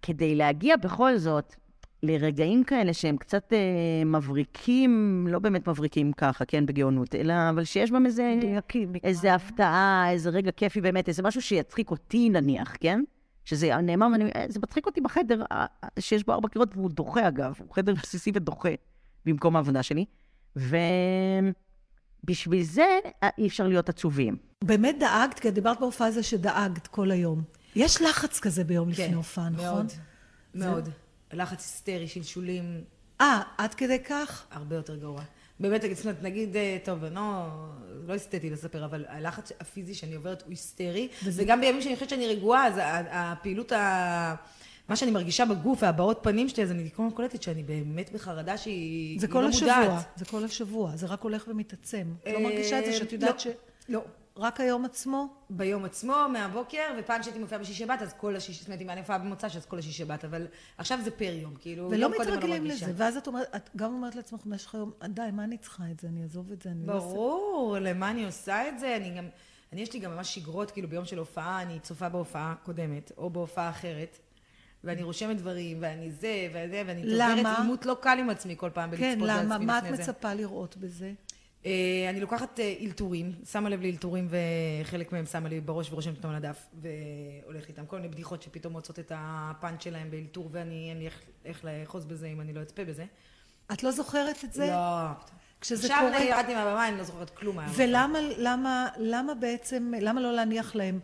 כדי 0.02 0.36
להגיע 0.36 0.78
בכל 0.78 1.18
זאת 1.18 1.56
לרגעים 2.04 2.64
כאלה 2.64 2.94
שהם 2.94 3.18
קצת 3.18 3.54
אה, 3.54 3.58
מבריקים, 4.06 5.26
לא 5.30 5.40
באמת 5.40 5.68
מבריקים 5.68 6.14
ככה, 6.14 6.46
כן, 6.46 6.66
בגאונות, 6.66 7.16
אלא 7.16 7.34
אבל 7.50 7.64
שיש 7.64 7.92
בהם 7.92 8.06
איזה, 8.06 8.36
איזה 9.04 9.34
הפתעה, 9.34 10.08
איזה 10.12 10.30
רגע 10.30 10.52
כיפי 10.52 10.82
באמת, 10.82 11.08
איזה 11.08 11.24
משהו 11.24 11.42
שיצחיק 11.42 11.92
אותי 11.92 12.30
נניח, 12.30 12.76
כן? 12.80 13.02
שזה 13.46 13.76
נאמר, 13.78 14.08
ואני, 14.12 14.24
אה, 14.36 14.46
זה 14.50 14.60
מצחיק 14.64 14.86
אותי 14.86 15.02
בחדר 15.02 15.44
אה, 15.52 15.66
שיש 16.00 16.24
בו 16.26 16.34
ארבע 16.34 16.50
קירות, 16.50 16.70
והוא 16.78 16.90
דוחה 16.90 17.28
אגב, 17.28 17.54
הוא 17.60 17.76
חדר 17.76 17.94
בסיסי 17.94 18.32
ודוחה 18.36 18.70
במקום 19.26 19.56
העבודה 19.56 19.84
שלי. 19.84 20.06
ובשביל 22.24 22.64
זה 22.64 23.00
אה, 23.24 23.30
אי 23.38 23.48
אפשר 23.48 23.68
להיות 23.68 23.90
עצובים. 23.90 24.38
באמת 24.64 24.96
דאגת, 25.00 25.40
כי 25.40 25.50
את 25.50 25.54
דיברת 25.54 25.80
בהופעה 25.80 26.08
הזה 26.08 26.24
שדאגת 26.24 26.88
כל 26.88 27.12
היום. 27.12 27.42
יש 27.76 28.02
לחץ 28.02 28.40
כזה 28.40 28.64
ביום 28.64 28.90
לפני 28.90 29.14
הופעה, 29.14 29.50
נכון? 29.50 29.66
מאוד, 29.66 29.90
זה- 30.54 30.70
מאוד. 30.70 30.90
לחץ 31.34 31.60
היסטרי, 31.60 32.08
שלשולים. 32.08 32.84
אה, 33.22 33.42
עד 33.58 33.74
כדי 33.74 34.00
כך? 34.00 34.46
הרבה 34.52 34.76
יותר 34.76 34.96
גרוע. 34.96 35.22
באמת, 35.60 35.82
זאת 35.96 36.06
אומרת, 36.06 36.24
נגיד, 36.24 36.56
אה, 36.56 36.78
טוב, 36.84 37.06
לא, 37.06 37.48
לא 38.08 38.16
אסתטי 38.16 38.50
לספר, 38.50 38.86
אבל 38.86 39.06
הלחץ 39.08 39.52
הפיזי 39.60 39.94
שאני 39.94 40.16
עוברת 40.16 40.42
הוא 40.42 40.50
היסטרי, 40.50 41.08
וגם 41.24 41.62
בימים 41.62 41.82
שאני 41.82 41.96
חושבת 41.96 42.10
שאני 42.10 42.28
רגועה, 42.28 42.68
אז 42.68 42.74
הפעילות, 43.12 43.72
ה... 43.72 44.36
מה 44.90 44.96
שאני 44.96 45.12
מרגישה 45.12 45.46
בגוף 45.46 45.84
והבעות 45.84 46.20
פנים 46.22 46.50
שלי, 46.50 46.64
אז 46.64 46.72
אני 46.72 46.90
כל 46.96 47.04
הזמן 47.04 47.16
קולטת 47.16 47.42
שאני 47.42 47.64
באמת 47.64 48.14
בחרדה 48.14 48.58
שהיא 48.58 49.20
זה 49.20 49.28
היא 49.28 49.34
כל 49.34 49.42
לא 49.42 49.48
השבוע, 49.48 49.80
מודעת. 49.80 50.06
זה 50.16 50.26
כל 50.26 50.44
השבוע, 50.44 50.96
זה 50.96 51.08
רק 51.08 51.22
הולך 51.22 51.48
ומתעצם. 51.48 52.08
את 52.24 52.28
לא 52.28 52.34
אה, 52.34 52.40
מרגישה 52.40 52.80
את 52.80 52.86
זה 52.86 52.94
שאת 52.94 53.14
יודעת 53.14 53.34
לא, 53.34 53.40
ש... 53.40 53.48
לא. 53.90 54.02
רק 54.38 54.60
היום 54.60 54.86
עצמו? 54.86 55.28
ביום 55.50 55.86
עצמו, 55.86 56.16
מהבוקר, 56.34 56.94
ופעם 57.00 57.24
שהייתי 57.24 57.40
מופיעה 57.40 57.62
בשישי 57.62 57.80
שבת, 57.80 58.02
אז 58.02 58.14
כל 58.14 58.36
השישי, 58.36 58.60
זאת 58.60 58.68
אומרת, 58.68 58.82
אם 58.82 58.90
אני 58.90 59.00
מופיעה 59.00 59.18
במוצ"ש, 59.18 59.56
אז 59.56 59.66
כל 59.66 59.80
השישי 59.80 59.98
שבת, 59.98 60.26
אבל 60.26 60.48
עכשיו 60.78 61.00
זה 61.04 61.12
פר 61.12 61.34
יום, 61.42 61.56
כאילו, 61.60 61.90
ולא 61.92 62.08
אני 62.08 62.18
מתרגלים. 62.18 62.66
לזה, 62.66 62.94
ואז 62.96 63.18
את 63.18 63.28
אומרת, 63.28 63.56
את 63.56 63.70
גם 63.76 63.94
אומרת 63.94 64.16
לעצמך 64.16 64.46
במשך 64.46 64.76
היום, 64.76 64.92
די, 65.04 65.22
מה 65.34 65.44
אני 65.44 65.58
צריכה 65.58 65.84
את 65.92 66.00
זה? 66.00 66.08
אני 66.08 66.24
אעזוב 66.24 66.52
את 66.52 66.62
זה, 66.62 66.70
אני 66.70 66.88
לא 66.88 66.94
אעשה... 66.94 67.06
ברור, 67.06 67.78
למה 67.82 68.12
אני 68.12 68.26
עושה 68.26 68.68
את 68.70 68.80
זה? 68.80 68.96
אני 68.98 69.18
גם, 69.18 69.28
אני 69.74 69.82
יש 69.82 69.94
לי 69.94 70.00
גם 70.00 70.12
ממש 70.16 70.36
שגרות, 70.36 70.72
כאילו 70.72 70.88
ביום 70.90 71.06
של 71.06 71.18
הופעה, 71.18 71.62
אני 71.62 71.80
צופה 71.80 72.10
בהופעה 72.10 72.56
קודמת, 72.64 73.12
או 73.18 73.30
בהופעה 73.30 73.70
אחרת, 73.70 74.20
ואני 74.84 75.04
רושמת 75.04 75.38
דברים, 75.38 75.78
ואני 75.82 76.12
זה, 76.12 76.48
וזה, 76.50 76.84
ואני 76.88 77.02
למה? 77.06 77.36
צוברת 77.38 77.58
עימות 77.58 77.86
לא 77.86 77.98
קל 78.02 78.18
עם 78.20 78.30
עצמי 78.30 78.56
כל 78.58 78.70
פעם 78.74 78.96
כן, 78.98 79.20
בלצפות 79.20 79.30
למה? 79.30 79.50
בעצמי 79.50 79.66
מה 79.66 79.80
את. 79.80 79.84
מצפה 79.84 80.34
לראות 80.34 80.78
בזה? 80.78 81.12
אה, 81.66 82.10
אני 82.10 82.20
לוקחת 82.20 82.60
אה, 82.60 82.76
אלתורים, 82.82 83.32
שמה 83.52 83.70
לב 83.70 83.82
לאלתורים 83.82 84.28
וחלק 84.30 85.12
מהם 85.12 85.26
שמה 85.26 85.50
לי 85.50 85.62
בראש 85.62 85.92
ורושמת 85.92 86.18
אותם 86.18 86.30
על 86.30 86.36
הדף 86.36 86.66
והולכת 86.74 87.70
איתם. 87.70 87.86
כל 87.86 87.96
מיני 87.96 88.08
בדיחות 88.08 88.42
שפתאום 88.42 88.74
מוצאות 88.74 89.00
את 89.00 89.12
הפאנץ' 89.16 89.84
שלהם 89.84 90.12
באלתור 90.12 90.50
ואני 90.52 90.90
אין 90.90 91.00
לי 91.00 91.10
איך, 91.46 91.66
לאחוז 91.66 92.06
בזה 92.06 92.28
אם 92.28 92.42
אני 92.42 92.54
לא 92.54 92.62
אצפה 92.62 92.86
בזה. 92.86 93.06
את 93.74 93.84
לא 93.84 93.92
זוכרת 93.92 94.44
את 94.44 94.54
זה? 94.54 94.68
לא. 94.68 95.08
כשזה 95.62 95.88
עכשיו 95.88 95.98
קורה... 96.06 96.18
אני 96.18 96.26
ירדתי 96.26 96.56
מהבמה, 96.56 96.88
אני 96.88 96.98
לא 96.98 97.04
זוכרת 97.04 97.30
כלום. 97.30 97.58
ולמה 97.76 98.20
למה, 98.38 98.88
למה 98.98 99.34
בעצם, 99.34 99.92
למה 100.02 100.22
לא 100.22 100.34
להניח 100.34 100.76
להם 100.76 101.00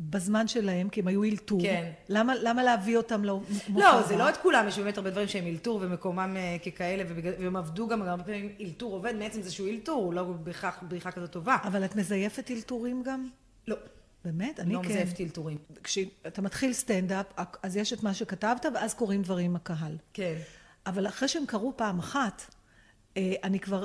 בזמן 0.00 0.48
שלהם, 0.48 0.88
כי 0.88 1.00
הם 1.00 1.08
היו 1.08 1.24
אלתור? 1.24 1.62
כן. 1.62 1.92
למה, 2.08 2.34
למה 2.34 2.62
להביא 2.62 2.96
אותם 2.96 3.24
למופע? 3.24 3.72
לא, 3.74 4.02
זה 4.02 4.16
לא 4.16 4.28
את 4.28 4.36
כולם, 4.36 4.68
יש 4.68 4.78
באמת 4.78 4.96
הרבה 4.96 5.10
דברים 5.10 5.28
שהם 5.28 5.46
אלתור 5.46 5.78
ומקומם 5.82 6.36
אה, 6.36 6.56
ככאלה, 6.64 7.04
והם 7.38 7.56
עבדו 7.56 7.88
גם 7.88 8.02
הרבה 8.02 8.24
פעמים, 8.24 8.52
אלתור 8.60 8.92
עובד 8.92 9.14
מעצם 9.14 9.42
זה 9.42 9.52
שהוא 9.52 9.68
אלתור, 9.68 10.04
הוא 10.04 10.14
לא 10.14 10.22
בהכרח 10.22 10.78
בריחה 10.88 11.10
כזאת 11.10 11.30
טובה. 11.30 11.56
אבל 11.64 11.84
את 11.84 11.96
מזייפת 11.96 12.50
אלתורים 12.50 13.02
גם? 13.02 13.28
לא. 13.68 13.76
באמת? 14.24 14.60
אני 14.60 14.74
לא 14.74 14.80
כן. 14.82 14.88
מזייפת 14.88 15.20
אלתורים. 15.20 15.58
כשאתה 15.82 16.42
מתחיל 16.42 16.72
סטנדאפ, 16.72 17.26
אז 17.62 17.76
יש 17.76 17.92
את 17.92 18.02
מה 18.02 18.14
שכתבת, 18.14 18.66
ואז 18.74 18.94
קורים 18.94 19.22
דברים 19.22 19.50
עם 19.50 19.56
הקהל. 19.56 19.96
כן. 20.12 20.34
אבל 20.86 21.06
אחרי 21.06 21.28
שהם 21.28 21.46
קרו 21.46 21.72
פעם 21.76 21.98
אחת, 21.98 22.55
אני 23.44 23.60
כבר 23.60 23.84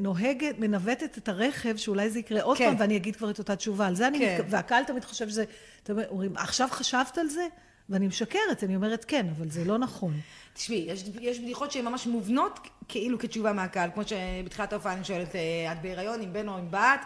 נוהגת, 0.00 0.58
מנווטת 0.58 1.18
את 1.18 1.28
הרכב, 1.28 1.76
שאולי 1.76 2.10
זה 2.10 2.18
יקרה 2.18 2.42
עוד 2.42 2.58
כן. 2.58 2.64
פעם, 2.64 2.76
ואני 2.78 2.96
אגיד 2.96 3.16
כבר 3.16 3.30
את 3.30 3.38
אותה 3.38 3.56
תשובה. 3.56 3.86
על 3.86 3.94
זה 3.94 4.08
אני... 4.08 4.18
כן. 4.18 4.36
מתכו- 4.38 4.50
והקהל 4.50 4.84
תמיד 4.84 5.04
חושב 5.04 5.28
שזה... 5.28 5.44
אתם 5.82 5.94
אומרים, 6.08 6.36
עכשיו 6.36 6.68
חשבת 6.70 7.18
על 7.18 7.28
זה? 7.28 7.46
ואני 7.88 8.06
משקרת, 8.06 8.64
אני 8.64 8.76
אומרת 8.76 9.04
כן, 9.04 9.26
אבל 9.36 9.50
זה 9.50 9.64
לא 9.64 9.78
נכון. 9.78 10.12
תשמעי, 10.54 10.84
יש, 10.88 11.04
יש 11.20 11.38
בדיחות 11.38 11.72
שהן 11.72 11.84
ממש 11.84 12.06
מובנות 12.06 12.60
כאילו 12.88 13.18
כתשובה 13.18 13.52
מהקהל, 13.52 13.90
כמו 13.94 14.02
שבתחילת 14.06 14.72
ההופעה 14.72 14.92
אני 14.92 15.04
שואלת, 15.04 15.36
אה, 15.36 15.72
את 15.72 15.82
בהיריון 15.82 16.20
עם 16.20 16.32
בן 16.32 16.48
או 16.48 16.58
עם 16.58 16.70
בת? 16.70 17.00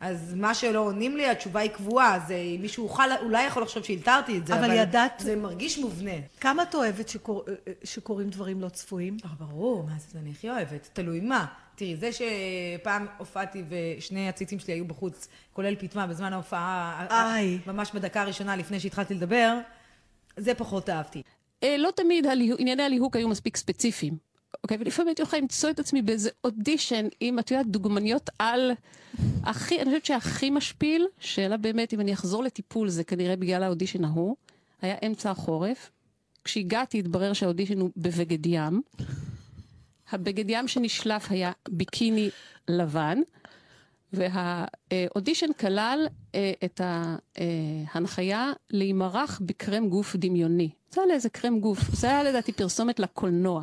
אז 0.00 0.34
מה 0.34 0.54
שלא 0.54 0.78
עונים 0.80 1.16
לי, 1.16 1.28
התשובה 1.28 1.60
היא 1.60 1.70
קבועה, 1.70 2.14
אז 2.16 2.30
אה, 2.30 2.36
מישהו 2.58 2.84
אוכל, 2.84 3.02
אולי 3.22 3.46
יכול 3.46 3.62
לחשוב 3.62 3.82
שהלתרתי 3.84 4.38
את 4.38 4.46
זה, 4.46 4.54
אבל 4.54 4.64
אבל, 4.64 4.74
ידעת- 4.74 5.20
זה 5.20 5.36
מרגיש 5.36 5.78
מובנה. 5.78 6.10
כמה 6.40 6.62
את 6.62 6.74
אוהבת 6.74 7.08
שקור... 7.08 7.44
אה, 7.48 7.72
שקורים 7.84 8.28
דברים 8.30 8.60
לא 8.60 8.68
צפויים? 8.68 9.16
אה, 9.24 9.30
ברור, 9.38 9.82
מה 9.82 9.92
זה, 10.12 10.18
אני 10.18 10.30
הכי 10.30 10.50
אוהבת, 10.50 10.88
תלוי 10.92 11.20
מה. 11.20 11.46
תראי, 11.74 11.96
זה 11.96 12.10
שפעם 12.12 13.06
הופעתי 13.18 13.62
ושני 13.68 14.28
הציצים 14.28 14.58
שלי 14.58 14.74
היו 14.74 14.84
בחוץ, 14.84 15.28
כולל 15.52 15.74
פיטמה, 15.76 16.06
בזמן 16.06 16.32
ההופעה, 16.32 17.06
איי. 17.10 17.58
ממש 17.66 17.90
בדקה 17.94 18.20
הראשונה 18.22 18.56
לפני 18.56 18.80
שהתחלתי 18.80 19.14
לדבר, 19.14 19.58
זה 20.36 20.54
פחות 20.54 20.90
אהבתי. 20.90 21.22
אה, 21.62 21.76
לא 21.78 21.90
תמיד 21.96 22.26
הליהו- 22.26 22.56
ענייני 22.58 22.82
הליהוק 22.82 23.16
היו 23.16 23.28
מספיק 23.28 23.56
ספציפיים. 23.56 24.29
אוקיי, 24.64 24.76
ולפעמים 24.80 25.08
הייתי 25.08 25.22
יכולה 25.22 25.42
למצוא 25.42 25.70
את 25.70 25.78
עצמי 25.78 26.02
באיזה 26.02 26.30
אודישן 26.44 27.06
עם, 27.20 27.38
את 27.38 27.50
יודעת, 27.50 27.66
דוגמניות 27.66 28.30
על... 28.38 28.72
הכי, 29.42 29.80
אני 29.80 29.84
חושבת 29.84 30.04
שהכי 30.04 30.50
משפיל, 30.50 31.06
שאלה 31.18 31.56
באמת, 31.56 31.94
אם 31.94 32.00
אני 32.00 32.12
אחזור 32.12 32.42
לטיפול, 32.42 32.88
זה 32.88 33.04
כנראה 33.04 33.36
בגלל 33.36 33.62
האודישן 33.62 34.04
ההוא, 34.04 34.36
היה 34.82 34.96
אמצע 35.06 35.30
החורף. 35.30 35.90
כשהגעתי, 36.44 36.98
התברר 36.98 37.32
שהאודישן 37.32 37.80
הוא 37.80 37.90
בבגד 37.96 38.46
ים. 38.46 38.82
הבגד 40.10 40.44
ים 40.50 40.68
שנשלף 40.68 41.30
היה 41.30 41.52
ביקיני 41.68 42.30
לבן, 42.68 43.18
והאודישן 44.12 45.52
כלל 45.60 46.06
אה, 46.34 46.52
את 46.64 46.80
ההנחיה 47.94 48.52
להימרח 48.70 49.40
בקרם 49.44 49.88
גוף 49.88 50.16
דמיוני. 50.16 50.70
זה 50.90 51.00
היה 51.00 51.08
לאיזה 51.08 51.28
קרם 51.28 51.60
גוף, 51.60 51.78
זה 51.92 52.06
היה 52.06 52.22
לדעתי 52.22 52.52
פרסומת 52.52 53.00
לקולנוע. 53.00 53.62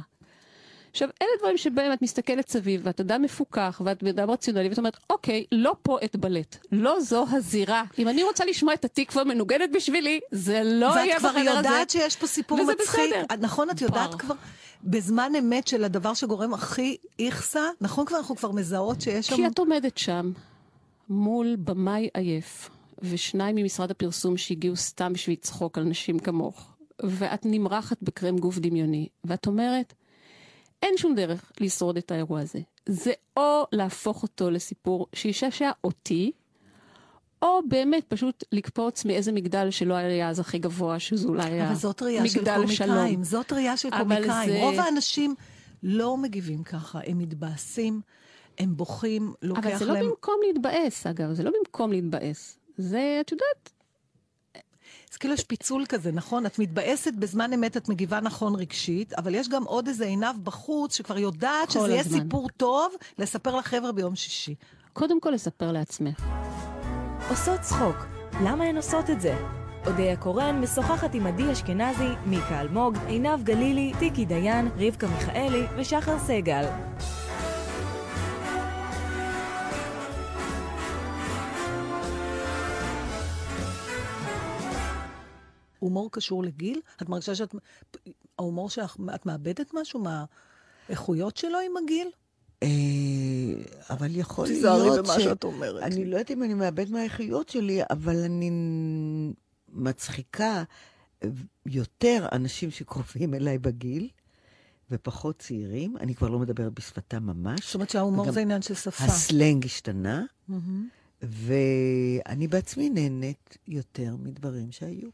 עכשיו, 0.91 1.09
אלה 1.21 1.29
דברים 1.39 1.57
שבהם 1.57 1.93
את 1.93 2.01
מסתכלת 2.01 2.49
סביב, 2.49 2.81
ואת 2.83 2.99
אדם 2.99 3.21
מפוקח, 3.21 3.81
ואת 3.85 4.03
אדם 4.03 4.31
רציונלי, 4.31 4.69
ואת 4.69 4.77
אומרת, 4.77 4.97
אוקיי, 5.09 5.45
לא 5.51 5.75
פה 5.81 5.97
אתבלט. 6.03 6.57
לא 6.71 6.99
זו 6.99 7.25
הזירה. 7.31 7.83
אם 7.99 8.07
אני 8.07 8.23
רוצה 8.23 8.45
לשמוע 8.45 8.73
את 8.73 8.85
התקווה 8.85 9.23
מנוגנת 9.23 9.71
בשבילי, 9.73 10.19
זה 10.31 10.61
לא 10.63 10.85
יהיה 10.85 11.15
בחדר 11.19 11.27
ואת 11.27 11.35
הזה. 11.35 11.49
כבר 11.49 11.57
יודעת 11.57 11.89
שיש 11.89 12.15
פה 12.15 12.27
סיפור 12.27 12.59
וזה 12.59 12.71
מצחיק. 12.81 13.13
בסדר. 13.13 13.35
נכון, 13.39 13.69
את 13.69 13.81
יודעת 13.81 14.09
כבר. 14.09 14.19
כבר 14.19 14.35
בזמן 14.83 15.31
אמת 15.39 15.67
של 15.67 15.83
הדבר 15.83 16.13
שגורם 16.13 16.53
הכי 16.53 16.97
איכסה? 17.19 17.61
נכון 17.81 18.05
כבר, 18.05 18.17
אנחנו 18.17 18.35
כבר 18.35 18.51
מזהות 18.51 19.01
שיש 19.01 19.27
שם... 19.27 19.35
כי 19.35 19.47
את 19.47 19.59
עומדת 19.59 19.97
שם 19.97 20.31
מול 21.09 21.55
במאי 21.55 22.09
עייף, 22.13 22.69
ושניים 23.01 23.55
ממשרד 23.55 23.91
הפרסום 23.91 24.37
שהגיעו 24.37 24.75
סתם 24.75 25.13
בשביל 25.13 25.33
לצחוק 25.33 25.77
על 25.77 25.83
נשים 25.83 26.19
כמוך, 26.19 26.75
ואת 27.03 27.41
נמרחת 27.45 27.97
בקרם 28.01 28.37
גוף 28.37 28.57
דמיוני, 28.57 29.07
ואת 29.23 29.47
אומרת, 29.47 29.93
אין 30.81 30.93
שום 30.97 31.15
דרך 31.15 31.51
לשרוד 31.59 31.97
את 31.97 32.11
האירוע 32.11 32.39
הזה. 32.39 32.59
זה 32.85 33.11
או 33.37 33.63
להפוך 33.71 34.23
אותו 34.23 34.49
לסיפור 34.51 35.07
שישעשע 35.15 35.71
אותי, 35.83 36.31
או 37.41 37.59
באמת 37.67 38.03
פשוט 38.07 38.43
לקפוץ 38.51 39.05
מאיזה 39.05 39.31
מגדל 39.31 39.71
שלא 39.71 39.93
היה 39.93 40.29
אז 40.29 40.39
הכי 40.39 40.57
גבוה, 40.59 40.99
שזה 40.99 41.27
אולי 41.27 41.43
היה 41.43 41.67
אבל 41.67 41.75
זאת 41.75 42.01
ראייה 42.01 42.27
של 42.27 42.39
מגדל 42.39 42.55
קומיקאים, 42.55 42.75
שלום. 43.13 43.23
זאת 43.23 43.53
ראייה 43.53 43.77
של 43.77 43.89
קומיקאים. 43.89 44.49
זה- 44.51 44.59
רוב 44.63 44.79
האנשים 44.79 45.35
לא 45.83 46.17
מגיבים 46.17 46.63
ככה, 46.63 46.99
הם 47.05 47.17
מתבאסים, 47.17 48.01
הם 48.57 48.77
בוכים, 48.77 49.33
לוקח 49.41 49.63
להם... 49.65 49.71
אבל 49.73 49.79
זה 49.79 49.85
לא 49.85 49.99
במקום 49.99 50.35
להתבאס, 50.47 51.07
אגב, 51.07 51.33
זה 51.33 51.43
לא 51.43 51.51
במקום 51.59 51.91
להתבאס. 51.91 52.59
זה, 52.77 53.17
את 53.21 53.31
יודעת, 53.31 53.71
אז 55.11 55.17
כאילו 55.17 55.33
יש 55.33 55.43
פיצול 55.43 55.85
כזה, 55.89 56.11
נכון? 56.11 56.45
את 56.45 56.59
מתבאסת 56.59 57.13
בזמן 57.13 57.53
אמת, 57.53 57.77
את 57.77 57.89
מגיבה 57.89 58.19
נכון 58.19 58.55
רגשית, 58.55 59.13
אבל 59.13 59.35
יש 59.35 59.49
גם 59.49 59.63
עוד 59.63 59.87
איזה 59.87 60.05
עינב 60.05 60.43
בחוץ 60.43 60.97
שכבר 60.97 61.17
יודעת 61.17 61.71
שזה 61.71 61.87
יהיה 61.87 61.99
הזמן. 61.99 62.19
סיפור 62.19 62.49
טוב 62.57 62.93
לספר 63.19 63.55
לחבר'ה 63.55 63.91
ביום 63.91 64.15
שישי. 64.15 64.55
קודם 64.93 65.19
כל 65.21 65.29
לספר 65.29 65.71
לעצמך. 65.71 66.23
עושות 67.29 67.61
צחוק, 67.61 67.95
למה 68.43 68.63
הן 68.63 68.77
עושות 68.77 69.09
את 69.09 69.21
זה? 69.21 69.37
אודיה 69.87 70.17
קורן 70.17 70.61
משוחחת 70.61 71.15
עם 71.15 71.27
עדי 71.27 71.51
אשכנזי, 71.51 72.09
מיקה 72.25 72.61
אלמוג, 72.61 72.97
עינב 73.07 73.43
גלילי, 73.43 73.91
טיקי 73.99 74.25
דיין, 74.25 74.69
רבקה 74.77 75.07
מיכאלי 75.07 75.63
ושחר 75.77 76.19
סגל. 76.19 76.65
הומור 85.87 86.11
קשור 86.11 86.43
לגיל? 86.43 86.81
את 87.01 87.09
מרגישה 87.09 87.35
שאת... 87.35 87.55
ההומור 88.39 88.69
שלך, 88.69 88.97
את 89.15 89.25
מאבדת 89.25 89.71
משהו 89.73 90.03
מהאיכויות 90.89 91.37
שלו 91.37 91.59
עם 91.59 91.77
הגיל? 91.83 92.11
אה, 92.63 92.67
אבל 93.89 94.15
יכול 94.15 94.47
תיזהרי 94.47 94.89
להיות 94.89 95.05
במה 95.05 95.19
שאת 95.19 95.43
אומרת. 95.43 95.83
אני 95.83 96.05
לא 96.05 96.15
יודעת 96.15 96.31
אם 96.31 96.43
אני 96.43 96.53
מאבד 96.53 96.91
מהאיכויות 96.91 97.49
שלי, 97.49 97.81
אבל 97.89 98.23
אני 98.23 98.51
מצחיקה 99.69 100.63
יותר 101.65 102.27
אנשים 102.31 102.71
שקרובים 102.71 103.33
אליי 103.33 103.57
בגיל, 103.57 104.09
ופחות 104.91 105.39
צעירים. 105.39 105.97
אני 105.97 106.15
כבר 106.15 106.29
לא 106.29 106.39
מדברת 106.39 106.73
בשפתם 106.73 107.23
ממש. 107.23 107.65
זאת 107.65 107.75
אומרת 107.75 107.89
שההומור 107.89 108.31
זה 108.31 108.39
עניין 108.39 108.61
של 108.61 108.73
שפה. 108.73 109.03
הסלנג 109.03 109.65
השתנה, 109.65 110.23
מהמם. 110.47 110.87
ואני 111.21 112.47
בעצמי 112.47 112.89
נהנית 112.89 113.57
יותר 113.67 114.15
מדברים 114.19 114.71
שהיו. 114.71 115.09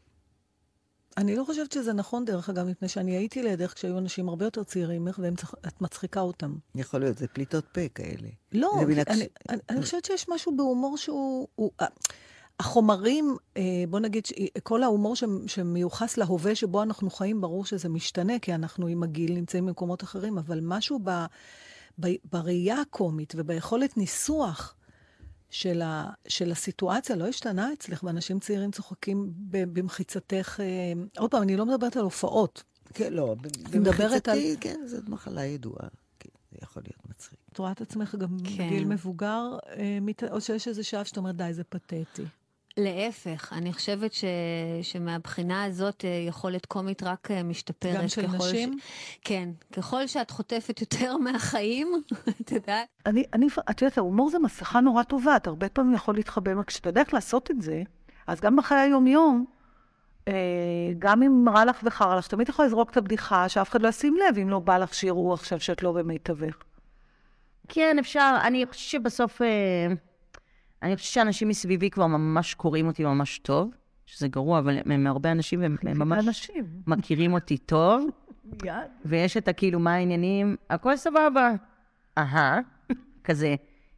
אני 1.16 1.36
לא 1.36 1.44
חושבת 1.44 1.72
שזה 1.72 1.92
נכון, 1.92 2.24
דרך 2.24 2.48
אגב, 2.48 2.66
מפני 2.66 2.88
שאני 2.88 3.16
הייתי 3.16 3.42
לידך 3.42 3.74
כשהיו 3.74 3.98
אנשים 3.98 4.28
הרבה 4.28 4.44
יותר 4.44 4.64
צעירים 4.64 5.04
ממך, 5.04 5.20
ואת 5.22 5.80
מצחיקה 5.80 6.20
אותם. 6.20 6.54
יכול 6.74 7.00
להיות, 7.00 7.18
זה 7.18 7.26
פליטות 7.28 7.64
פה 7.72 7.88
כאלה. 7.94 8.28
לא, 8.52 8.72
זה 8.80 8.86
מן 8.86 8.98
אני, 9.08 9.26
אני, 9.48 9.58
אני 9.68 9.82
חושבת 9.82 10.04
שיש 10.04 10.28
משהו 10.28 10.56
בהומור 10.56 10.96
שהוא... 10.96 11.48
הוא, 11.54 11.70
אה, 11.80 11.86
החומרים, 12.60 13.36
אה, 13.56 13.62
בוא 13.88 14.00
נגיד, 14.00 14.24
כל 14.62 14.82
ההומור 14.82 15.14
שמיוחס 15.46 16.16
להווה 16.16 16.54
שבו 16.54 16.82
אנחנו 16.82 17.10
חיים, 17.10 17.40
ברור 17.40 17.64
שזה 17.64 17.88
משתנה, 17.88 18.38
כי 18.38 18.54
אנחנו 18.54 18.86
עם 18.86 19.02
הגיל 19.02 19.32
נמצאים 19.34 19.66
במקומות 19.66 20.02
אחרים, 20.02 20.38
אבל 20.38 20.60
משהו 20.62 21.00
ב, 21.04 21.10
ב, 22.00 22.06
בראייה 22.32 22.80
הקומית 22.80 23.34
וביכולת 23.36 23.96
ניסוח 23.96 24.74
של, 25.54 25.82
ה, 25.82 26.10
של 26.28 26.52
הסיטואציה 26.52 27.16
לא 27.16 27.26
השתנה 27.28 27.72
אצלך, 27.72 28.04
ואנשים 28.04 28.40
צעירים 28.40 28.70
צוחקים 28.70 29.32
ב- 29.36 29.78
במחיצתך. 29.78 30.60
אה, 30.60 30.92
עוד 31.18 31.30
פעם, 31.30 31.42
אני 31.42 31.56
לא 31.56 31.66
מדברת 31.66 31.96
על 31.96 32.02
הופעות. 32.02 32.62
כן, 32.94 33.12
לא, 33.12 33.34
מדברת 33.74 34.28
על... 34.28 34.38
במחיצתי, 34.38 34.56
כן, 34.60 34.80
זאת 34.86 35.08
מחלה 35.08 35.44
ידועה. 35.44 35.88
כן, 36.18 36.28
זה 36.52 36.58
יכול 36.62 36.82
להיות 36.86 37.10
מצחיק. 37.10 37.38
את 37.52 37.58
רואה 37.58 37.72
את 37.72 37.80
עצמך 37.80 38.14
גם 38.14 38.36
כן. 38.44 38.66
בגיל 38.66 38.84
מבוגר, 38.84 39.42
אה, 39.76 39.98
מת- 40.00 40.24
או 40.30 40.40
שיש 40.40 40.68
איזה 40.68 40.82
שלב 40.84 41.04
שאתה 41.04 41.20
אומר, 41.20 41.32
די, 41.32 41.48
זה 41.52 41.64
פתטי. 41.64 42.24
להפך, 42.76 43.52
אני 43.52 43.72
חושבת 43.72 44.12
ש... 44.12 44.24
שמהבחינה 44.82 45.64
הזאת 45.64 46.04
אה, 46.04 46.24
יכולת 46.28 46.66
קומית 46.66 47.02
רק 47.02 47.30
אה, 47.30 47.42
משתפרת. 47.42 48.00
גם 48.00 48.08
של 48.08 48.26
ככל 48.26 48.36
נשים? 48.36 48.78
ש... 48.78 49.18
כן, 49.24 49.48
ככל 49.72 50.06
שאת 50.06 50.30
חוטפת 50.30 50.80
יותר 50.80 51.16
מהחיים, 51.24 52.02
את 52.40 52.52
יודעת. 52.52 52.86
אני, 53.06 53.24
אני, 53.32 53.46
את 53.70 53.82
יודעת, 53.82 53.98
ההומור 53.98 54.30
זה 54.30 54.38
מסכה 54.38 54.80
נורא 54.80 55.02
טובה, 55.02 55.36
אתה 55.36 55.50
הרבה 55.50 55.68
פעמים 55.68 55.94
יכול 55.94 56.14
להתחבא, 56.14 56.52
אבל 56.52 56.64
כשאתה 56.64 56.88
יודע 56.88 57.00
איך 57.00 57.14
לעשות 57.14 57.50
את 57.50 57.62
זה, 57.62 57.82
אז 58.26 58.40
גם 58.40 58.56
בחיי 58.56 58.78
היום-יום, 58.78 59.44
אה, 60.28 60.32
גם 60.98 61.22
אם 61.22 61.48
רע 61.48 61.64
לך 61.64 61.80
וחרא 61.82 62.16
לך, 62.16 62.26
תמיד 62.26 62.48
יכול 62.48 62.64
לזרוק 62.64 62.90
את 62.90 62.96
הבדיחה, 62.96 63.48
שאף 63.48 63.70
אחד 63.70 63.82
לא 63.82 63.88
ישים 63.88 64.16
לב, 64.16 64.38
אם 64.38 64.50
לא 64.50 64.58
בא 64.58 64.78
לך 64.78 64.94
שיראו 64.94 65.34
עכשיו 65.34 65.60
שאת 65.60 65.82
לא 65.82 65.92
במיטבך. 65.92 66.56
כן, 67.68 67.96
אפשר. 67.98 68.36
אני 68.42 68.66
חושבת 68.66 68.90
שבסוף... 68.90 69.40
אה, 70.84 70.88
אני 70.88 70.96
חושבת 70.96 71.12
שאנשים 71.12 71.48
מסביבי 71.48 71.90
כבר 71.90 72.06
ממש 72.06 72.54
קוראים 72.54 72.86
אותי 72.86 73.04
ממש 73.04 73.38
טוב, 73.38 73.70
שזה 74.06 74.28
גרוע, 74.28 74.58
אבל 74.58 74.78
הם 74.92 75.06
הרבה 75.06 75.32
אנשים, 75.32 75.60
והם 75.60 75.76
הם 75.82 75.98
ממש 75.98 76.26
אנשים. 76.26 76.64
מכירים 76.86 77.32
אותי 77.32 77.58
טוב. 77.58 78.06
ויש 79.04 79.36
את 79.36 79.48
הכאילו, 79.48 79.78
מה 79.78 79.94
העניינים? 79.94 80.56
הכל 80.70 80.96
סבבה. 80.96 81.50
אהה, 82.18 82.60
כזה. 83.24 83.54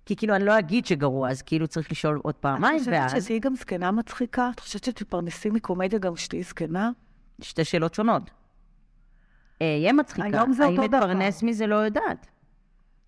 כי 0.06 0.16
כאילו, 0.16 0.36
אני 0.36 0.44
לא 0.44 0.58
אגיד 0.58 0.86
שגרוע, 0.86 1.30
אז 1.30 1.42
כאילו 1.42 1.68
צריך 1.68 1.92
לשאול 1.92 2.20
עוד 2.22 2.34
פעמיים, 2.34 2.74
את 2.74 2.80
חושבת 2.80 2.94
ואז... 2.94 3.24
שתהיי 3.24 3.38
גם 3.38 3.56
זקנה 3.56 3.90
מצחיקה? 3.90 4.50
את 4.54 4.60
חושבת 4.60 4.84
שתפרנסי 4.84 5.50
מקומדיה 5.50 5.98
גם 5.98 6.14
כשתהיי 6.14 6.42
זקנה? 6.42 6.90
שתי 7.40 7.64
שאלות 7.64 7.94
שונות. 7.94 8.30
אהיה 9.62 9.92
מצחיקה. 9.92 10.26
היום 10.26 10.52
זה 10.52 10.66
אותו 10.66 10.82
האם 10.82 10.88
דבר. 10.88 10.98
אתפרנס 10.98 11.42
מזה? 11.42 11.66
לא 11.66 11.74
יודעת. 11.74 12.26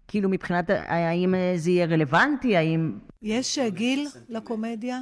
כאילו, 0.08 0.28
מבחינת 0.28 0.70
האם 0.70 1.34
אה, 1.34 1.52
זה 1.56 1.70
יהיה 1.70 1.86
רלוונטי, 1.86 2.56
האם... 2.56 2.98
יש 3.22 3.58
אה, 3.58 3.70
גיל 3.70 4.08
לקומדיה? 4.28 5.00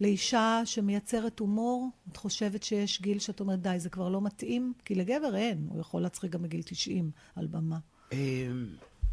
לאישה 0.00 0.62
שמייצרת 0.64 1.38
הומור? 1.38 1.88
את 2.12 2.16
חושבת 2.16 2.62
שיש 2.62 3.02
גיל 3.02 3.18
שאת 3.18 3.40
אומרת, 3.40 3.62
די, 3.62 3.74
זה 3.78 3.90
כבר 3.90 4.08
לא 4.08 4.20
מתאים? 4.20 4.72
כי 4.84 4.94
לגבר 4.94 5.36
אין, 5.36 5.66
הוא 5.68 5.80
יכול 5.80 6.02
להצחיק 6.02 6.30
גם 6.30 6.42
בגיל 6.42 6.62
90 6.62 7.10
על 7.36 7.46
במה. 7.46 7.78
אמ, 8.12 8.66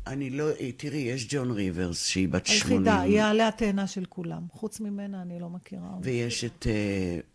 אני 0.08 0.30
לא, 0.30 0.50
אה, 0.60 0.72
תראי, 0.72 0.98
יש 0.98 1.28
ג'ון 1.30 1.52
ריברס, 1.52 2.06
שהיא 2.06 2.30
בת 2.30 2.46
80. 2.46 2.78
היחידה, 2.78 3.02
היא 3.02 3.22
העלה 3.22 3.48
התאנה 3.48 3.88
של 3.88 4.06
כולם. 4.06 4.44
חוץ 4.52 4.80
ממנה 4.80 5.22
אני 5.22 5.40
לא 5.40 5.50
מכירה. 5.50 5.98
ויש 6.02 6.44
את, 6.44 6.68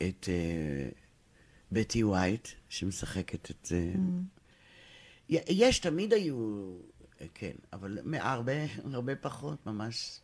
את 0.03 0.29
בטי 1.73 2.05
ווייט, 2.05 2.49
שמשחקת 2.69 3.51
את 3.51 3.67
זה. 3.67 3.93
Mm. 3.95 4.35
יש, 5.29 5.79
תמיד 5.79 6.13
היו, 6.13 6.37
כן, 7.35 7.53
אבל 7.73 7.99
הרבה, 8.21 8.53
הרבה 8.93 9.17
פחות, 9.17 9.67
ממש. 9.67 10.21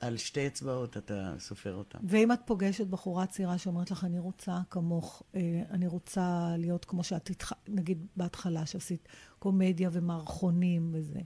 על 0.00 0.16
שתי 0.16 0.46
אצבעות 0.46 0.96
אתה 0.96 1.34
סופר 1.38 1.74
אותם. 1.74 1.98
ואם 2.02 2.32
את 2.32 2.40
פוגשת 2.44 2.86
בחורה 2.86 3.26
צעירה 3.26 3.58
שאומרת 3.58 3.90
לך, 3.90 4.04
אני 4.04 4.18
רוצה 4.18 4.58
כמוך, 4.70 5.22
אה, 5.34 5.62
אני 5.70 5.86
רוצה 5.86 6.54
להיות 6.58 6.84
כמו 6.84 7.04
שאת, 7.04 7.30
התח... 7.30 7.52
נגיד 7.68 8.06
בהתחלה 8.16 8.66
שעשית 8.66 9.08
קומדיה 9.38 9.90
ומערכונים 9.92 10.90
וזה. 10.92 11.20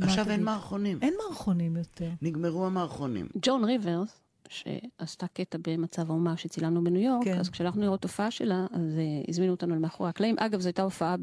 עכשיו 0.00 0.24
אין 0.24 0.34
תגיד? 0.34 0.44
מערכונים. 0.44 0.98
אין 1.02 1.14
מערכונים 1.24 1.76
יותר. 1.76 2.10
נגמרו 2.22 2.66
המערכונים. 2.66 3.28
ג'ון 3.42 3.64
ריברס 3.64 4.20
שעשתה 4.48 5.26
קטע 5.26 5.58
במצב 5.66 6.10
האומה 6.10 6.36
שצילמנו 6.36 6.84
בניו 6.84 7.02
יורק, 7.02 7.24
כן. 7.24 7.38
אז 7.38 7.48
כשהלכנו 7.48 7.82
לראות 7.82 8.02
הופעה 8.02 8.30
שלה, 8.30 8.66
אז 8.72 8.98
אה, 8.98 9.22
הזמינו 9.28 9.52
אותנו 9.52 9.74
למאחורי 9.74 10.08
הקלעים. 10.08 10.36
אגב, 10.38 10.60
זו 10.60 10.68
הייתה 10.68 10.82
הופעה 10.82 11.16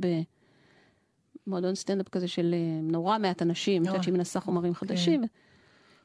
במועדון 1.48 1.76
סטנדאפ 1.76 2.10
כזה 2.10 2.28
של 2.28 2.54
אה, 2.54 2.82
נורא 2.84 3.18
מעט 3.18 3.42
אנשים, 3.42 3.82
אוי. 3.82 3.90
יודעת 3.90 4.04
שהיא 4.04 4.14
מנסה 4.14 4.40
חומרים 4.40 4.74
חדשים. 4.76 5.22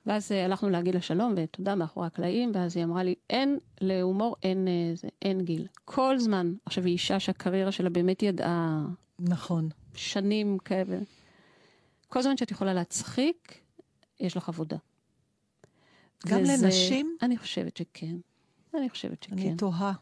ואז 0.06 0.32
אה, 0.32 0.44
הלכנו 0.44 0.70
להגיד 0.70 0.94
לה 0.94 1.00
שלום 1.00 1.34
ותודה 1.36 1.74
מאחורי 1.74 2.06
הקלעים, 2.06 2.52
ואז 2.54 2.76
היא 2.76 2.84
אמרה 2.84 3.02
לי, 3.02 3.14
אין 3.30 3.58
להומור, 3.80 4.36
אין, 4.42 4.68
אה, 4.68 4.72
זה, 4.94 5.08
אין 5.22 5.40
גיל. 5.40 5.66
כל 5.84 6.18
זמן. 6.18 6.52
עכשיו, 6.66 6.84
היא 6.84 6.92
אישה 6.92 7.20
שהקריירה 7.20 7.72
שלה 7.72 7.90
באמת 7.90 8.22
ידעה... 8.22 8.86
נכון. 9.18 9.68
שנים 9.94 10.58
כאלה. 10.58 10.98
כל 12.08 12.22
זמן 12.22 12.36
שאת 12.36 12.50
יכולה 12.50 12.74
להצחיק, 12.74 13.58
יש 14.20 14.36
לך 14.36 14.48
עבודה. 14.48 14.76
גם 16.28 16.40
וזה- 16.42 16.52
לנשים? 16.66 17.16
אני 17.22 17.36
חושבת 17.38 17.76
שכן. 17.76 18.16
אני 18.74 18.90
חושבת 18.90 19.22
שכן. 19.22 19.38
אני 19.38 19.56
תוהה. 19.56 19.92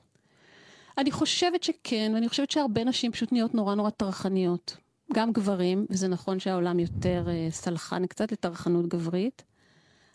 אני 0.98 1.10
חושבת 1.10 1.62
שכן, 1.62 2.12
ואני 2.14 2.28
חושבת 2.28 2.50
שהרבה 2.50 2.84
נשים 2.84 3.12
פשוט 3.12 3.32
נהיות 3.32 3.54
נורא 3.54 3.74
נורא 3.74 3.90
טרחניות. 3.90 4.76
גם 5.12 5.32
גברים, 5.32 5.86
וזה 5.90 6.08
נכון 6.08 6.38
שהעולם 6.38 6.78
יותר 6.78 7.24
אה, 7.28 7.48
סלחן 7.50 8.06
קצת 8.06 8.32
לטרחנות 8.32 8.86
גברית, 8.86 9.44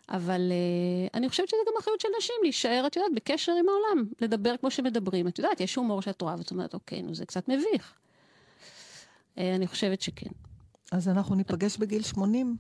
אבל 0.10 0.52
אה, 0.52 1.08
אני 1.14 1.30
חושבת 1.30 1.50
שזה 1.50 1.60
גם 1.68 1.74
אחריות 1.80 2.00
של 2.00 2.08
נשים 2.18 2.36
להישאר, 2.44 2.84
את 2.88 2.96
יודעת, 2.96 3.12
בקשר 3.16 3.52
עם 3.52 3.66
העולם, 3.70 4.06
לדבר 4.22 4.58
כמו 4.58 4.72
שמדברים. 4.72 5.28
את 5.28 5.40
יודעת, 5.40 5.62
יש 5.62 5.76
הומור 5.76 6.02
שאת 6.02 6.22
רואה 6.22 6.36
ואת 6.38 6.52
אומרת, 6.52 6.74
אוקיי, 6.74 7.02
נו, 7.02 7.16
זה 7.16 7.26
קצת 7.26 7.48
מביך. 7.48 7.94
אה, 9.38 9.56
אני 9.56 9.68
חושבת 9.68 10.02
שכן. 10.02 10.30
אז 10.92 11.08
אנחנו 11.08 11.36
ניפגש 11.36 11.78
בגיל 11.78 12.04
80, 12.04 12.58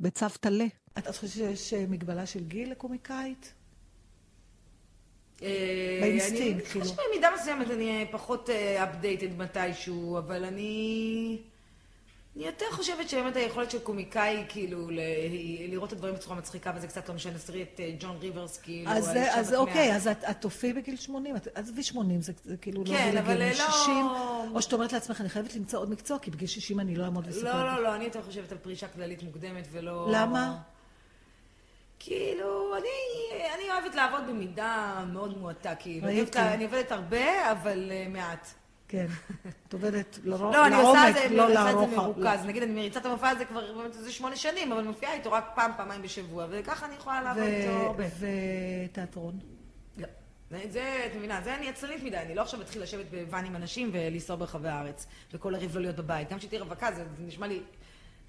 בצו 0.00 0.26
טלה. 0.40 0.66
את 0.98 0.98
את 0.98 1.06
חושבת 1.08 1.30
שיש 1.30 1.74
אה, 1.74 1.84
מגבלה 1.88 2.26
של 2.26 2.44
גיל 2.44 2.70
לקומיקאית? 2.70 3.54
באינסטינקט, 6.00 6.60
אני 6.60 6.64
כאילו. 6.64 6.84
חושבת 6.84 6.98
שבמידה 7.06 7.28
מסוימת 7.40 7.70
אני 7.70 8.06
פחות 8.10 8.50
updated 8.82 9.38
מתישהו, 9.38 10.18
אבל 10.18 10.44
אני... 10.44 11.38
אני 12.36 12.46
יותר 12.46 12.64
חושבת 12.72 13.08
שבאמת 13.08 13.36
היכולת 13.36 13.70
של 13.70 13.78
קומיקאי, 13.78 14.44
כאילו, 14.48 14.90
ל- 14.90 15.00
לראות 15.70 15.88
את 15.88 15.92
הדברים 15.92 16.14
בצורה 16.14 16.36
מצחיקה, 16.36 16.72
וזה 16.76 16.86
קצת 16.88 17.08
לא 17.08 17.14
משנה, 17.14 17.38
תראי 17.38 17.62
את 17.62 17.80
אה, 17.80 17.90
ג'ואן 18.00 18.16
ריברס, 18.20 18.56
כאילו, 18.58 18.90
אז, 18.90 19.10
אז 19.34 19.54
אוקיי, 19.54 19.88
מאה. 19.88 19.96
אז 19.96 20.06
את, 20.08 20.24
את 20.30 20.40
תופיעי 20.40 20.72
בגיל 20.72 20.96
80, 20.96 21.36
את- 21.36 21.48
עזבי 21.54 21.82
80, 21.82 22.20
זה, 22.22 22.32
זה 22.44 22.56
כאילו 22.56 22.84
לא 22.84 22.90
כן, 22.90 23.08
גיל 23.10 23.18
אבל 23.18 23.30
הגיוני. 23.42 23.58
לא- 23.58 23.70
60, 23.70 24.06
או 24.54 24.62
שאת 24.62 24.72
אומרת 24.72 24.92
לעצמך, 24.92 25.20
אני 25.20 25.28
חייבת 25.28 25.54
למצוא 25.54 25.78
עוד 25.78 25.90
מקצוע, 25.90 26.18
כי 26.18 26.30
בגיל 26.30 26.48
60 26.48 26.80
אני 26.80 26.96
לא 26.96 27.04
אעמוד 27.04 27.26
לספר. 27.26 27.44
לא, 27.64 27.72
לא, 27.76 27.82
לא, 27.82 27.94
אני 27.94 28.04
יותר 28.04 28.22
חושבת 28.22 28.52
על 28.52 28.58
פרישה 28.58 28.88
כללית 28.88 29.22
מוקדמת 29.22 29.68
ולא... 29.72 30.08
למה? 30.12 30.56
כאילו, 31.98 32.76
אני, 32.76 32.88
אני 33.54 33.70
אוהבת 33.72 33.94
לעבוד 33.94 34.20
במידה 34.28 35.04
מאוד 35.12 35.38
מועטה, 35.38 35.74
כאילו. 35.74 36.08
אני, 36.08 36.22
אני 36.36 36.64
עובדת 36.64 36.92
הרבה, 36.92 37.52
אבל 37.52 37.90
uh, 37.90 38.08
מעט. 38.08 38.48
כן. 38.88 39.06
את 39.68 39.72
עובדת 39.72 40.18
לרוב- 40.24 40.54
לא, 40.54 40.68
לעומק, 40.68 41.14
זה, 41.14 41.28
לא 41.30 41.46
אני 41.46 41.52
עושה 41.56 41.70
את. 41.84 41.90
זה 41.90 41.96
מרוכז. 41.96 42.44
נגיד, 42.46 42.62
אני 42.62 42.72
מריצה 42.74 43.00
את 43.00 43.06
המופע 43.06 43.28
הזה 43.28 43.44
כבר 43.44 43.86
איזה 43.86 44.12
שמונה 44.12 44.36
שנים, 44.36 44.72
אבל 44.72 44.84
מופיעה 44.84 45.14
איתו 45.14 45.32
רק 45.32 45.52
פעם, 45.54 45.70
פעמיים 45.76 46.02
בשבוע, 46.02 46.46
וככה 46.50 46.86
אני 46.86 46.94
יכולה 46.94 47.22
לעבוד 47.22 47.42
איתו 47.42 47.70
הרבה. 47.70 48.04
ותיאטרון? 48.88 49.38
לא. 49.98 50.06
זה- 50.50 50.64
זה, 50.70 51.06
את 51.10 51.16
מבינה, 51.16 51.40
זה 51.44 51.54
אני 51.56 51.68
עצלנית 51.68 52.02
מדי, 52.02 52.16
אני 52.16 52.34
לא 52.34 52.42
עכשיו 52.42 52.60
אתחיל 52.62 52.82
לשבת 52.82 53.06
בוואן 53.10 53.44
עם 53.44 53.56
אנשים 53.56 53.90
ולנסוע 53.92 54.36
ברחבי 54.36 54.68
הארץ, 54.68 55.06
וכל 55.34 55.54
ערב 55.54 55.74
לא 55.76 55.80
להיות 55.82 55.96
בבית. 55.96 56.30
גם 56.32 56.38
כשתהיי 56.38 56.60
רווקה, 56.60 56.92
זה 56.92 57.04
זה 57.18 57.24
נשמע 57.26 57.46
לי 57.46 57.60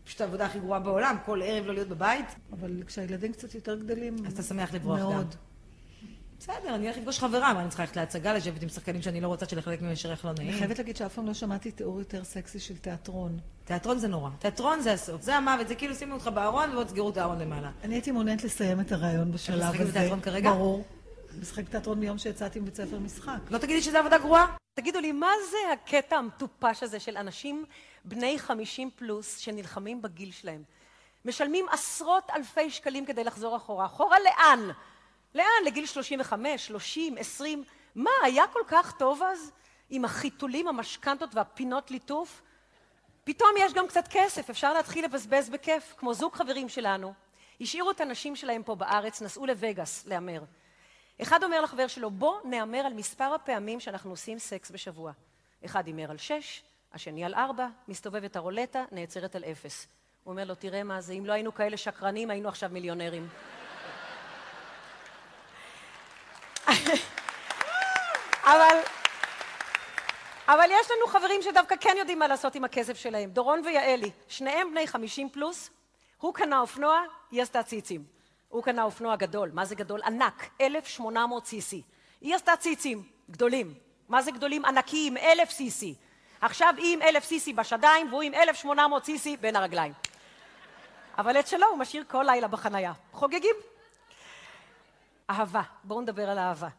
פשוט 0.06 0.22
העבודה 0.22 0.46
הכי 0.46 0.60
גרועה 0.60 0.80
בעולם, 0.80 1.16
כל 1.26 1.42
ערב 1.44 1.66
לא 1.66 1.74
להיות 1.74 1.88
בבית. 1.88 2.26
אבל 2.54 2.84
כשהילדים 2.88 3.34
קצת 3.34 3.56
יותר 3.56 3.76
גדלים... 3.76 4.16
אז 4.28 4.34
אתה 4.34 4.44
שמח 4.44 4.74
לברוח 4.74 5.00
גם. 5.00 5.06
מאוד. 5.10 5.36
בסדר, 6.40 6.76
אני 6.76 6.88
אלך 6.88 6.98
לפגוש 6.98 7.20
חברה, 7.20 7.54
מה 7.54 7.62
אני 7.62 7.70
צריכה 7.70 7.84
ללכת 7.84 7.96
להצגה, 7.96 8.34
לשבת 8.34 8.64
עם 8.64 8.70
שחקנים 8.70 9.02
שאני 9.02 9.22
לא 9.22 9.28
רוצה 9.28 9.46
שלחלק 9.46 9.82
מהם 9.82 9.92
יש 9.92 10.06
ערך 10.06 10.26
לא 10.26 10.32
נעים. 10.34 10.50
אני 10.50 10.58
חייבת 10.58 10.78
להגיד 10.78 10.98
שאף 10.98 11.14
פעם 11.14 11.28
לא 11.28 11.34
שמעתי 11.34 11.72
תיאור 11.72 12.00
יותר 12.00 12.24
סקסי 12.24 12.60
של 12.60 12.78
תיאטרון. 12.78 13.40
תיאטרון 13.66 13.98
זה 13.98 14.08
נורא. 14.08 14.30
תיאטרון 14.40 14.80
זה 14.80 14.94
הסוף, 14.94 15.22
זה 15.22 15.36
המוות, 15.36 15.68
זה 15.68 15.76
כאילו 15.76 15.96
שימו 15.96 16.14
אותך 16.14 16.28
בארון 16.28 16.70
ובואו 16.70 16.84
תסגרו 16.84 17.10
את 17.10 17.18
הארון 17.18 17.40
למעלה. 17.40 17.72
אני 17.84 17.96
הייתי 17.96 18.12
מעוניינת 18.12 18.44
לסיים 18.44 18.80
את 18.80 18.92
הרעיון 18.92 19.32
בשלב 19.32 19.62
הזה. 19.62 19.70
משחקת 19.70 19.88
בתיאטרון 19.90 20.22
כרגע? 20.22 20.52
ברור. 20.52 20.84
משחק 21.42 21.70
תיאטרון 21.70 22.00
מיום 22.00 22.18
שיצאתי 22.18 22.60
מבית 22.60 22.76
ספר 22.76 23.00
משחק. 23.00 23.40
לא 23.50 23.58
תגידי 23.58 23.82
שזה 23.82 24.00
עבודה 24.00 24.18
גרועה? 24.18 24.56
תגידו 24.80 25.00
לי, 25.00 25.12
מה 25.12 25.32
זה 25.52 25.74
הקטע 25.74 26.16
המטופש 26.16 26.84
הזה 26.84 27.00
של 27.00 27.18
אנשים 27.18 27.66
בני 28.06 28.40
50 28.40 28.90
פלוס 28.96 29.38
שנלחמים 29.38 30.02
בגיל 30.02 30.32
שלהם? 30.32 30.64
משלמים 31.26 31.66
עשרות 31.72 32.30
אלפי 32.36 32.70
שקלים 32.70 33.06
כדי 33.06 33.24
לחזור 33.24 33.58
אחורה. 33.58 33.86
אחורה 33.86 34.18
לאן? 34.20 34.70
לאן? 35.36 35.66
לגיל 35.66 35.86
35, 35.86 36.68
30, 36.68 37.18
20? 37.18 37.64
מה, 37.96 38.10
היה 38.24 38.44
כל 38.54 38.60
כך 38.68 38.98
טוב 38.98 39.22
אז? 39.24 39.52
עם 39.90 40.06
החיתולים, 40.06 40.68
המשכנתות 40.68 41.36
והפינות 41.36 41.92
ליטוף? 41.92 42.42
פתאום 43.24 43.50
יש 43.60 43.74
גם 43.74 43.88
קצת 43.88 44.08
כסף, 44.10 44.50
אפשר 44.50 44.74
להתחיל 44.74 45.06
לבזבז 45.06 45.50
בכיף, 45.50 45.94
כמו 45.98 46.14
זוג 46.14 46.34
חברים 46.36 46.70
שלנו. 46.70 47.14
השאירו 47.62 47.92
את 47.92 48.02
הנשים 48.02 48.36
שלהם 48.36 48.64
פה 48.64 48.76
בארץ, 48.76 49.22
נסעו 49.22 49.46
לווגאס 49.46 50.06
להמר. 50.06 50.44
אחד 51.22 51.44
אומר 51.44 51.62
לחבר 51.62 51.88
שלו, 51.88 52.12
בוא 52.12 52.40
נהמר 52.44 52.80
על 52.80 52.94
מספר 52.94 53.34
הפעמים 53.36 53.80
שאנחנו 53.80 54.10
עושים 54.10 54.40
סקס 54.40 54.72
בשבוע. 54.72 55.12
אחד 55.66 55.88
הימר 55.88 56.12
על 56.12 56.18
שש, 56.18 56.64
השני 56.94 57.26
על 57.26 57.34
ארבע, 57.34 57.68
מסתובבת 57.88 58.36
הרולטה, 58.36 58.86
נעצרת 58.92 59.36
על 59.36 59.44
אפס. 59.44 59.88
הוא 60.24 60.32
אומר 60.32 60.44
לו, 60.44 60.56
תראה 60.56 60.84
מה 60.84 61.02
זה, 61.02 61.14
אם 61.14 61.26
לא 61.26 61.34
היינו 61.34 61.54
כאלה 61.54 61.78
שקרנים, 61.78 62.30
היינו 62.30 62.50
עכשיו 62.50 62.70
מיליונרים. 62.74 63.28
אבל, 68.44 68.78
אבל 70.48 70.70
יש 70.72 70.92
לנו 70.92 71.08
חברים 71.08 71.42
שדווקא 71.42 71.76
כן 71.80 71.96
יודעים 71.98 72.20
מה 72.20 72.28
לעשות 72.28 72.56
עם 72.56 72.64
הכסף 72.64 72.98
שלהם. 72.98 73.30
דורון 73.30 73.62
ויעלי, 73.66 74.12
שניהם 74.28 74.72
בני 74.72 74.88
50 74.88 75.30
פלוס, 75.30 75.70
הוא 76.18 76.34
קנה 76.34 76.60
אופנוע, 76.60 77.02
היא 77.32 77.42
עשתה 77.42 77.64
ציצים. 77.64 78.04
הוא 78.50 78.64
קנה 78.64 78.84
אופנוע 78.84 79.16
גדול, 79.16 79.50
מה 79.54 79.66
זה 79.66 79.76
גדול? 79.76 80.02
ענק, 80.06 80.50
1,800 80.62 81.44
cc. 81.44 81.76
היא 82.22 82.36
עשתה 82.36 82.56
ציצים, 82.56 83.04
גדולים. 83.32 83.74
מה 84.10 84.22
זה 84.22 84.32
גדולים? 84.32 84.66
ענקיים, 84.66 85.18
1,000 85.18 85.50
cc. 85.50 85.86
עכשיו 86.42 86.74
היא 86.78 86.94
עם 86.94 87.02
1,000 87.02 87.24
cc 87.24 87.54
בשדיים 87.56 88.08
והוא 88.10 88.22
עם 88.22 88.34
1,800 88.34 89.06
cc 89.06 89.30
בין 89.42 89.56
הרגליים. 89.56 89.94
אבל 91.18 91.40
את 91.40 91.48
שלו 91.48 91.68
הוא 91.68 91.78
משאיר 91.78 92.04
כל 92.08 92.24
לילה 92.28 92.48
בחנייה. 92.48 92.94
חוגגים. 93.12 93.56
אהבה, 95.30 95.62
בואו 95.84 96.02
נדבר 96.02 96.30
על 96.30 96.40
אהבה. 96.40 96.70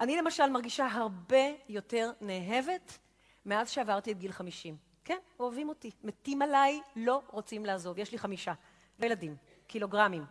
אני 0.00 0.16
למשל 0.16 0.46
מרגישה 0.50 0.86
הרבה 0.86 1.46
יותר 1.68 2.10
נאהבת 2.20 2.98
מאז 3.46 3.70
שעברתי 3.70 4.12
את 4.12 4.18
גיל 4.18 4.32
50. 4.32 4.76
כן, 5.04 5.18
אוהבים 5.40 5.68
אותי, 5.68 5.90
מתים 6.04 6.42
עליי, 6.42 6.80
לא 6.96 7.22
רוצים 7.30 7.66
לעזוב. 7.66 7.98
יש 7.98 8.12
לי 8.12 8.18
חמישה. 8.18 8.52
וילדים, 8.98 9.36
קילוגרמים. 9.66 10.24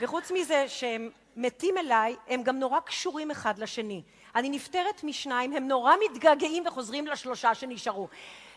וחוץ 0.00 0.30
מזה 0.30 0.68
שהם 0.68 1.10
מתים 1.36 1.78
אליי, 1.78 2.16
הם 2.26 2.42
גם 2.42 2.58
נורא 2.58 2.80
קשורים 2.80 3.30
אחד 3.30 3.58
לשני. 3.58 4.02
אני 4.34 4.50
נפטרת 4.50 5.04
משניים, 5.04 5.52
הם 5.52 5.68
נורא 5.68 5.94
מתגעגעים 6.04 6.66
וחוזרים 6.66 7.06
לשלושה 7.06 7.54
שנשארו. 7.54 8.08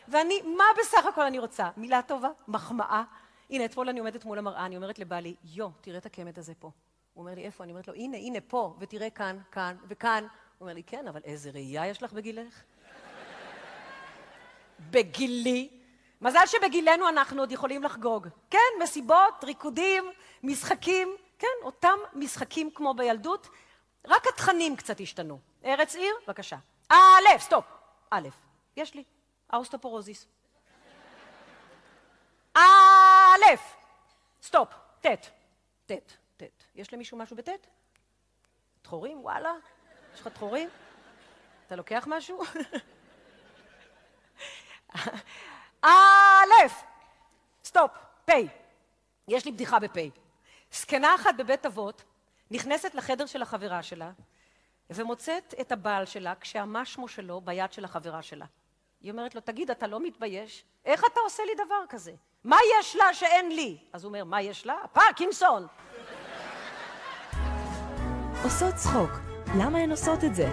ואני, 0.07 0.41
מה 0.41 0.63
בסך 0.79 1.05
הכל 1.05 1.25
אני 1.25 1.39
רוצה? 1.39 1.69
מילה 1.77 2.01
טובה, 2.01 2.29
מחמאה. 2.47 3.03
הנה, 3.49 3.65
אתמול 3.65 3.89
אני 3.89 3.99
עומדת 3.99 4.25
מול 4.25 4.37
המראה, 4.37 4.65
אני 4.65 4.75
אומרת 4.75 4.99
לבעלי, 4.99 5.35
יו, 5.43 5.69
תראה 5.81 5.97
את 5.97 6.05
הקמט 6.05 6.37
הזה 6.37 6.53
פה. 6.59 6.71
הוא 7.19 7.25
אומר 7.25 7.35
לי, 7.35 7.45
איפה? 7.45 7.63
אני 7.63 7.71
אומרת 7.71 7.87
לו, 7.87 7.93
הנה, 7.93 8.17
הנה, 8.17 8.39
פה, 8.47 8.75
ותראה 8.79 9.09
כאן, 9.09 9.37
כאן 9.51 9.75
וכאן. 9.87 10.23
הוא 10.23 10.29
אומר 10.65 10.73
לי, 10.73 10.83
כן, 10.83 11.07
אבל 11.07 11.21
איזה 11.23 11.51
ראייה 11.51 11.87
יש 11.87 12.03
לך 12.03 12.13
בגילך? 12.13 12.63
בגילי? 14.91 15.69
מזל 16.21 16.45
שבגילנו 16.45 17.09
אנחנו 17.09 17.41
עוד 17.41 17.51
יכולים 17.51 17.83
לחגוג. 17.83 18.27
כן, 18.49 18.59
מסיבות, 18.83 19.43
ריקודים, 19.43 20.03
משחקים, 20.43 21.15
כן, 21.39 21.47
אותם 21.63 21.97
משחקים 22.13 22.71
כמו 22.71 22.93
בילדות, 22.93 23.49
רק 24.07 24.27
התכנים 24.27 24.75
קצת 24.75 24.99
השתנו. 24.99 25.39
ארץ 25.65 25.95
עיר, 25.95 26.15
בבקשה. 26.27 26.57
א', 26.89 27.39
סטופ. 27.39 27.65
א', 28.09 28.27
יש 28.75 28.93
לי, 28.95 29.03
אוסטאופורוזיס. 29.49 30.27
א', 32.53 32.59
סטופ, 34.41 34.69
ט', 35.01 35.07
ט'. 35.85 36.28
יש 36.79 36.93
למישהו 36.93 37.17
משהו 37.17 37.35
בט'? 37.35 37.49
דחורים? 38.83 39.21
וואלה. 39.21 39.53
יש 40.13 40.21
לך 40.21 40.27
דחורים? 40.27 40.69
אתה 41.67 41.75
לוקח 41.75 42.05
משהו? 42.07 42.41
א', 45.81 45.87
סטופ, 47.63 47.91
פ'. 48.25 48.31
יש 49.27 49.45
לי 49.45 49.51
בדיחה 49.51 49.79
בפ'. 49.79 49.97
זקנה 50.71 51.15
אחת 51.15 51.35
בבית 51.37 51.65
אבות 51.65 52.03
נכנסת 52.51 52.95
לחדר 52.95 53.25
של 53.25 53.41
החברה 53.41 53.83
שלה 53.83 54.11
ומוצאת 54.89 55.53
את 55.61 55.71
הבעל 55.71 56.05
שלה 56.05 56.33
כשהמשמו 56.35 57.07
שלו 57.07 57.41
ביד 57.41 57.73
של 57.73 57.85
החברה 57.85 58.21
שלה. 58.21 58.45
היא 59.01 59.11
אומרת 59.11 59.35
לו, 59.35 59.41
תגיד, 59.41 59.71
אתה 59.71 59.87
לא 59.87 59.99
מתבייש? 59.99 60.63
איך 60.85 61.03
אתה 61.11 61.19
עושה 61.19 61.43
לי 61.45 61.65
דבר 61.65 61.83
כזה? 61.89 62.13
מה 62.43 62.57
יש 62.79 62.95
לה 62.95 63.13
שאין 63.13 63.51
לי? 63.51 63.77
אז 63.93 64.03
הוא 64.03 64.09
אומר, 64.09 64.23
מה 64.23 64.41
יש 64.41 64.65
לה? 64.65 64.77
פרקינסון. 64.93 65.67
עושות 68.43 68.75
צחוק. 68.75 69.19
למה 69.57 69.79
הן 69.79 69.91
עושות 69.91 70.23
את 70.23 70.35
זה? 70.35 70.49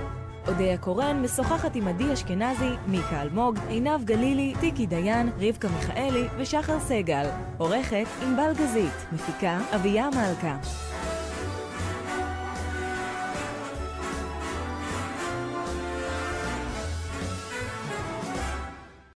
אודיה 0.48 0.78
קורן 0.78 1.22
משוחחת 1.22 1.76
עם 1.76 1.88
עדי 1.88 2.12
אשכנזי, 2.12 2.70
מיקה 2.86 3.22
אלמוג, 3.22 3.58
עינב 3.68 4.04
גלילי, 4.04 4.54
טיקי 4.60 4.86
דיין, 4.86 5.30
רבקה 5.40 5.68
מיכאלי 5.68 6.24
ושחר 6.38 6.80
סגל. 6.80 7.26
עורכת 7.58 8.06
ענבל 8.22 8.52
גזית, 8.54 8.92
מפיקה 9.12 9.58
אביה 9.74 10.08
מלכה. 10.10 10.56